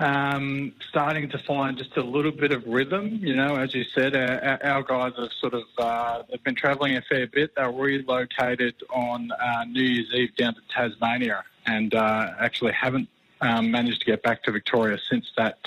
[0.00, 3.20] um, starting to find just a little bit of rhythm.
[3.22, 6.96] You know, as you said, our, our guys have sort of uh, they've been travelling
[6.96, 7.54] a fair bit.
[7.54, 13.08] They were relocated on uh, New Year's Eve down to Tasmania, and uh, actually haven't
[13.42, 15.58] um, managed to get back to Victoria since that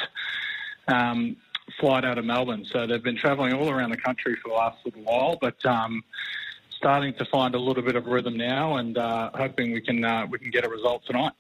[0.90, 1.38] um,
[1.80, 2.66] flight out of Melbourne.
[2.66, 6.04] So they've been travelling all around the country for the last little while, but um,
[6.80, 10.26] starting to find a little bit of rhythm now, and uh, hoping we can uh,
[10.26, 11.34] we can get a result tonight.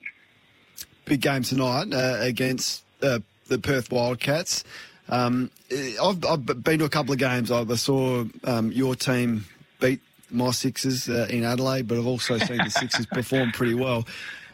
[1.05, 4.63] Big game tonight uh, against uh, the Perth Wildcats.
[5.07, 7.49] Um, I've, I've, been to a couple of games.
[7.51, 9.45] I saw um, your team
[9.79, 14.05] beat my Sixers uh, in Adelaide, but I've also seen the Sixers perform pretty well.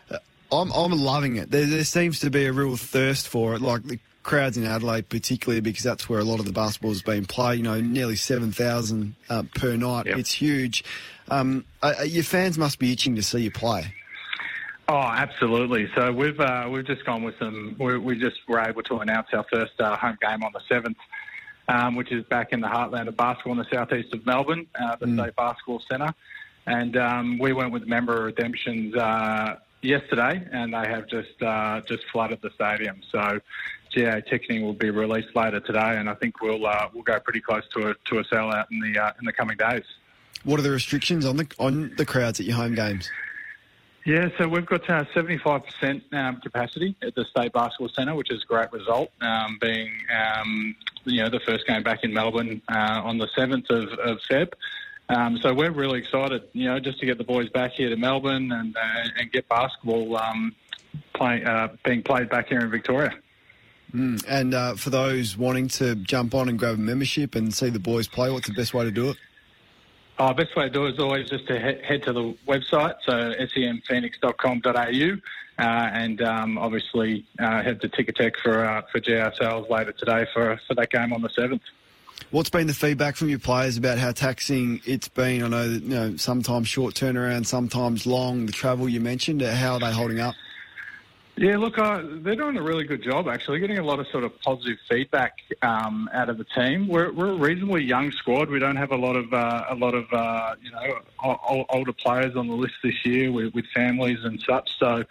[0.10, 0.18] Uh,
[0.52, 1.52] I'm, I'm loving it.
[1.52, 3.62] There, there, seems to be a real thirst for it.
[3.62, 7.02] Like the crowds in Adelaide, particularly because that's where a lot of the basketball has
[7.02, 7.58] been played.
[7.58, 10.08] You know, nearly seven thousand uh, per night.
[10.08, 10.18] Yep.
[10.18, 10.84] It's huge.
[11.30, 13.94] Um, uh, uh, your fans must be itching to see you play.
[14.88, 15.90] Oh, absolutely.
[15.96, 17.76] So we've uh, we've just gone with some.
[17.80, 20.98] We, we, just were able to announce our first uh, home game on the seventh,
[21.68, 24.96] um, which is back in the heartland of basketball in the southeast of Melbourne, uh,
[24.98, 25.20] the mm.
[25.20, 26.14] State Basketball Centre,
[26.68, 28.94] and um, we went with member of redemptions
[29.82, 31.40] yesterday, and they have just
[31.88, 33.02] just flooded the stadium.
[33.12, 33.40] So
[33.96, 37.42] GA ticketing will be released later today, and I think we'll uh, we'll go pretty
[37.42, 39.86] close to a to a sellout in the uh, in the coming days.
[40.44, 43.10] What are the restrictions on the on the crowds at your home games?
[44.06, 48.44] Yeah, so we've got uh, 75% um, capacity at the State Basketball Centre, which is
[48.44, 53.02] a great result, um, being um, you know the first game back in Melbourne uh,
[53.04, 54.54] on the 7th of, of Feb.
[55.10, 57.96] Um, so we're really excited, you know, just to get the boys back here to
[57.96, 60.54] Melbourne and uh, and get basketball um,
[61.14, 63.12] play, uh, being played back here in Victoria.
[63.96, 64.24] Mm.
[64.28, 67.80] And uh, for those wanting to jump on and grab a membership and see the
[67.80, 69.18] boys play, what's the best way to do it?
[70.20, 72.96] Oh, best way to do it is always just to he- head to the website,
[73.06, 75.18] so semphoenix.com.au,
[75.58, 80.26] uh, and um, obviously uh, head to Ticketek for uh, for GR sales later today
[80.34, 81.62] for for that game on the seventh.
[82.32, 85.44] What's been the feedback from your players about how taxing it's been?
[85.44, 88.46] I know that you know sometimes short turnaround, sometimes long.
[88.46, 90.36] The travel you mentioned, how are they holding up?
[91.38, 94.24] Yeah, look, uh, they're doing a really good job actually, getting a lot of sort
[94.24, 96.88] of positive feedback um, out of the team.
[96.88, 98.50] We're, we're a reasonably young squad.
[98.50, 102.38] We don't have a lot of uh, a lot of uh, you know older players
[102.38, 104.80] on the list this year with, with families and such.
[104.80, 105.04] So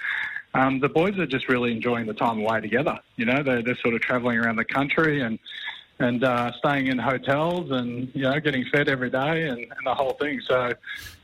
[0.55, 2.98] um, the boys are just really enjoying the time away together.
[3.16, 5.38] You know, they're, they're sort of travelling around the country and
[5.98, 9.94] and uh, staying in hotels and you know getting fed every day and, and the
[9.94, 10.40] whole thing.
[10.40, 10.72] So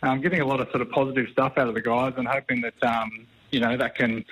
[0.02, 2.28] I'm um, getting a lot of sort of positive stuff out of the guys and
[2.28, 4.27] hoping that um, you know that can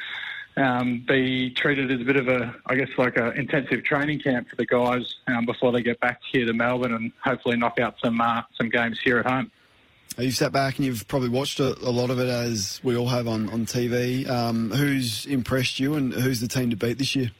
[0.58, 4.48] um, be treated as a bit of a, I guess, like an intensive training camp
[4.48, 7.96] for the guys um, before they get back here to Melbourne and hopefully knock out
[8.02, 9.50] some uh, some games here at home.
[10.18, 13.06] You've sat back and you've probably watched a, a lot of it as we all
[13.06, 14.28] have on, on TV.
[14.28, 17.30] Um, who's impressed you and who's the team to beat this year?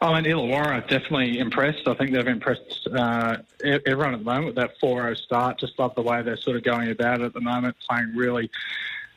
[0.00, 1.88] Oh, and Illawarra definitely impressed.
[1.88, 5.58] I think they've impressed uh, everyone at the moment with that 4-0 start.
[5.58, 8.48] Just love the way they're sort of going about it at the moment, playing really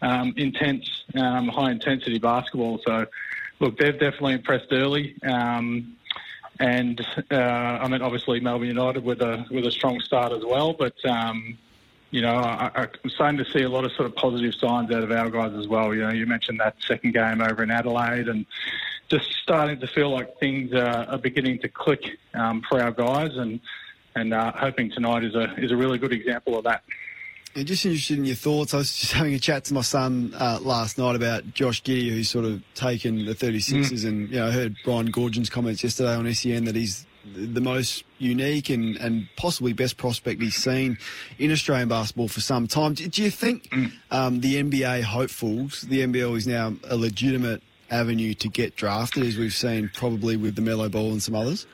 [0.01, 2.79] um, intense, um, high intensity basketball.
[2.85, 3.05] So,
[3.59, 5.15] look, they've definitely impressed early.
[5.23, 5.97] Um,
[6.59, 7.01] and
[7.31, 10.73] uh, I mean, obviously Melbourne United with a with a strong start as well.
[10.73, 11.57] But um,
[12.11, 15.01] you know, I, I'm starting to see a lot of sort of positive signs out
[15.01, 15.93] of our guys as well.
[15.93, 18.45] You know, you mentioned that second game over in Adelaide, and
[19.09, 22.03] just starting to feel like things are, are beginning to click
[22.33, 23.59] um, for our guys, and
[24.15, 26.83] and uh, hoping tonight is a is a really good example of that.
[27.53, 28.73] And just interested in your thoughts.
[28.73, 32.09] I was just having a chat to my son uh, last night about Josh Giddey,
[32.09, 34.07] who's sort of taken the 36ers, mm.
[34.07, 37.05] and you know, I heard Brian Goorjian's comments yesterday on SEN that he's
[37.35, 40.97] the most unique and, and possibly best prospect he's seen
[41.37, 42.93] in Australian basketball for some time.
[42.93, 43.91] Do, do you think mm.
[44.09, 49.37] um, the NBA hopefuls, the NBL is now a legitimate avenue to get drafted, as
[49.37, 51.67] we've seen probably with LaMelo Ball and some others?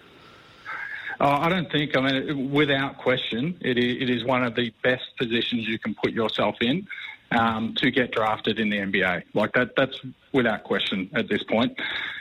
[1.20, 1.98] Oh, I don't think.
[1.98, 5.96] I mean, without question, it is, it is one of the best positions you can
[5.96, 6.88] put yourself in
[7.32, 9.24] um, to get drafted in the NBA.
[9.34, 10.00] Like that, that's
[10.32, 11.78] without question at this point.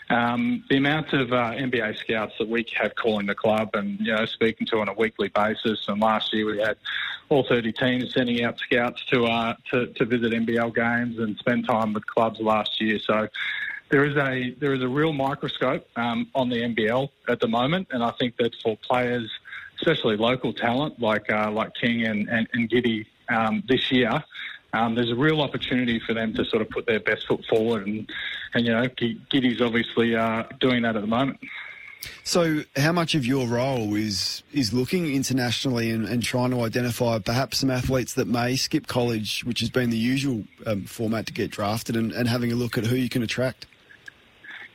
[0.08, 4.14] Um, the amount of uh, NBA scouts that we have calling the club and you
[4.14, 6.76] know speaking to on a weekly basis, and last year we had
[7.28, 11.66] all 30 teams sending out scouts to uh, to, to visit NBL games and spend
[11.66, 12.98] time with clubs last year.
[13.00, 13.28] So
[13.88, 17.88] there is a there is a real microscope um, on the NBL at the moment,
[17.90, 19.30] and I think that for players,
[19.80, 24.22] especially local talent like uh, like King and and, and Giddey um, this year,
[24.72, 27.86] um, there's a real opportunity for them to sort of put their best foot forward,
[27.86, 28.10] and
[28.54, 31.38] and you know Giddey's obviously uh, doing that at the moment.
[32.24, 37.18] So, how much of your role is is looking internationally and, and trying to identify
[37.18, 41.32] perhaps some athletes that may skip college, which has been the usual um, format to
[41.32, 43.66] get drafted, and, and having a look at who you can attract?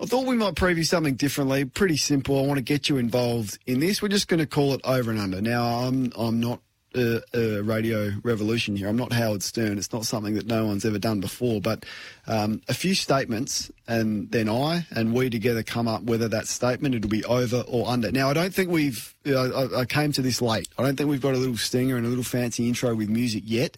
[0.00, 1.64] I thought we might preview something differently.
[1.64, 2.36] Pretty simple.
[2.36, 4.02] I want to get you involved in this.
[4.02, 5.40] We're just going to call it over and under.
[5.40, 6.58] Now, I'm I'm not
[6.94, 8.88] a, a, radio revolution here.
[8.88, 9.78] I'm not Howard Stern.
[9.78, 11.60] It's not something that no one's ever done before.
[11.60, 11.84] But
[12.26, 16.94] um, a few statements, and then I and we together come up whether that statement
[16.94, 18.12] it'll be over or under.
[18.12, 19.14] Now, I don't think we've.
[19.26, 20.68] I, I came to this late.
[20.78, 23.44] I don't think we've got a little stinger and a little fancy intro with music
[23.46, 23.76] yet.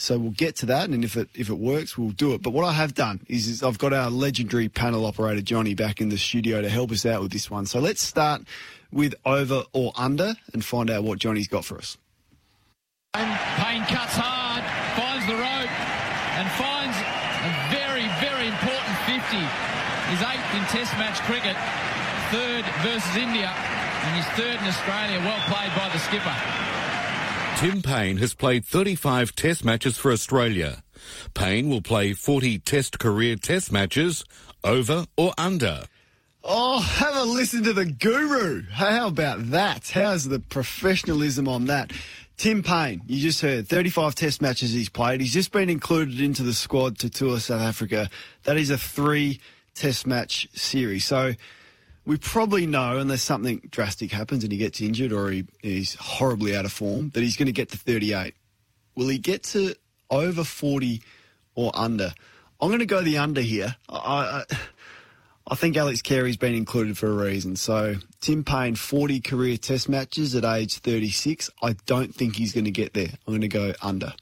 [0.00, 2.40] So we'll get to that, and if it if it works, we'll do it.
[2.40, 6.00] But what I have done is, is I've got our legendary panel operator Johnny back
[6.00, 7.66] in the studio to help us out with this one.
[7.66, 8.42] So let's start
[8.92, 11.98] with over or under and find out what Johnny's got for us.
[13.18, 14.62] Paine cuts hard,
[14.94, 15.74] finds the rope,
[16.38, 19.42] and finds a very, very important 50.
[20.12, 21.56] His eighth in Test match cricket,
[22.30, 25.18] third versus India, and his third in Australia.
[25.18, 26.36] Well played by the skipper.
[27.58, 30.84] Tim Paine has played 35 Test matches for Australia.
[31.34, 34.24] Paine will play 40 Test career Test matches,
[34.62, 35.84] over or under.
[36.44, 38.62] Oh, have a listen to the guru.
[38.70, 39.88] How about that?
[39.88, 41.92] How's the professionalism on that?
[42.38, 45.20] Tim Paine, you just heard 35 test matches he's played.
[45.20, 48.08] He's just been included into the squad to tour South Africa.
[48.44, 49.40] That is a three
[49.74, 51.04] test match series.
[51.04, 51.34] So
[52.06, 56.56] we probably know, unless something drastic happens and he gets injured or he, he's horribly
[56.56, 58.34] out of form, that he's going to get to 38.
[58.94, 59.74] Will he get to
[60.08, 61.02] over 40
[61.56, 62.14] or under?
[62.60, 63.74] I'm going to go the under here.
[63.88, 64.56] I, I,
[65.50, 67.56] I think Alex Carey's been included for a reason.
[67.56, 71.48] So Tim Paine, 40 career test matches at age 36.
[71.62, 73.08] I don't think he's going to get there.
[73.26, 74.12] I'm going to go under.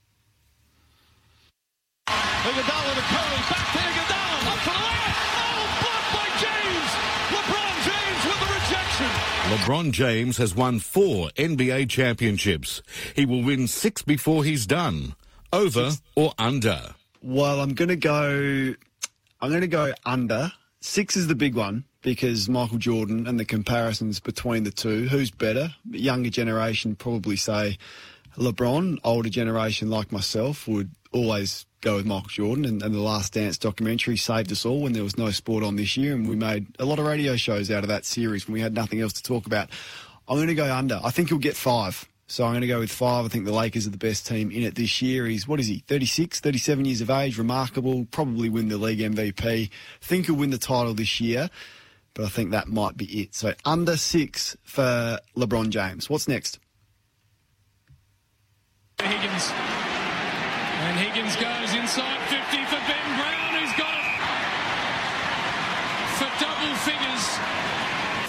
[2.06, 5.18] Iguodala to Curry, back to Iguodala, up for the layup.
[5.42, 6.90] Oh, blocked by James.
[7.34, 9.10] LeBron James with the rejection.
[9.50, 12.82] LeBron James has won four NBA championships.
[13.16, 15.16] He will win six before he's done.
[15.52, 16.94] Over or under?
[17.20, 18.74] Well, I'm going to go.
[19.40, 20.52] I'm going to go under.
[20.88, 25.08] Six is the big one because Michael Jordan and the comparisons between the two.
[25.08, 25.74] Who's better?
[25.90, 27.76] Younger generation probably say
[28.36, 28.98] LeBron.
[29.02, 32.64] Older generation like myself would always go with Michael Jordan.
[32.64, 35.74] And, and, the Last Dance documentary saved us all when there was no sport on
[35.74, 38.54] this year, and we made a lot of radio shows out of that series when
[38.54, 39.68] we had nothing else to talk about.
[40.28, 41.00] I'm going to go under.
[41.02, 42.08] I think he'll get five.
[42.28, 43.24] So I'm going to go with five.
[43.24, 45.26] I think the Lakers are the best team in it this year.
[45.26, 49.70] He's, what is he, 36, 37 years of age, remarkable, probably win the league MVP.
[50.00, 51.48] Think he'll win the title this year,
[52.14, 53.34] but I think that might be it.
[53.34, 56.10] So under six for LeBron James.
[56.10, 56.58] What's next?
[59.00, 59.52] Higgins.
[59.52, 64.06] And Higgins goes inside 50 for Ben Brown, who's got it
[66.18, 67.38] for double figures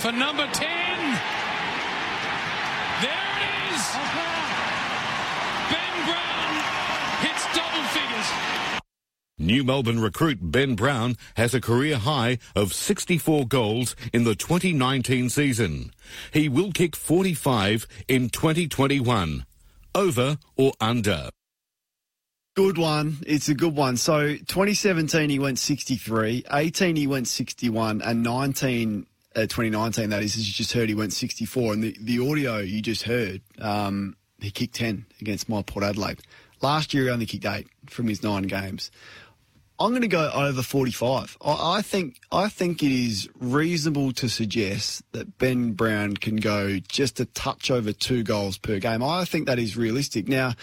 [0.02, 0.68] for number 10.
[3.02, 3.84] There it is.
[5.70, 6.52] Ben Brown
[7.22, 8.30] hits double figures.
[9.40, 15.30] New Melbourne recruit Ben Brown has a career high of 64 goals in the 2019
[15.30, 15.92] season.
[16.34, 19.46] He will kick 45 in 2021.
[19.94, 21.30] Over or under?
[22.56, 23.18] Good one.
[23.28, 23.98] It's a good one.
[23.98, 29.06] So 2017 he went 63, 18 he went 61, and 19,
[29.36, 31.74] uh, 2019 that is, as you just heard, he went 64.
[31.74, 36.22] And the, the audio you just heard, um, he kicked 10 against my Port Adelaide.
[36.62, 38.90] Last year he only kicked eight from his nine games.
[39.80, 41.38] I'm going to go over 45.
[41.42, 46.80] I, I think I think it is reasonable to suggest that Ben Brown can go
[46.80, 49.04] just a touch over two goals per game.
[49.04, 50.28] I think that is realistic.
[50.28, 50.54] Now,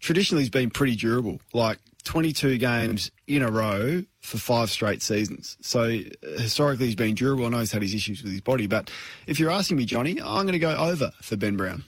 [0.00, 5.58] traditionally, he's been pretty durable, like 22 games in a row for five straight seasons.
[5.60, 7.44] So uh, historically, he's been durable.
[7.46, 8.90] I know he's had his issues with his body, but
[9.26, 11.84] if you're asking me, Johnny, I'm going to go over for Ben Brown.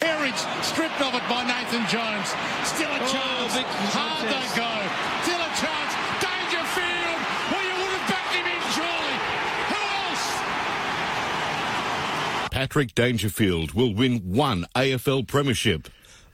[0.00, 2.28] Heritage stripped of it by Nathan Jones.
[2.68, 3.56] Still a chance.
[3.96, 4.68] Hard they go.
[5.24, 5.92] Still a chance.
[6.20, 7.16] Dangerfield.
[7.48, 9.16] Well, you would have backed him in, surely.
[9.72, 10.24] Who else?
[12.56, 15.90] Patrick Dangerfield will win one AFL Premiership.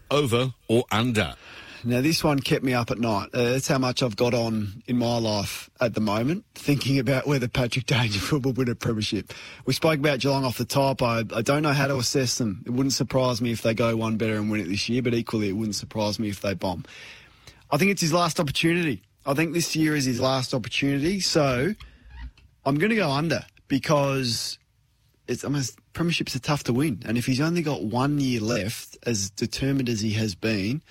[0.09, 1.35] Over or under?
[1.83, 3.31] Now, this one kept me up at night.
[3.35, 7.27] Uh, that's how much I've got on in my life at the moment, thinking about
[7.27, 9.33] whether Patrick Dangerfield will win a premiership.
[9.67, 11.03] We spoke about Geelong off the top.
[11.03, 12.63] I, I don't know how to assess them.
[12.67, 15.15] It wouldn't surprise me if they go one better and win it this year, but
[15.15, 16.85] equally, it wouldn't surprise me if they bomb.
[17.69, 19.03] I think it's his last opportunity.
[19.27, 21.19] I think this year is his last opportunity.
[21.19, 21.75] So
[22.65, 24.59] I'm going to go under because
[25.33, 25.63] it's mean,
[25.95, 29.89] premierships are tough to win, and if he's only got one year left, as determined
[29.89, 30.83] as he has been,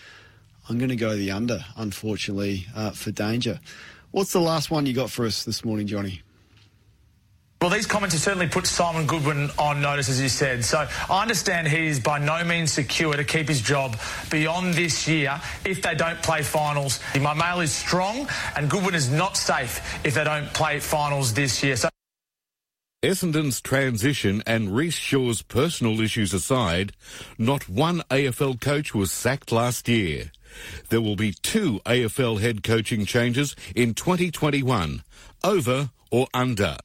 [0.67, 1.63] I'm going to go the under.
[1.77, 3.59] Unfortunately, uh, for danger.
[4.11, 6.21] What's the last one you got for us this morning, Johnny?
[7.61, 10.65] Well, these comments have certainly put Simon Goodwin on notice, as you said.
[10.65, 13.97] So I understand he is by no means secure to keep his job
[14.31, 16.99] beyond this year if they don't play finals.
[17.21, 21.61] My mail is strong, and Goodwin is not safe if they don't play finals this
[21.61, 21.75] year.
[21.75, 21.89] So
[23.03, 26.91] Essendon's transition and Rhyce Shaw's personal issues aside,
[27.35, 30.31] not one AFL coach was sacked last year.
[30.89, 35.01] There will be two AFL head coaching changes in 2021.
[35.43, 36.77] Over or under?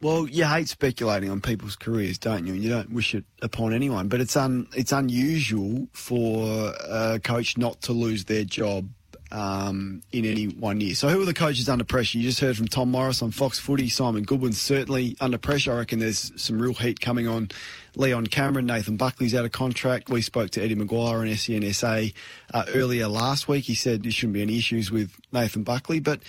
[0.00, 2.52] Well, you hate speculating on people's careers, don't you?
[2.52, 4.06] And you don't wish it upon anyone.
[4.06, 8.88] But it's un, it's unusual for a coach not to lose their job
[9.32, 10.94] um, in any one year.
[10.94, 12.18] So who are the coaches under pressure?
[12.18, 13.88] You just heard from Tom Morris on Fox Footy.
[13.88, 15.72] Simon Goodwin's certainly under pressure.
[15.72, 17.48] I reckon there's some real heat coming on
[17.96, 18.66] Leon Cameron.
[18.66, 20.08] Nathan Buckley's out of contract.
[20.08, 22.14] We spoke to Eddie McGuire on SEN SA
[22.52, 23.64] uh, earlier last week.
[23.64, 26.20] He said there shouldn't be any issues with Nathan Buckley, but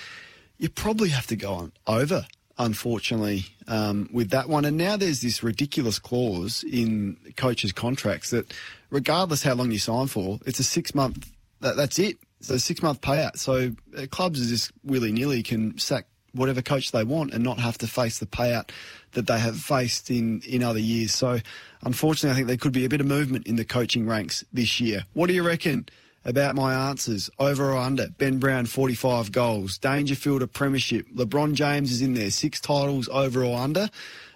[0.57, 2.25] you probably have to go on over
[2.57, 4.65] unfortunately, um, with that one.
[4.65, 8.53] And now there's this ridiculous clause in coaches' contracts that,
[8.89, 11.31] regardless how long you sign for, it's a six month.
[11.61, 12.17] That, that's it.
[12.49, 13.37] A six month payout.
[13.37, 17.77] So uh, clubs just willy nilly can sack whatever coach they want and not have
[17.79, 18.69] to face the payout
[19.13, 21.13] that they have faced in in other years.
[21.13, 21.39] So,
[21.81, 24.79] unfortunately, I think there could be a bit of movement in the coaching ranks this
[24.79, 25.05] year.
[25.13, 25.87] What do you reckon?
[26.25, 27.29] about my answers.
[27.37, 28.07] Over or under?
[28.09, 29.77] Ben Brown, 45 goals.
[29.77, 31.07] Dangerfield, a premiership.
[31.13, 32.31] LeBron James is in there.
[32.31, 33.89] Six titles, over or under?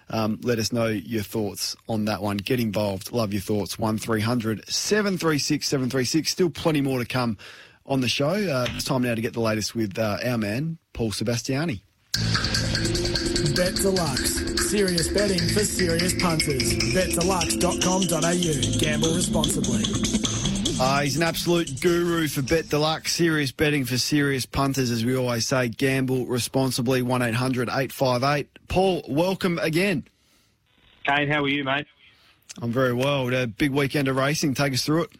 [0.08, 2.36] Um, let us know your thoughts on that one.
[2.36, 3.12] Get involved.
[3.12, 3.78] Love your thoughts.
[3.78, 6.30] 1300 736 736.
[6.30, 7.36] Still plenty more to come
[7.86, 8.28] on the show.
[8.30, 11.82] Uh, it's time now to get the latest with uh, our man, Paul Sebastiani.
[13.56, 14.40] Bet Deluxe.
[14.70, 16.74] Serious betting for serious punters.
[16.94, 18.78] BetDeluxe.com.au.
[18.78, 19.82] Gamble responsibly.
[20.80, 25.14] Uh, he's an absolute guru for Bet Deluxe, serious betting for serious punters, as we
[25.16, 25.68] always say.
[25.68, 28.48] Gamble responsibly, 1 800 858.
[28.68, 30.04] Paul, welcome again.
[31.04, 31.86] Kane, how are you, mate?
[32.62, 33.28] I'm very well.
[33.34, 34.54] A big weekend of racing.
[34.54, 35.10] Take us through it.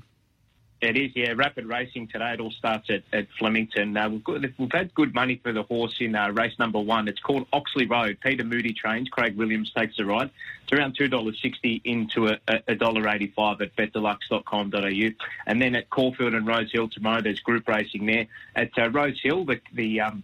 [0.80, 1.34] It is, yeah.
[1.36, 2.32] Rapid racing today.
[2.32, 3.94] It all starts at, at Flemington.
[3.96, 7.06] Uh, we've, got, we've had good money for the horse in uh, race number one.
[7.06, 8.16] It's called Oxley Road.
[8.22, 9.10] Peter Moody trains.
[9.10, 10.30] Craig Williams takes the ride.
[10.62, 15.24] It's around $2.60 into a, a $1.85 at betdeluxe.com.au.
[15.46, 18.26] And then at Caulfield and Rose Hill tomorrow, there's group racing there.
[18.56, 20.22] At uh, Rose Hill, the, the um,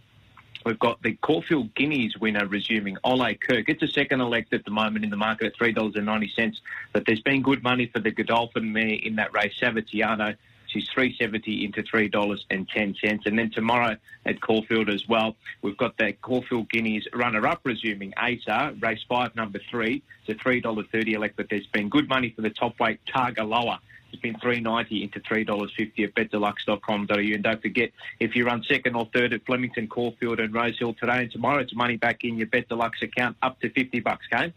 [0.67, 3.69] We've got the Caulfield Guineas winner resuming, Ole Kirk.
[3.69, 6.57] It's a second elect at the moment in the market at $3.90.
[6.93, 10.35] But there's been good money for the Godolphin mare in that race, Savatiano.
[10.67, 13.27] She's three seventy into three dollars and ten cents.
[13.27, 18.83] And then tomorrow at Caulfield as well, we've got that Caulfield Guineas runner-up resuming Aysar,
[18.83, 21.37] race five, number three, to three dollar thirty elect.
[21.37, 23.79] But there's been good money for the top weight Tagaloa.
[24.17, 27.15] It's been three ninety into three dollars fifty at betdeluxe.com.au.
[27.19, 31.19] And don't forget, if you run second or third at Flemington, Caulfield, and Rosehill today
[31.19, 34.55] and tomorrow, it's money back in your Bet Deluxe account up to fifty bucks, Kane.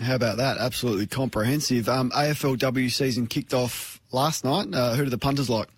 [0.00, 0.58] How about that?
[0.58, 1.88] Absolutely comprehensive.
[1.88, 4.72] Um, AFLW season kicked off last night.
[4.72, 5.68] Uh, who do the punters like?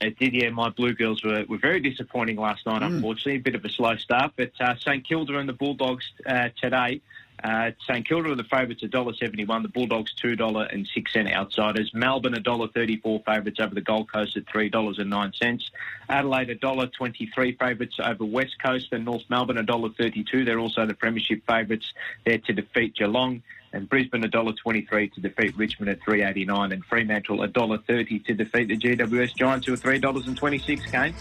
[0.00, 0.48] It did, yeah.
[0.48, 3.34] My Blue Girls were, were very disappointing last night, unfortunately.
[3.34, 4.32] A bit of a slow start.
[4.34, 7.02] But uh, St Kilda and the Bulldogs uh, today.
[7.42, 9.62] Uh, St Kilda are the favourites, $1.71.
[9.62, 11.90] The Bulldogs, $2.06 outsiders.
[11.94, 15.70] Melbourne, $1.34 favourites over the Gold Coast at $3.09.
[16.08, 18.88] Adelaide, $1.23 favourites over West Coast.
[18.92, 20.44] And North Melbourne, $1.32.
[20.44, 21.92] They're also the Premiership favourites
[22.24, 23.42] there to defeat Geelong
[23.72, 29.34] and Brisbane $1.23 to defeat Richmond at 3.89 and Fremantle $1.30 to defeat the GWS
[29.36, 31.14] Giants who are $3.26, Kane.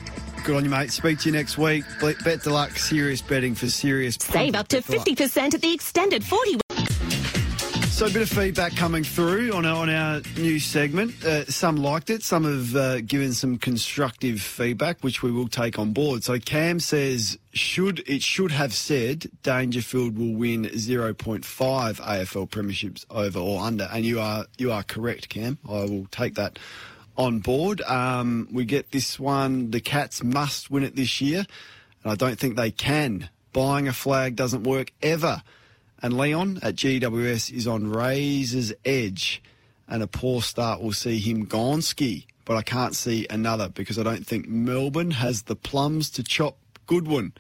[0.44, 0.92] Good on you, mate.
[0.92, 1.84] Speak to you next week.
[2.24, 4.18] Bet Deluxe, serious betting for serious.
[4.20, 6.60] Save up to 50% at the extended 40
[8.00, 11.22] So a bit of feedback coming through on our, on our new segment.
[11.22, 12.24] Uh, some liked it.
[12.24, 16.24] Some have uh, given some constructive feedback, which we will take on board.
[16.24, 23.38] So Cam says should it should have said Dangerfield will win 0.5 AFL premierships over
[23.38, 25.58] or under, and you are you are correct, Cam.
[25.68, 26.58] I will take that
[27.18, 27.82] on board.
[27.82, 29.72] Um, we get this one.
[29.72, 31.46] The Cats must win it this year,
[32.06, 33.28] and I don't think they can.
[33.52, 35.44] Buying a flag doesn't work ever.
[36.02, 39.42] And Leon at GWS is on razor's edge,
[39.88, 42.28] and a poor start will see him gone ski.
[42.46, 46.58] But I can't see another because I don't think Melbourne has the plums to chop
[46.88, 47.34] Goodwin.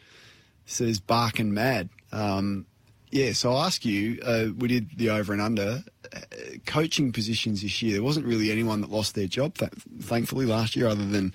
[0.65, 1.90] Says Bark and Mad.
[2.11, 2.68] Um,
[3.11, 4.19] yeah, so I'll ask you.
[4.23, 5.84] Uh, we did the over and under
[6.14, 6.19] uh,
[6.68, 7.94] coaching positions this year.
[7.94, 9.72] There wasn't really anyone that lost their job, th-
[10.02, 11.34] thankfully, last year, other than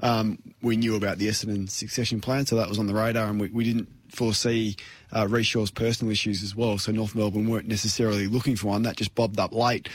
[0.00, 3.40] um, we knew about the Essendon succession plan, so that was on the radar, and
[3.40, 4.76] we, we didn't foresee
[5.12, 5.26] uh,
[5.74, 6.78] personal issues as well.
[6.78, 8.82] So North Melbourne weren't necessarily looking for one.
[8.82, 9.88] That just bobbed up late.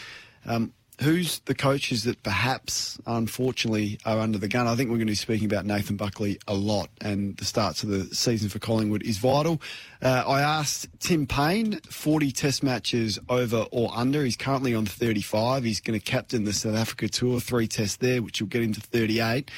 [0.45, 4.67] Um, who's the coaches that perhaps, unfortunately, are under the gun?
[4.67, 7.83] I think we're going to be speaking about Nathan Buckley a lot, and the starts
[7.83, 9.61] of the season for Collingwood is vital.
[10.01, 14.23] Uh, I asked Tim Paine, 40 test matches over or under.
[14.23, 15.63] He's currently on 35.
[15.63, 18.73] He's going to captain the South Africa tour, three tests there, which will get him
[18.73, 19.49] to 38.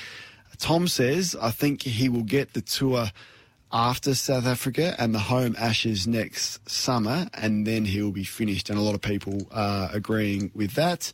[0.58, 3.08] Tom says, I think he will get the tour
[3.74, 8.70] after South Africa and the home Ashes next summer, and then he'll be finished.
[8.70, 11.12] And a lot of people are agreeing with that.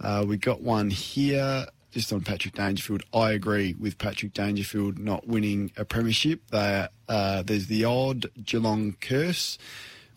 [0.00, 3.02] Uh, we got one here just on Patrick Dangerfield.
[3.12, 6.40] I agree with Patrick Dangerfield not winning a premiership.
[6.50, 9.58] They, uh, there's the odd Geelong curse.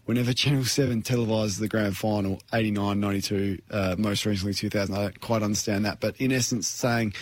[0.05, 5.19] Whenever Channel 7 televises the grand final, 89, 92, uh, most recently 2000, I don't
[5.19, 5.99] quite understand that.
[5.99, 7.13] But in essence, saying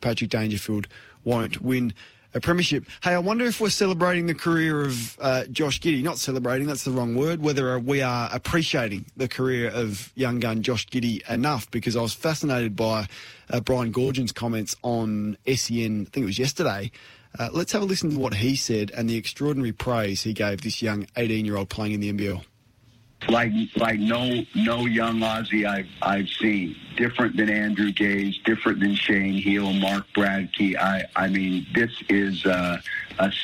[0.00, 0.88] Patrick Dangerfield
[1.24, 1.94] won't win
[2.34, 2.84] a premiership.
[3.02, 6.02] Hey, I wonder if we're celebrating the career of uh, Josh Giddey.
[6.02, 7.42] Not celebrating, that's the wrong word.
[7.42, 12.14] Whether we are appreciating the career of young gun Josh Giddey enough, because I was
[12.14, 13.06] fascinated by
[13.50, 16.90] uh, Brian Goorjian's comments on SEN, I think it was yesterday.
[17.38, 20.60] Uh, let's have a listen to what he said and the extraordinary praise he gave
[20.60, 22.44] this young 18 year old playing in the NBL
[23.28, 26.76] like like no no young Aussie I've I've seen.
[26.96, 30.76] Different than Andrew Gaze, different than Shane Heal, Mark Bradtke.
[30.76, 32.82] I I mean this is a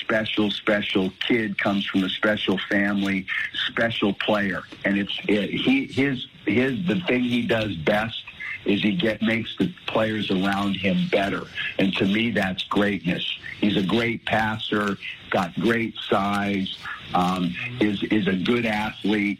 [0.01, 3.27] special special kid comes from a special family,
[3.71, 8.25] special player, and it's it, he his his the thing he does best
[8.65, 11.43] is he get makes the players around him better.
[11.79, 13.39] And to me, that's greatness.
[13.61, 14.99] He's a great passer,
[15.31, 16.77] got great size,
[17.15, 19.39] um, is is a good athlete.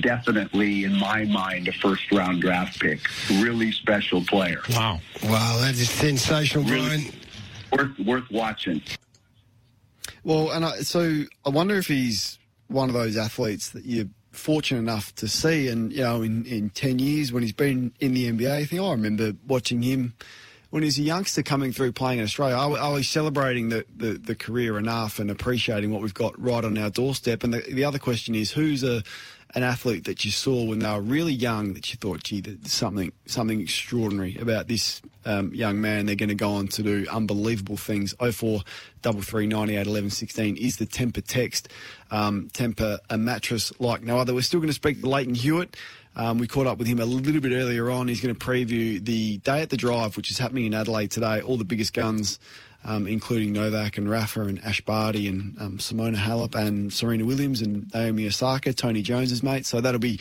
[0.00, 3.00] Definitely, in my mind, a first round draft pick.
[3.30, 4.60] Really special player.
[4.70, 7.12] Wow, wow, that is sensational, Brian.
[7.72, 8.82] Worth worth watching.
[10.24, 12.38] Well, and I, so I wonder if he's
[12.68, 16.70] one of those athletes that you're fortunate enough to see, and you know, in, in
[16.70, 20.14] ten years when he's been in the NBA, I think oh, I remember watching him
[20.70, 22.56] when he's a youngster coming through playing in Australia.
[22.56, 26.64] Are, are we celebrating the, the, the career enough and appreciating what we've got right
[26.64, 27.42] on our doorstep?
[27.42, 29.02] And the, the other question is, who's a
[29.54, 32.70] an athlete that you saw when they were really young that you thought, gee, there's
[32.70, 36.06] something something extraordinary about this um, young man.
[36.06, 38.14] They're going to go on to do unbelievable things.
[38.20, 38.60] 04
[39.02, 41.68] 33 98 11 16 is the temper text.
[42.10, 44.34] Um, Tempur, a mattress like no other.
[44.34, 45.76] We're still going to speak to Lleyton Hewitt.
[46.18, 48.08] Um, we caught up with him a little bit earlier on.
[48.08, 51.40] He's going to preview the day at the drive, which is happening in Adelaide today.
[51.40, 52.38] All the biggest guns
[52.84, 57.60] um, including Novak and Rafa and Ash Barty and um, Simona Halep and Serena Williams
[57.60, 59.66] and Naomi Osaka, Tony Jones's mate.
[59.66, 60.20] So that'll be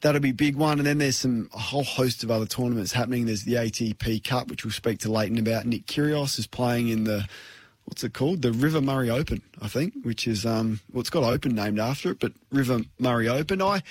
[0.00, 0.78] that'll be big one.
[0.78, 3.26] And then there's some a whole host of other tournaments happening.
[3.26, 5.66] There's the ATP Cup, which we'll speak to Lleyton about.
[5.66, 7.26] Nick Kyrgios is playing in the
[7.84, 8.42] what's it called?
[8.42, 12.10] The River Murray Open, I think, which is um, well, it's got Open named after
[12.10, 13.62] it, but River Murray Open.
[13.62, 13.82] I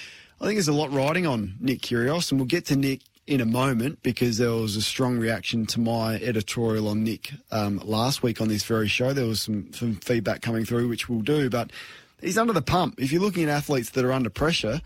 [0.41, 3.41] I think there's a lot riding on Nick Kyrgios, and we'll get to Nick in
[3.41, 8.23] a moment because there was a strong reaction to my editorial on Nick um, last
[8.23, 9.13] week on this very show.
[9.13, 11.69] There was some, some feedback coming through, which we'll do, but
[12.21, 12.99] he's under the pump.
[12.99, 14.81] If you're looking at athletes that are under pressure,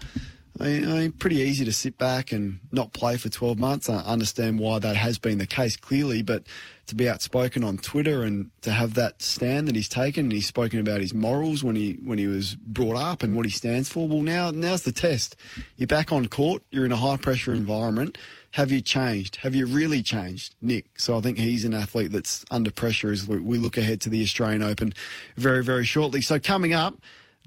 [0.60, 3.90] I mean, pretty easy to sit back and not play for 12 months.
[3.90, 6.44] I understand why that has been the case clearly, but
[6.88, 10.45] to be outspoken on Twitter and to have that stand that he's taken, and he's
[10.45, 13.90] spoken about his morals when he when he was brought up and what he stands
[13.90, 14.07] for.
[14.07, 15.36] Well, now now's the test.
[15.78, 16.64] You're back on court.
[16.72, 18.18] You're in a high pressure environment.
[18.52, 19.38] Have you changed?
[19.38, 20.86] Have you really changed, Nick?
[20.98, 24.24] So I think he's an athlete that's under pressure as we look ahead to the
[24.24, 24.94] Australian Open
[25.36, 26.22] very very shortly.
[26.22, 26.95] So coming up.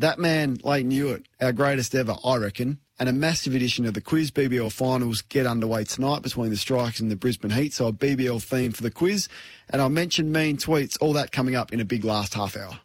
[0.01, 4.01] That man, Lleyton Hewitt, our greatest ever, I reckon, and a massive edition of the
[4.01, 4.31] quiz.
[4.31, 7.73] BBL finals get underway tonight between the Strikers and the Brisbane Heat.
[7.73, 9.29] So a BBL theme for the quiz.
[9.71, 12.79] And I mentioned mean tweets, all that coming up in a big last half hour.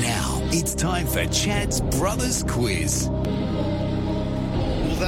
[0.00, 3.08] Now it's time for Chad's Brothers Quiz.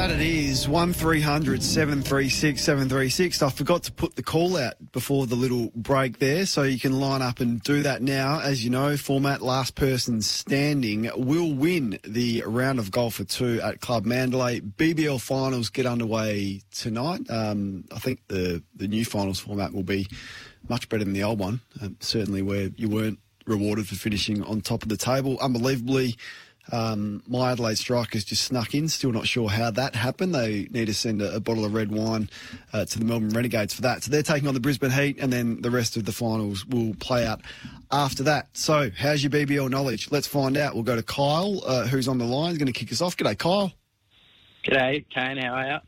[0.05, 0.69] That it is.
[0.69, 3.41] 1300 736 736.
[3.41, 7.01] I forgot to put the call out before the little break there, so you can
[7.01, 8.39] line up and do that now.
[8.39, 13.63] As you know, format last person standing will win the round of golf for two
[13.63, 14.61] at Club Mandalay.
[14.61, 17.23] BBL finals get underway tonight.
[17.31, 20.07] Um, I think the, the new finals format will be
[20.69, 24.61] much better than the old one, um, certainly where you weren't rewarded for finishing on
[24.61, 25.39] top of the table.
[25.41, 26.17] Unbelievably,
[26.73, 28.89] um, my Adelaide Strikers just snuck in.
[28.89, 30.35] Still not sure how that happened.
[30.35, 32.31] They need to send a, a bottle of red wine
[32.73, 34.03] uh, to the Melbourne Renegades for that.
[34.03, 36.95] So they're taking on the Brisbane Heat, and then the rest of the finals will
[36.95, 37.41] play out
[37.91, 38.49] after that.
[38.55, 40.11] So, how's your BBL knowledge?
[40.11, 40.75] Let's find out.
[40.75, 42.51] We'll go to Kyle, uh, who's on the line.
[42.51, 43.17] He's going to kick us off.
[43.17, 43.73] G'day, Kyle.
[44.65, 45.37] G'day, Kane.
[45.37, 45.79] How are you?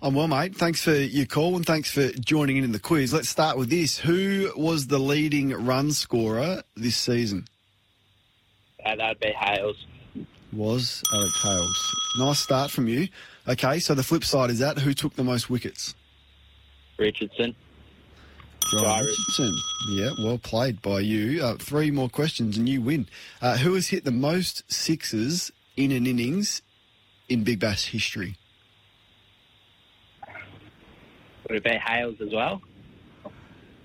[0.00, 0.56] I'm well, mate.
[0.56, 3.12] Thanks for your call and thanks for joining in in the quiz.
[3.12, 3.98] Let's start with this.
[3.98, 7.46] Who was the leading run scorer this season?
[8.84, 9.86] Uh, that'd be Hales.
[10.52, 11.94] Was Alex Hales.
[12.18, 13.08] Nice start from you.
[13.48, 15.94] Okay, so the flip side is that who took the most wickets?
[16.98, 17.54] Richardson.
[18.72, 19.54] Richardson.
[19.90, 21.42] Yeah, well played by you.
[21.42, 23.06] Uh, three more questions and you win.
[23.40, 26.62] Uh, who has hit the most sixes in an innings
[27.28, 28.36] in Big Bash history?
[31.48, 32.62] Would it be Hales as well?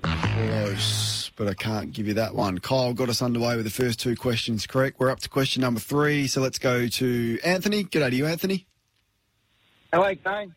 [0.02, 2.58] Close, but I can't give you that one.
[2.58, 5.00] Kyle got us underway with the first two questions correct.
[5.00, 7.84] We're up to question number three, so let's go to Anthony.
[7.84, 8.68] Good day to you, Anthony.
[9.94, 10.54] Hello, Kane.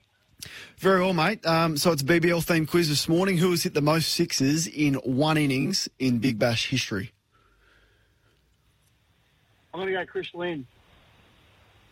[0.78, 1.46] Very well, mate.
[1.46, 3.36] Um, so it's a BBL themed quiz this morning.
[3.36, 7.12] Who has hit the most sixes in one innings in Big Bash history?
[9.72, 10.66] I'm going to go Chris Lynn.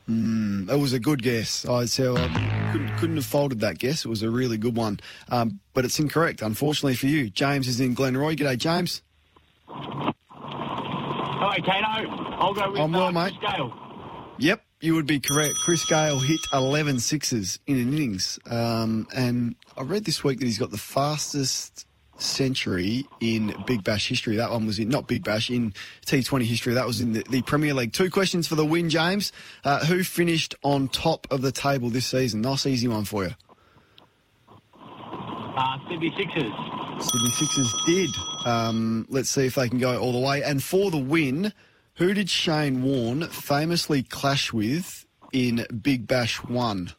[0.08, 1.66] Mm, that was a good guess.
[1.66, 4.04] I so I couldn't, couldn't have folded that guess.
[4.04, 5.00] It was a really good one,
[5.30, 7.30] um, but it's incorrect, unfortunately for you.
[7.30, 8.36] James is in Glenroy.
[8.36, 9.02] G'day, James.
[9.66, 12.36] Hello, Kano.
[12.38, 13.34] I'll go with I'm well, uh, mate.
[13.38, 13.74] Chris Gayle.
[14.38, 15.54] Yep, you would be correct.
[15.64, 20.44] Chris Gayle hit 11 sixes in an innings, um, and I read this week that
[20.46, 21.87] he's got the fastest
[22.18, 24.36] century in Big Bash history.
[24.36, 25.72] That one was in not Big Bash in
[26.06, 26.74] T20 history.
[26.74, 27.92] That was in the, the Premier League.
[27.92, 29.32] Two questions for the win, James.
[29.64, 32.40] Uh, who finished on top of the table this season?
[32.42, 33.34] Nice, easy one for you.
[34.80, 36.52] Uh, Sydney Sixers.
[37.00, 38.10] Sydney Sixers did.
[38.46, 40.42] Um, let's see if they can go all the way.
[40.42, 41.52] And for the win,
[41.94, 46.92] who did Shane Warne famously clash with in Big Bash 1?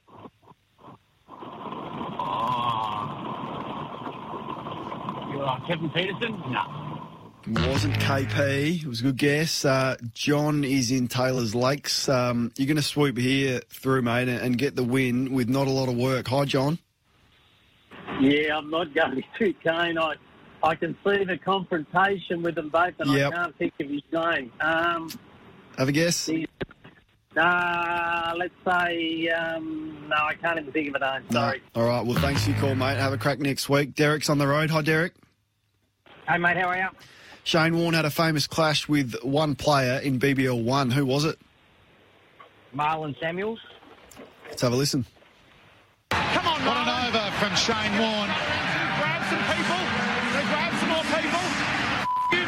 [5.57, 6.51] You're Kevin Pietersen?
[6.51, 7.67] No.
[7.67, 8.83] Wasn't KP.
[8.83, 9.65] It was a good guess.
[9.65, 12.07] Uh, John is in Taylor's Lakes.
[12.09, 15.67] Um, you're going to swoop here through, mate, and, and get the win with not
[15.67, 16.27] a lot of work.
[16.27, 16.77] Hi, John.
[18.19, 19.97] Yeah, I'm not going to be too keen.
[19.97, 20.15] I,
[20.61, 23.31] I can see the confrontation with them both, and Yep.
[23.31, 24.51] I can't think of his name.
[24.59, 25.09] Um,
[25.77, 26.29] Have a guess.
[27.37, 31.31] uh, let's say, um, no, I can't even think of a name.
[31.31, 31.61] Sorry.
[31.73, 32.05] All right.
[32.05, 32.97] Well, thanks for your call, mate.
[32.97, 33.95] Have a crack next week.
[33.95, 34.69] Derek's on the road.
[34.69, 35.13] Hi, Derek.
[36.29, 36.87] Hey, mate, how are you?
[37.43, 40.91] Shane Warne had a famous clash with one player in BBL 1.
[40.91, 41.39] Who was it?
[42.75, 43.59] Marlon Samuels.
[44.47, 45.07] Let's have a listen.
[46.11, 48.29] Come on, what an over from Shane Warne.
[48.29, 49.81] Grab some people.
[50.35, 51.41] They grab some more people.
[52.31, 52.45] You,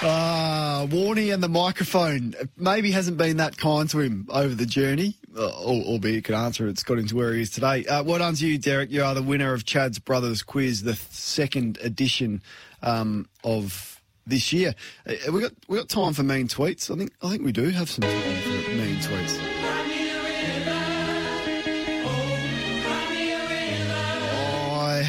[0.00, 0.47] Ah,
[0.86, 5.42] Warney and the microphone maybe hasn't been that kind to him over the journey, uh,
[5.48, 6.70] al- albeit could answer it.
[6.70, 7.84] It's got him to where he is today.
[7.86, 8.90] Uh, well done to you, Derek.
[8.90, 12.42] You are the winner of Chad's Brothers Quiz, the second edition
[12.82, 14.74] um, of this year.
[15.06, 16.90] Uh, we got we got time for mean tweets.
[16.94, 19.57] I think I think we do have some time for mean tweets.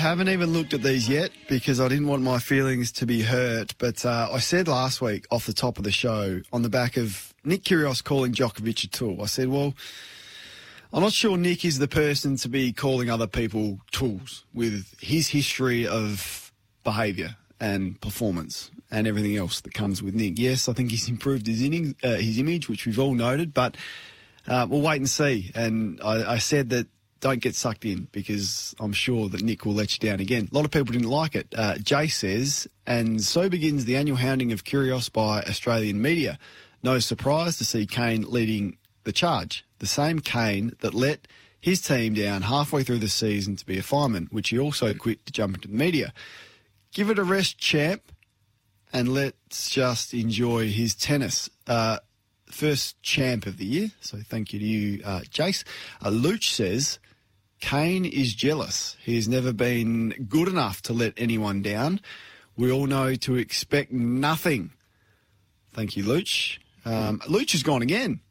[0.09, 3.75] Haven't even looked at these yet because I didn't want my feelings to be hurt.
[3.77, 6.97] But uh, I said last week off the top of the show on the back
[6.97, 9.75] of Nick Kyrgios calling Djokovic a tool, I said, well,
[10.91, 15.27] I'm not sure Nick is the person to be calling other people tools with his
[15.27, 16.51] history of
[16.83, 20.39] behaviour and performance and everything else that comes with Nick.
[20.39, 23.77] Yes, I think he's improved his, inning, uh, his image, which we've all noted, but
[24.47, 25.51] uh, we'll wait and see.
[25.53, 26.87] And I, I said that
[27.19, 30.49] don't get sucked in because I'm sure that Nick will let you down again.
[30.51, 31.47] A lot of people didn't like it.
[31.55, 36.39] Uh, Jay says, and so begins the annual hounding of Kyrgios by Australian media.
[36.81, 39.65] No surprise to see Kane leading the charge.
[39.79, 41.27] The same Kane that let
[41.59, 45.25] his team down halfway through the season to be a fireman, which he also quit
[45.25, 46.13] to jump into the media.
[46.93, 48.01] Give it a rest, champ,
[48.93, 51.49] and let's just enjoy his tennis.
[51.67, 51.99] Uh,
[52.47, 55.63] first champ of the year, so thank you to you, uh, Jace.
[56.01, 56.97] Uh, Luch says,
[57.59, 58.95] Kane is jealous.
[59.03, 61.99] He has never been good enough to let anyone down.
[62.55, 64.71] We all know to expect nothing.
[65.73, 66.57] Thank you, Luch.
[66.85, 68.21] Um, Luch has gone again.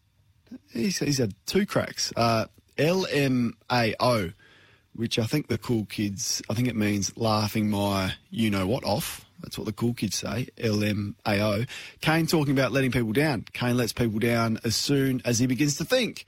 [0.72, 2.12] He's, he's had two cracks.
[2.16, 2.46] Uh,
[2.78, 4.32] LMAO,
[4.94, 8.84] which I think the cool kids, I think it means laughing my you know what
[8.84, 9.24] off.
[9.40, 11.68] That's what the cool kids say, LMAO.
[12.00, 13.44] Kane talking about letting people down.
[13.52, 16.26] Kane lets people down as soon as he begins to think.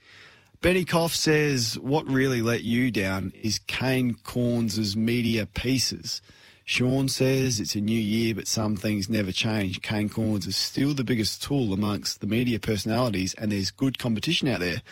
[0.61, 6.21] Benny Koff says, What really let you down is Kane Cornes' media pieces.
[6.65, 9.81] Sean says it's a new year, but some things never change.
[9.81, 14.47] Kane Cornes is still the biggest tool amongst the media personalities, and there's good competition
[14.47, 14.83] out there.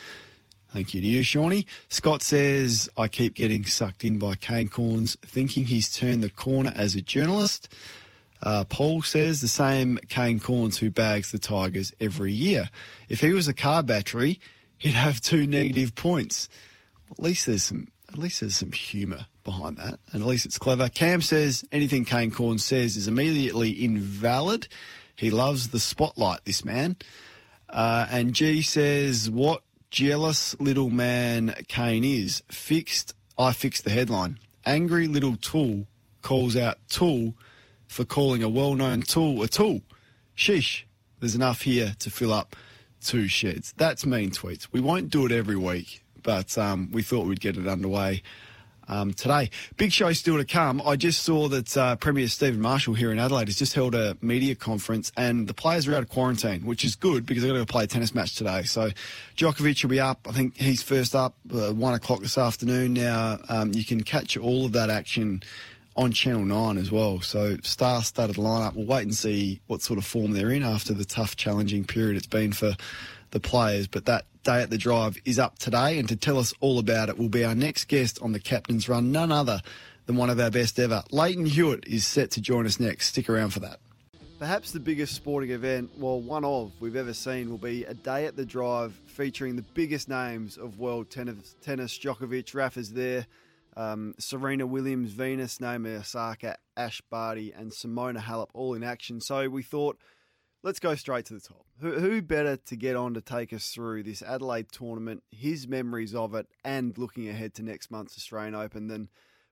[0.74, 1.68] Thank you to you, Shawnee.
[1.88, 6.74] Scott says, I keep getting sucked in by Kane Cornes, thinking he's turned the corner
[6.76, 7.72] as a journalist.
[8.41, 12.72] Uh, Paul says the same Kane Cornes who bags the Tigers every year.
[13.08, 14.40] If he was a car battery,
[14.80, 16.50] he'd have two negative points.
[17.12, 20.58] At least there's some, at least there's some humour behind that, and at least it's
[20.58, 20.90] clever.
[20.90, 24.68] Cam says anything Kane Cornes says is immediately invalid.
[25.16, 26.96] He loves the spotlight, this man.
[27.70, 29.62] Uh, and G says what
[29.92, 32.42] jealous little man Kane is.
[32.50, 33.14] Fixed.
[33.38, 34.40] I fixed the headline.
[34.66, 35.88] Angry little tool
[36.22, 37.34] calls out tool
[37.88, 39.82] for calling a well-known tool a tool.
[40.36, 40.84] Sheesh.
[41.20, 42.56] There's enough here to fill up
[43.02, 43.74] two sheds.
[43.78, 44.68] That's mean tweets.
[44.72, 48.22] We won't do it every week, but um, we thought we'd get it underway
[48.90, 49.50] um, today.
[49.78, 50.82] Big show still to come.
[50.86, 54.18] I just saw that uh, Premier Stephen Marshall here in Adelaide has just held a
[54.22, 57.66] media conference, and the players are out of quarantine, which is good because they're going
[57.66, 58.64] to play a tennis match today.
[58.64, 58.90] So
[59.38, 60.28] Djokovic will be up.
[60.28, 62.96] I think he's first up uh, one o'clock this afternoon.
[62.96, 65.44] Now um, you can catch all of that action
[66.00, 67.20] on Channel 9 as well.
[67.20, 68.74] So star studded lineup.
[68.74, 72.16] We'll wait and see what sort of form they're in after the tough, challenging period
[72.16, 72.78] it's been for
[73.32, 73.86] the players.
[73.86, 76.00] But that day at the drive is up today.
[76.00, 78.88] And to tell us all about it will be our next guest on the captain's
[78.88, 79.60] run, none other
[80.06, 81.04] than one of our best ever.
[81.12, 83.08] Lleyton Hewitt is set to join us next.
[83.08, 83.82] Stick around for that.
[84.40, 88.26] Perhaps the biggest sporting event, well, one of we've ever seen, will be a day
[88.26, 91.58] at the drive featuring the biggest names of world tennis.
[91.62, 92.00] tennis.
[92.00, 93.28] Djokovic, Rafa's there.
[93.80, 99.22] Um, Serena Williams, Venus, Naomi Osaka, Ash Barty, and Simona Halep all in action.
[99.22, 99.98] So we thought,
[100.64, 101.66] let's go straight to the top.
[101.80, 106.14] Who, who better to get on to take us through this Adelaide tournament, his memories
[106.14, 109.08] of it, and looking ahead to next month's Australian Open than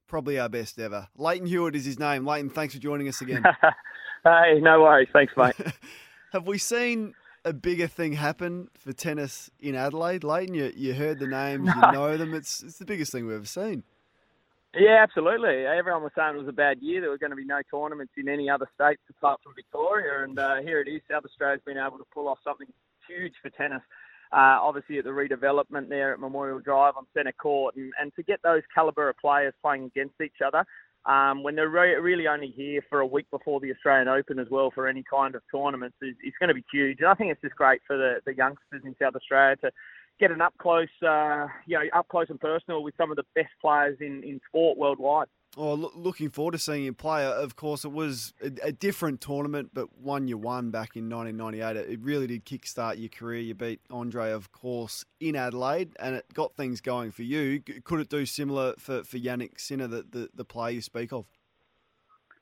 [0.10, 1.08] probably our best ever.
[1.18, 2.26] Lleyton Hewitt is his name.
[2.26, 3.44] Lleyton, thanks for joining us again.
[4.26, 5.08] hey, no worries.
[5.14, 5.56] Thanks, mate.
[6.34, 7.14] Have we seen
[7.46, 10.54] a bigger thing happen for tennis in Adelaide, Lleyton?
[10.54, 12.34] You, you heard the names, you know them.
[12.34, 13.84] It's, it's the biggest thing we've ever seen.
[14.78, 15.66] Yeah, absolutely.
[15.66, 17.02] Everyone was saying it was a bad year.
[17.02, 20.38] There were going to be no tournaments in any other states apart from Victoria, and
[20.38, 21.02] uh, here it is.
[21.10, 22.68] South Australia's been able to pull off something
[23.08, 23.82] huge for tennis.
[24.32, 28.24] Uh, obviously, at the redevelopment there at Memorial Drive on centre court, and, and to
[28.24, 30.64] get those calibre of players playing against each other
[31.08, 34.48] um, when they're re- really only here for a week before the Australian Open as
[34.52, 37.00] well for any kind of tournaments is, going to be huge.
[37.00, 39.72] And I think it's just great for the, the youngsters in South Australia to
[40.20, 43.24] get an up close, uh, you know, up close and personal with some of the
[43.36, 45.28] best players in, in sport worldwide.
[45.56, 47.26] Oh, lo- looking forward to seeing him play.
[47.26, 51.76] Of course, it was a, a, different tournament, but one you won back in 1998.
[51.76, 53.40] It, it really did kickstart your career.
[53.40, 57.62] You beat Andre, of course, in Adelaide, and it got things going for you.
[57.84, 61.26] Could it do similar for, for Jannik Sinner, the, the, the player you speak of?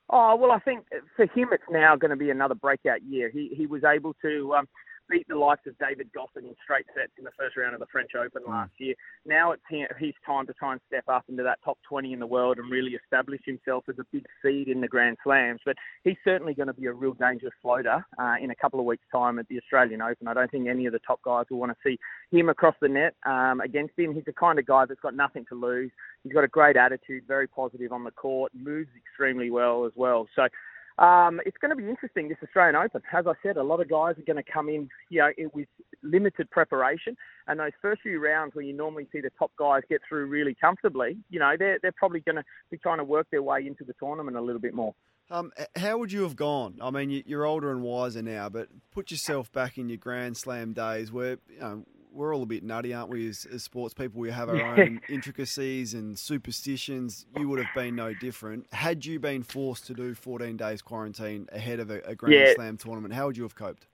[0.09, 0.85] Oh well, I think
[1.15, 3.31] for him it's now going to be another breakout year.
[3.31, 4.67] He he was able to um,
[5.09, 7.85] beat the likes of David Goffin in straight sets in the first round of the
[7.87, 8.51] French Open Hmm.
[8.51, 8.95] last year.
[9.25, 12.19] Now it's hi- his time to try and step up into that top 20 in
[12.19, 15.61] the world and really establish himself as a big seed in the Grand Slams.
[15.65, 18.85] But he's certainly going to be a real dangerous floater uh, in a couple of
[18.85, 20.27] weeks' time at the Australian Open.
[20.27, 21.99] I don't think any of the top guys will want to see
[22.35, 24.13] him across the net um, against him.
[24.13, 25.91] He's the kind of guy that's got nothing to lose.
[26.23, 30.27] He's got a great attitude, very positive on the court, moves extremely well as well.
[30.35, 30.47] So
[30.97, 33.01] um, it's going to be interesting this Australian Open.
[33.11, 35.67] As I said, a lot of guys are going to come in, you know, with
[36.03, 37.17] limited preparation,
[37.47, 40.55] and those first few rounds where you normally see the top guys get through really
[40.55, 43.83] comfortably, you know, they're they're probably going to be trying to work their way into
[43.83, 44.93] the tournament a little bit more.
[45.31, 46.77] Um, how would you have gone?
[46.79, 50.37] I mean, you- you're older and wiser now, but put yourself back in your Grand
[50.37, 51.83] Slam days where, you know,
[52.15, 54.19] we're all a bit nutty, aren't we, as, as sports people?
[54.19, 57.25] We have our own intricacies and superstitions.
[57.37, 58.67] You would have been no different.
[58.73, 62.53] Had you been forced to do 14 days quarantine ahead of a, a Grand Yeah.
[62.55, 63.87] Slam tournament, how would you have coped?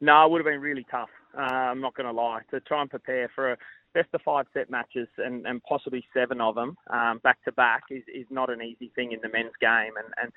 [0.00, 1.08] No, it would have been really tough.
[1.36, 2.40] Uh, I'm not going to lie.
[2.50, 3.56] To try and prepare for a
[3.94, 7.84] best of five set matches and, and possibly seven of them um, back to back
[7.90, 9.92] is, is not an easy thing in the men's game.
[9.96, 10.32] And, and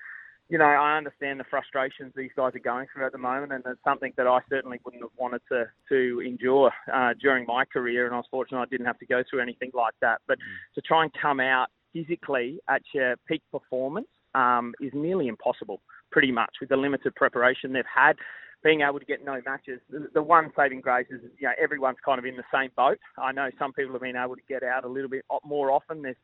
[0.50, 3.64] you know, I understand the frustrations these guys are going through at the moment, and
[3.66, 8.06] it's something that I certainly wouldn't have wanted to to endure uh, during my career.
[8.06, 10.22] And I was fortunate I didn't have to go through anything like that.
[10.28, 10.38] But
[10.76, 16.32] to try and come out physically at your peak performance um, is nearly impossible, pretty
[16.32, 18.16] much, with the limited preparation they've had.
[18.64, 21.98] Being able to get no matches, the, the one saving grace is you know everyone's
[22.04, 23.00] kind of in the same boat.
[23.18, 26.02] I know some people have been able to get out a little bit more often.
[26.02, 26.16] There's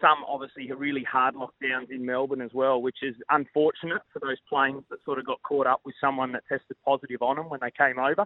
[0.00, 4.82] some obviously really hard lockdowns in Melbourne as well, which is unfortunate for those planes
[4.90, 7.70] that sort of got caught up with someone that tested positive on them when they
[7.70, 8.24] came over.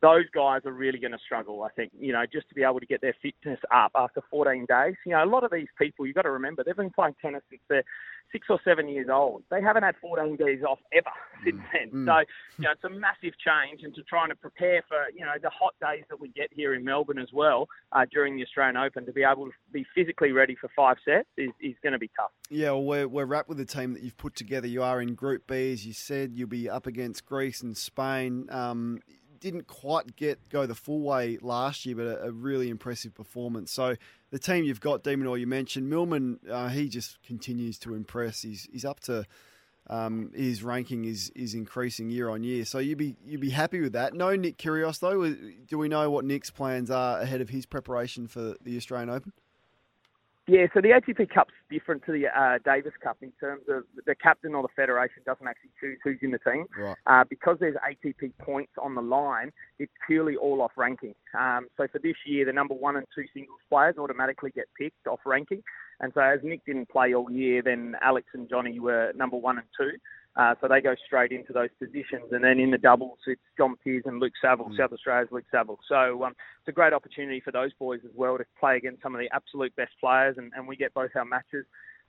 [0.00, 2.80] Those guys are really going to struggle, I think, you know, just to be able
[2.80, 4.94] to get their fitness up after 14 days.
[5.04, 7.42] You know, a lot of these people, you've got to remember, they've been playing tennis
[7.50, 7.84] since they're
[8.32, 9.42] six or seven years old.
[9.50, 11.10] They haven't had 14 days off ever
[11.44, 11.90] since then.
[11.90, 12.06] Mm.
[12.06, 12.26] So,
[12.58, 13.82] you know, it's a massive change.
[13.82, 16.74] And to try and prepare for, you know, the hot days that we get here
[16.74, 20.32] in Melbourne as well uh, during the Australian Open, to be able to be physically
[20.32, 22.30] ready for five sets is, is going to be tough.
[22.50, 24.66] Yeah, well, we're, we're wrapped with the team that you've put together.
[24.66, 26.32] You are in Group B, as you said.
[26.34, 28.46] You'll be up against Greece and Spain.
[28.50, 29.00] Um,
[29.40, 33.72] didn't quite get go the full way last year, but a, a really impressive performance.
[33.72, 33.96] So
[34.30, 36.40] the team you've got, Demon de Minaur, you mentioned Millman.
[36.50, 38.42] Uh, he just continues to impress.
[38.42, 39.24] He's he's up to
[39.90, 42.64] um, his ranking is is increasing year on year.
[42.64, 44.14] So you'd be you'd be happy with that.
[44.14, 45.34] No Nick Kyrgios though.
[45.66, 49.32] Do we know what Nick's plans are ahead of his preparation for the Australian Open?
[50.48, 54.14] Yeah, so the ATP Cup's different to the uh, Davis Cup in terms of the
[54.14, 56.64] captain or the federation doesn't actually choose who's in the team.
[56.76, 56.96] Right.
[57.06, 61.14] Uh, because there's ATP points on the line, it's purely all off ranking.
[61.38, 65.06] Um, so for this year, the number one and two singles players automatically get picked
[65.06, 65.62] off ranking.
[66.00, 69.58] And so as Nick didn't play all year, then Alex and Johnny were number one
[69.58, 69.98] and two.
[70.38, 72.30] Uh, so they go straight into those positions.
[72.30, 75.80] And then in the doubles, it's John Peers and Luke Saville, South Australia's Luke Saville.
[75.88, 79.16] So um, it's a great opportunity for those boys as well to play against some
[79.16, 80.36] of the absolute best players.
[80.38, 81.66] And, and we get both our matches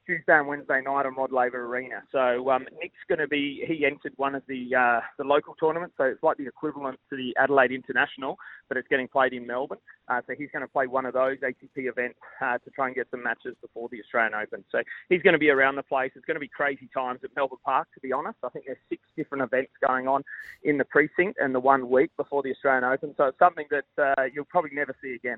[0.10, 2.02] Tuesday and Wednesday night on Rod Laver Arena.
[2.12, 5.94] So um, Nick's going to be, he entered one of the uh, the local tournaments,
[5.98, 8.36] so it's like the equivalent to the Adelaide International,
[8.70, 9.78] but it's getting played in Melbourne.
[10.08, 12.96] Uh, so he's going to play one of those ATP events uh, to try and
[12.96, 14.66] get some matches before the Australian Open.
[14.72, 14.80] So
[15.10, 16.12] he's going to be around the place.
[16.16, 18.40] It's going to be crazy times at Melbourne Park, to be honest.
[18.44, 20.24] I think there's six different events going on
[20.64, 23.14] in the precinct and the one week before the Australian Open.
[23.16, 23.86] So it's something that
[24.18, 25.38] uh, you'll probably never see again.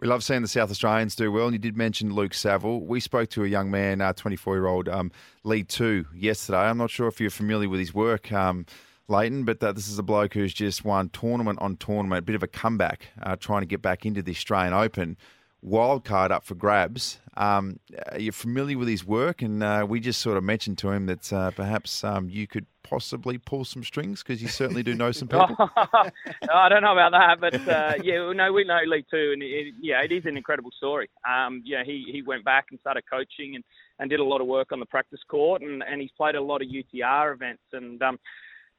[0.00, 2.80] We love seeing the South Australians do well, and you did mention Luke Saville.
[2.80, 5.10] We spoke to a young man, uh, 24 year old um,
[5.44, 6.58] Li Tu, yesterday.
[6.58, 8.66] I'm not sure if you're familiar with his work, um,
[9.08, 12.36] Lleyton, but uh, this is a bloke who's just won tournament on tournament, a bit
[12.36, 15.16] of a comeback, uh, trying to get back into the Australian Open.
[15.62, 17.18] Wild card up for grabs.
[17.36, 17.80] Um,
[18.10, 19.42] are you familiar with his work?
[19.42, 22.66] And uh, we just sort of mentioned to him that uh, perhaps um, you could
[22.82, 25.54] possibly pull some strings because you certainly do know some people.
[25.76, 29.74] I don't know about that, but uh, yeah, no, we know Li Tu, and it,
[29.80, 31.08] yeah, it is an incredible story.
[31.28, 33.64] Um, yeah, he he went back and started coaching and,
[33.98, 36.42] and did a lot of work on the practice court, and, and he's played a
[36.42, 38.18] lot of UTR events, and um,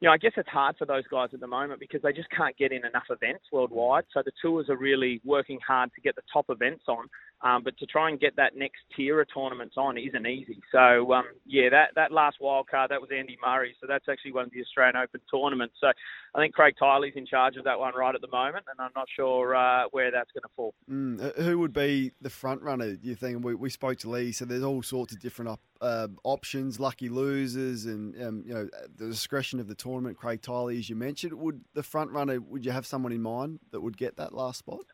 [0.02, 2.28] you know, I guess it's hard for those guys at the moment because they just
[2.30, 4.02] can't get in enough events worldwide.
[4.12, 7.06] So the tours are really working hard to get the top events on,
[7.42, 10.60] um, but to try and get that next tier of tournaments on isn't easy.
[10.70, 14.32] So um, yeah, that that last wild card that was Andy Murray, so that's actually
[14.32, 15.74] one of the Australian Open tournaments.
[15.80, 15.88] So
[16.34, 18.92] I think Craig Tiley's in charge of that one right at the moment, and I'm
[18.94, 20.74] not sure uh, where that's going to fall.
[20.90, 22.96] Mm, uh, who would be the front runner?
[23.02, 26.08] You think we, we spoke to Lee, so there's all sorts of different op, uh,
[26.22, 30.16] options, lucky losers, and um, you know the discretion of the tournament.
[30.16, 32.40] Craig Tiley, as you mentioned, would the front runner?
[32.40, 34.84] Would you have someone in mind that would get that last spot?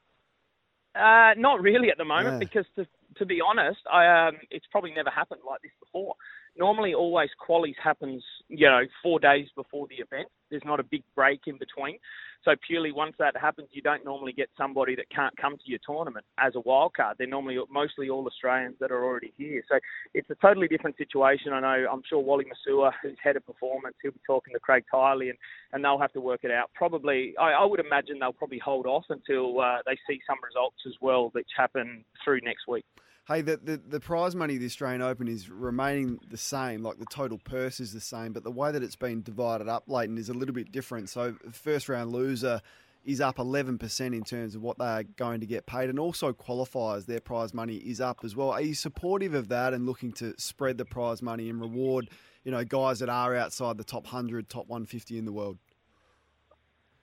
[0.98, 2.38] Uh, not really at the moment Yeah.
[2.38, 6.14] because to to be honest, I um, it's probably never happened like this before.
[6.58, 10.28] Normally always qualies happens, you know, four days before the event.
[10.50, 11.98] There's not a big break in between.
[12.44, 15.78] So purely once that happens, you don't normally get somebody that can't come to your
[15.86, 17.16] tournament as a wild card.
[17.18, 19.62] They're normally mostly all Australians that are already here.
[19.68, 19.78] So
[20.14, 21.52] it's a totally different situation.
[21.52, 21.86] I know.
[21.92, 25.38] I'm sure Wally Masur, who's head of performance, he'll be talking to Craig Tiley, and,
[25.72, 26.70] and they'll have to work it out.
[26.74, 30.78] Probably, I, I would imagine they'll probably hold off until uh, they see some results
[30.86, 32.84] as well, which happen through next week.
[33.28, 36.98] Hey, the, the, the prize money of the Australian Open is remaining the same, like
[36.98, 40.16] the total purse is the same, but the way that it's been divided up, Lleyton,
[40.16, 41.10] is a little bit different.
[41.10, 42.62] So, first round loser
[43.04, 46.32] is up 11% in terms of what they are going to get paid, and also
[46.32, 48.50] qualifiers, their prize money is up as well.
[48.50, 52.08] Are you supportive of that and looking to spread the prize money and reward,
[52.44, 55.58] you know, guys that are outside the top 100, top 150 in the world?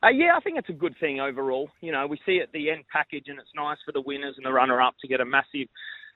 [0.04, 1.70] Uh, yeah, I think it's a good thing overall.
[1.82, 4.46] You know, we see at the end package, and it's nice for the winners and
[4.48, 5.68] the runner-up to get a massive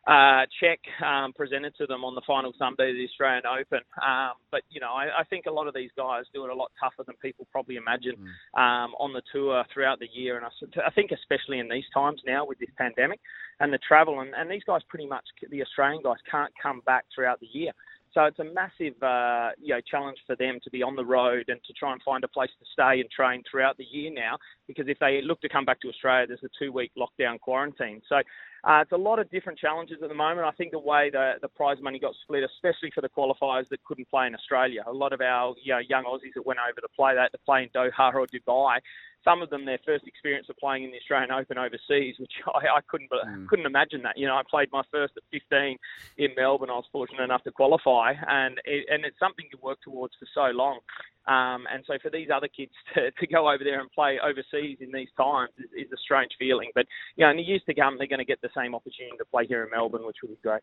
[0.08, 3.80] uh, check um, presented to them on the final Sunday of the Australian Open.
[4.02, 6.56] Um, but, you know, I, I, think a lot of these guys do it a
[6.56, 8.60] lot tougher than people probably imagine mm.
[8.60, 10.38] um, on the tour throughout the year.
[10.38, 13.20] And I, I, think especially in these times now with this pandemic
[13.60, 17.06] and the travel, and, and these guys pretty much, the Australian guys can't come back
[17.14, 17.72] throughout the year.
[18.14, 21.46] So it's a massive, uh, you know, challenge for them to be on the road
[21.48, 24.38] and to try and find a place to stay and train throughout the year now.
[24.68, 28.02] Because if they look to come back to Australia, there's a two-week lockdown quarantine.
[28.10, 28.18] So
[28.64, 30.48] uh, it's a lot of different challenges at the moment.
[30.48, 33.84] I think the way the, the prize money got split, especially for the qualifiers that
[33.84, 36.82] couldn't play in Australia, a lot of our you know, young Aussies that went over
[36.82, 38.80] to play that to play in Doha or Dubai,
[39.24, 42.78] some of them their first experience of playing in the Australian Open overseas, which I,
[42.78, 43.48] I couldn't mm.
[43.48, 44.18] couldn't imagine that.
[44.18, 45.78] You know, I played my first at 15
[46.18, 46.70] in Melbourne.
[46.70, 50.28] I was fortunate enough to qualify, and it, and it's something you work towards for
[50.34, 50.80] so long.
[51.28, 54.78] Um, and so for these other kids to, to go over there and play overseas
[54.82, 56.70] in these times is, is a strange feeling.
[56.74, 56.86] But
[57.16, 59.26] you know, in the years to come, they're going to get the same opportunity to
[59.26, 60.62] play here in Melbourne, which will be great.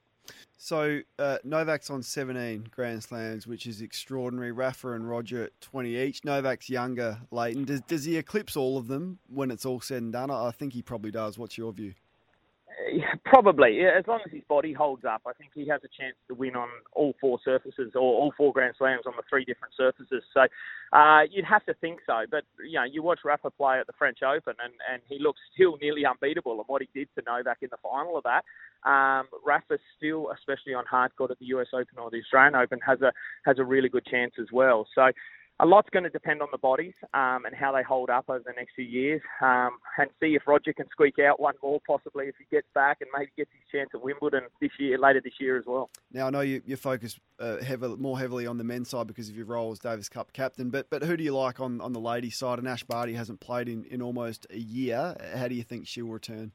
[0.58, 4.52] So uh, Novak's on 17 Grand Slams, which is extraordinary.
[4.52, 6.24] Rafa and Roger 20 each.
[6.24, 7.64] Novak's younger, Lleyton.
[7.64, 10.30] Does, does he eclipse all of them when it's all said and done?
[10.30, 11.38] I think he probably does.
[11.38, 11.94] What's your view?
[13.24, 16.34] Probably, as long as his body holds up, I think he has a chance to
[16.34, 20.22] win on all four surfaces or all four Grand Slams on the three different surfaces.
[20.34, 20.46] So
[20.92, 22.24] uh, you'd have to think so.
[22.30, 25.40] But you know, you watch Rafa play at the French Open, and, and he looks
[25.54, 26.52] still nearly unbeatable.
[26.52, 28.44] And what he did to Novak in the final of that,
[28.88, 32.78] um, Rafa still, especially on hard court at the US Open or the Australian Open,
[32.86, 33.12] has a
[33.46, 34.86] has a really good chance as well.
[34.94, 35.10] So
[35.58, 38.42] a lot's going to depend on the bodies um, and how they hold up over
[38.44, 42.26] the next few years, um, and see if Roger can squeak out one more possibly
[42.26, 45.34] if he gets back and maybe gets his chance at Wimbledon this year, later this
[45.40, 45.88] year as well.
[46.12, 47.56] Now I know you, you focus uh,
[47.98, 50.90] more heavily on the men's side because of your role as Davis Cup captain, but
[50.90, 52.58] but who do you like on, on the ladies' side?
[52.58, 55.16] And Ash Barty hasn't played in, in almost a year.
[55.34, 56.52] How do you think she'll return?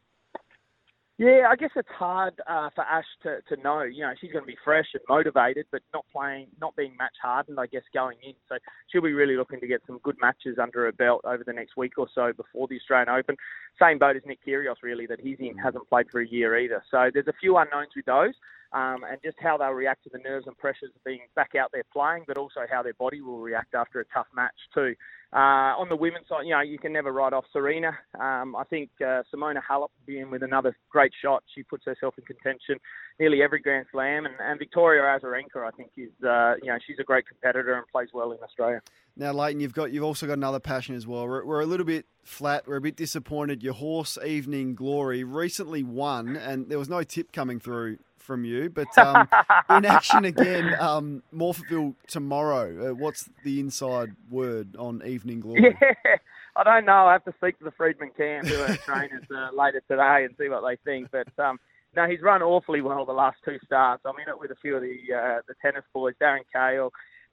[1.18, 3.82] Yeah, I guess it's hard uh, for Ash to, to know.
[3.84, 7.14] You know, she's going to be fresh and motivated, but not playing, not being match
[7.22, 8.34] hardened, I guess, going in.
[8.50, 8.56] So
[8.88, 11.78] she'll be really looking to get some good matches under her belt over the next
[11.78, 13.36] week or so before the Australian Open.
[13.80, 16.84] Same boat as Nick Kyrgios, really, that he's in, hasn't played for a year either.
[16.90, 18.34] So there's a few unknowns with those.
[18.74, 21.72] Um, and just how they'll react to the nerves and pressures of being back out
[21.74, 24.96] there playing, but also how their body will react after a tough match too.
[25.34, 27.92] Uh, on the women's side, you know, you can never write off Serena.
[28.20, 31.42] Um, I think uh, Simona Halep will be in with another great shot.
[31.56, 32.78] She puts herself in contention
[33.18, 36.98] nearly every Grand Slam, and, and Victoria Azarenka, I think, is uh, you know she's
[37.00, 38.82] a great competitor and plays well in Australia.
[39.16, 41.26] Now, Lleyton, you've got you've also got another passion as well.
[41.26, 42.68] We're, we're a little bit flat.
[42.68, 43.64] We're a bit disappointed.
[43.64, 48.70] Your horse, Evening Glory, recently won, and there was no tip coming through from you.
[48.70, 49.28] But um,
[49.70, 52.92] in action again, um, Morphettville tomorrow.
[52.92, 55.76] Uh, what's the inside word on Evening Glory?
[55.82, 56.16] Yeah,
[56.56, 57.08] I don't know.
[57.08, 60.36] I have to speak to the Freedman camp, who are trainers, uh, later today, and
[60.38, 61.10] see what they think.
[61.12, 61.60] But um,
[61.96, 64.04] no, he's run awfully well the last two starts.
[64.06, 66.92] I'm in it with a few of the uh, the tennis boys, Darren Cahill.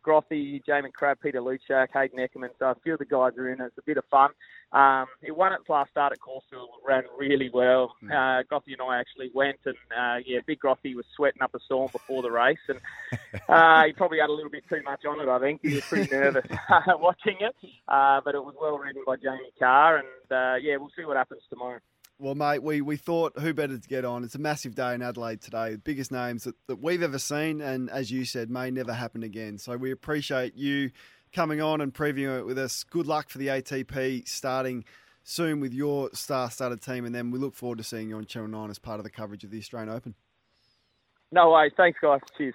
[0.09, 2.49] Grothy, Jaymon Crabb, Peter Luczak, Hayden Eckerman.
[2.59, 3.67] So a few of the guys are in it.
[3.67, 4.31] It's a bit of fun.
[4.73, 7.95] Um, he won its last start at Caulfield, ran really well.
[8.01, 8.11] Hmm.
[8.11, 11.61] Uh, Grothy and I actually went, and uh, yeah, Big Grothy was sweating up a
[11.61, 12.79] storm before the race, and
[13.49, 15.29] uh, he probably had a little bit too much on it.
[15.29, 16.47] I think he was pretty nervous
[16.89, 17.55] watching it,
[17.89, 21.17] uh, but it was well ridden by Jamie Kah, and uh, yeah, we'll see what
[21.17, 21.81] happens tomorrow.
[22.21, 24.25] Well, mate, we, we thought who better to get on.
[24.25, 27.61] It's a massive day in Adelaide today, the biggest names that, that we've ever seen,
[27.61, 29.57] and as you said, may never happen again.
[29.57, 30.91] So we appreciate you
[31.33, 32.83] coming on and previewing it with us.
[32.83, 34.85] Good luck for the ATP starting
[35.23, 38.49] soon with your star-studded team, and then we look forward to seeing you on Channel
[38.49, 40.17] 9 as part of the coverage of the Australian Open.
[41.31, 41.71] No way.
[41.77, 42.21] Thanks, guys.
[42.37, 42.55] Cheers.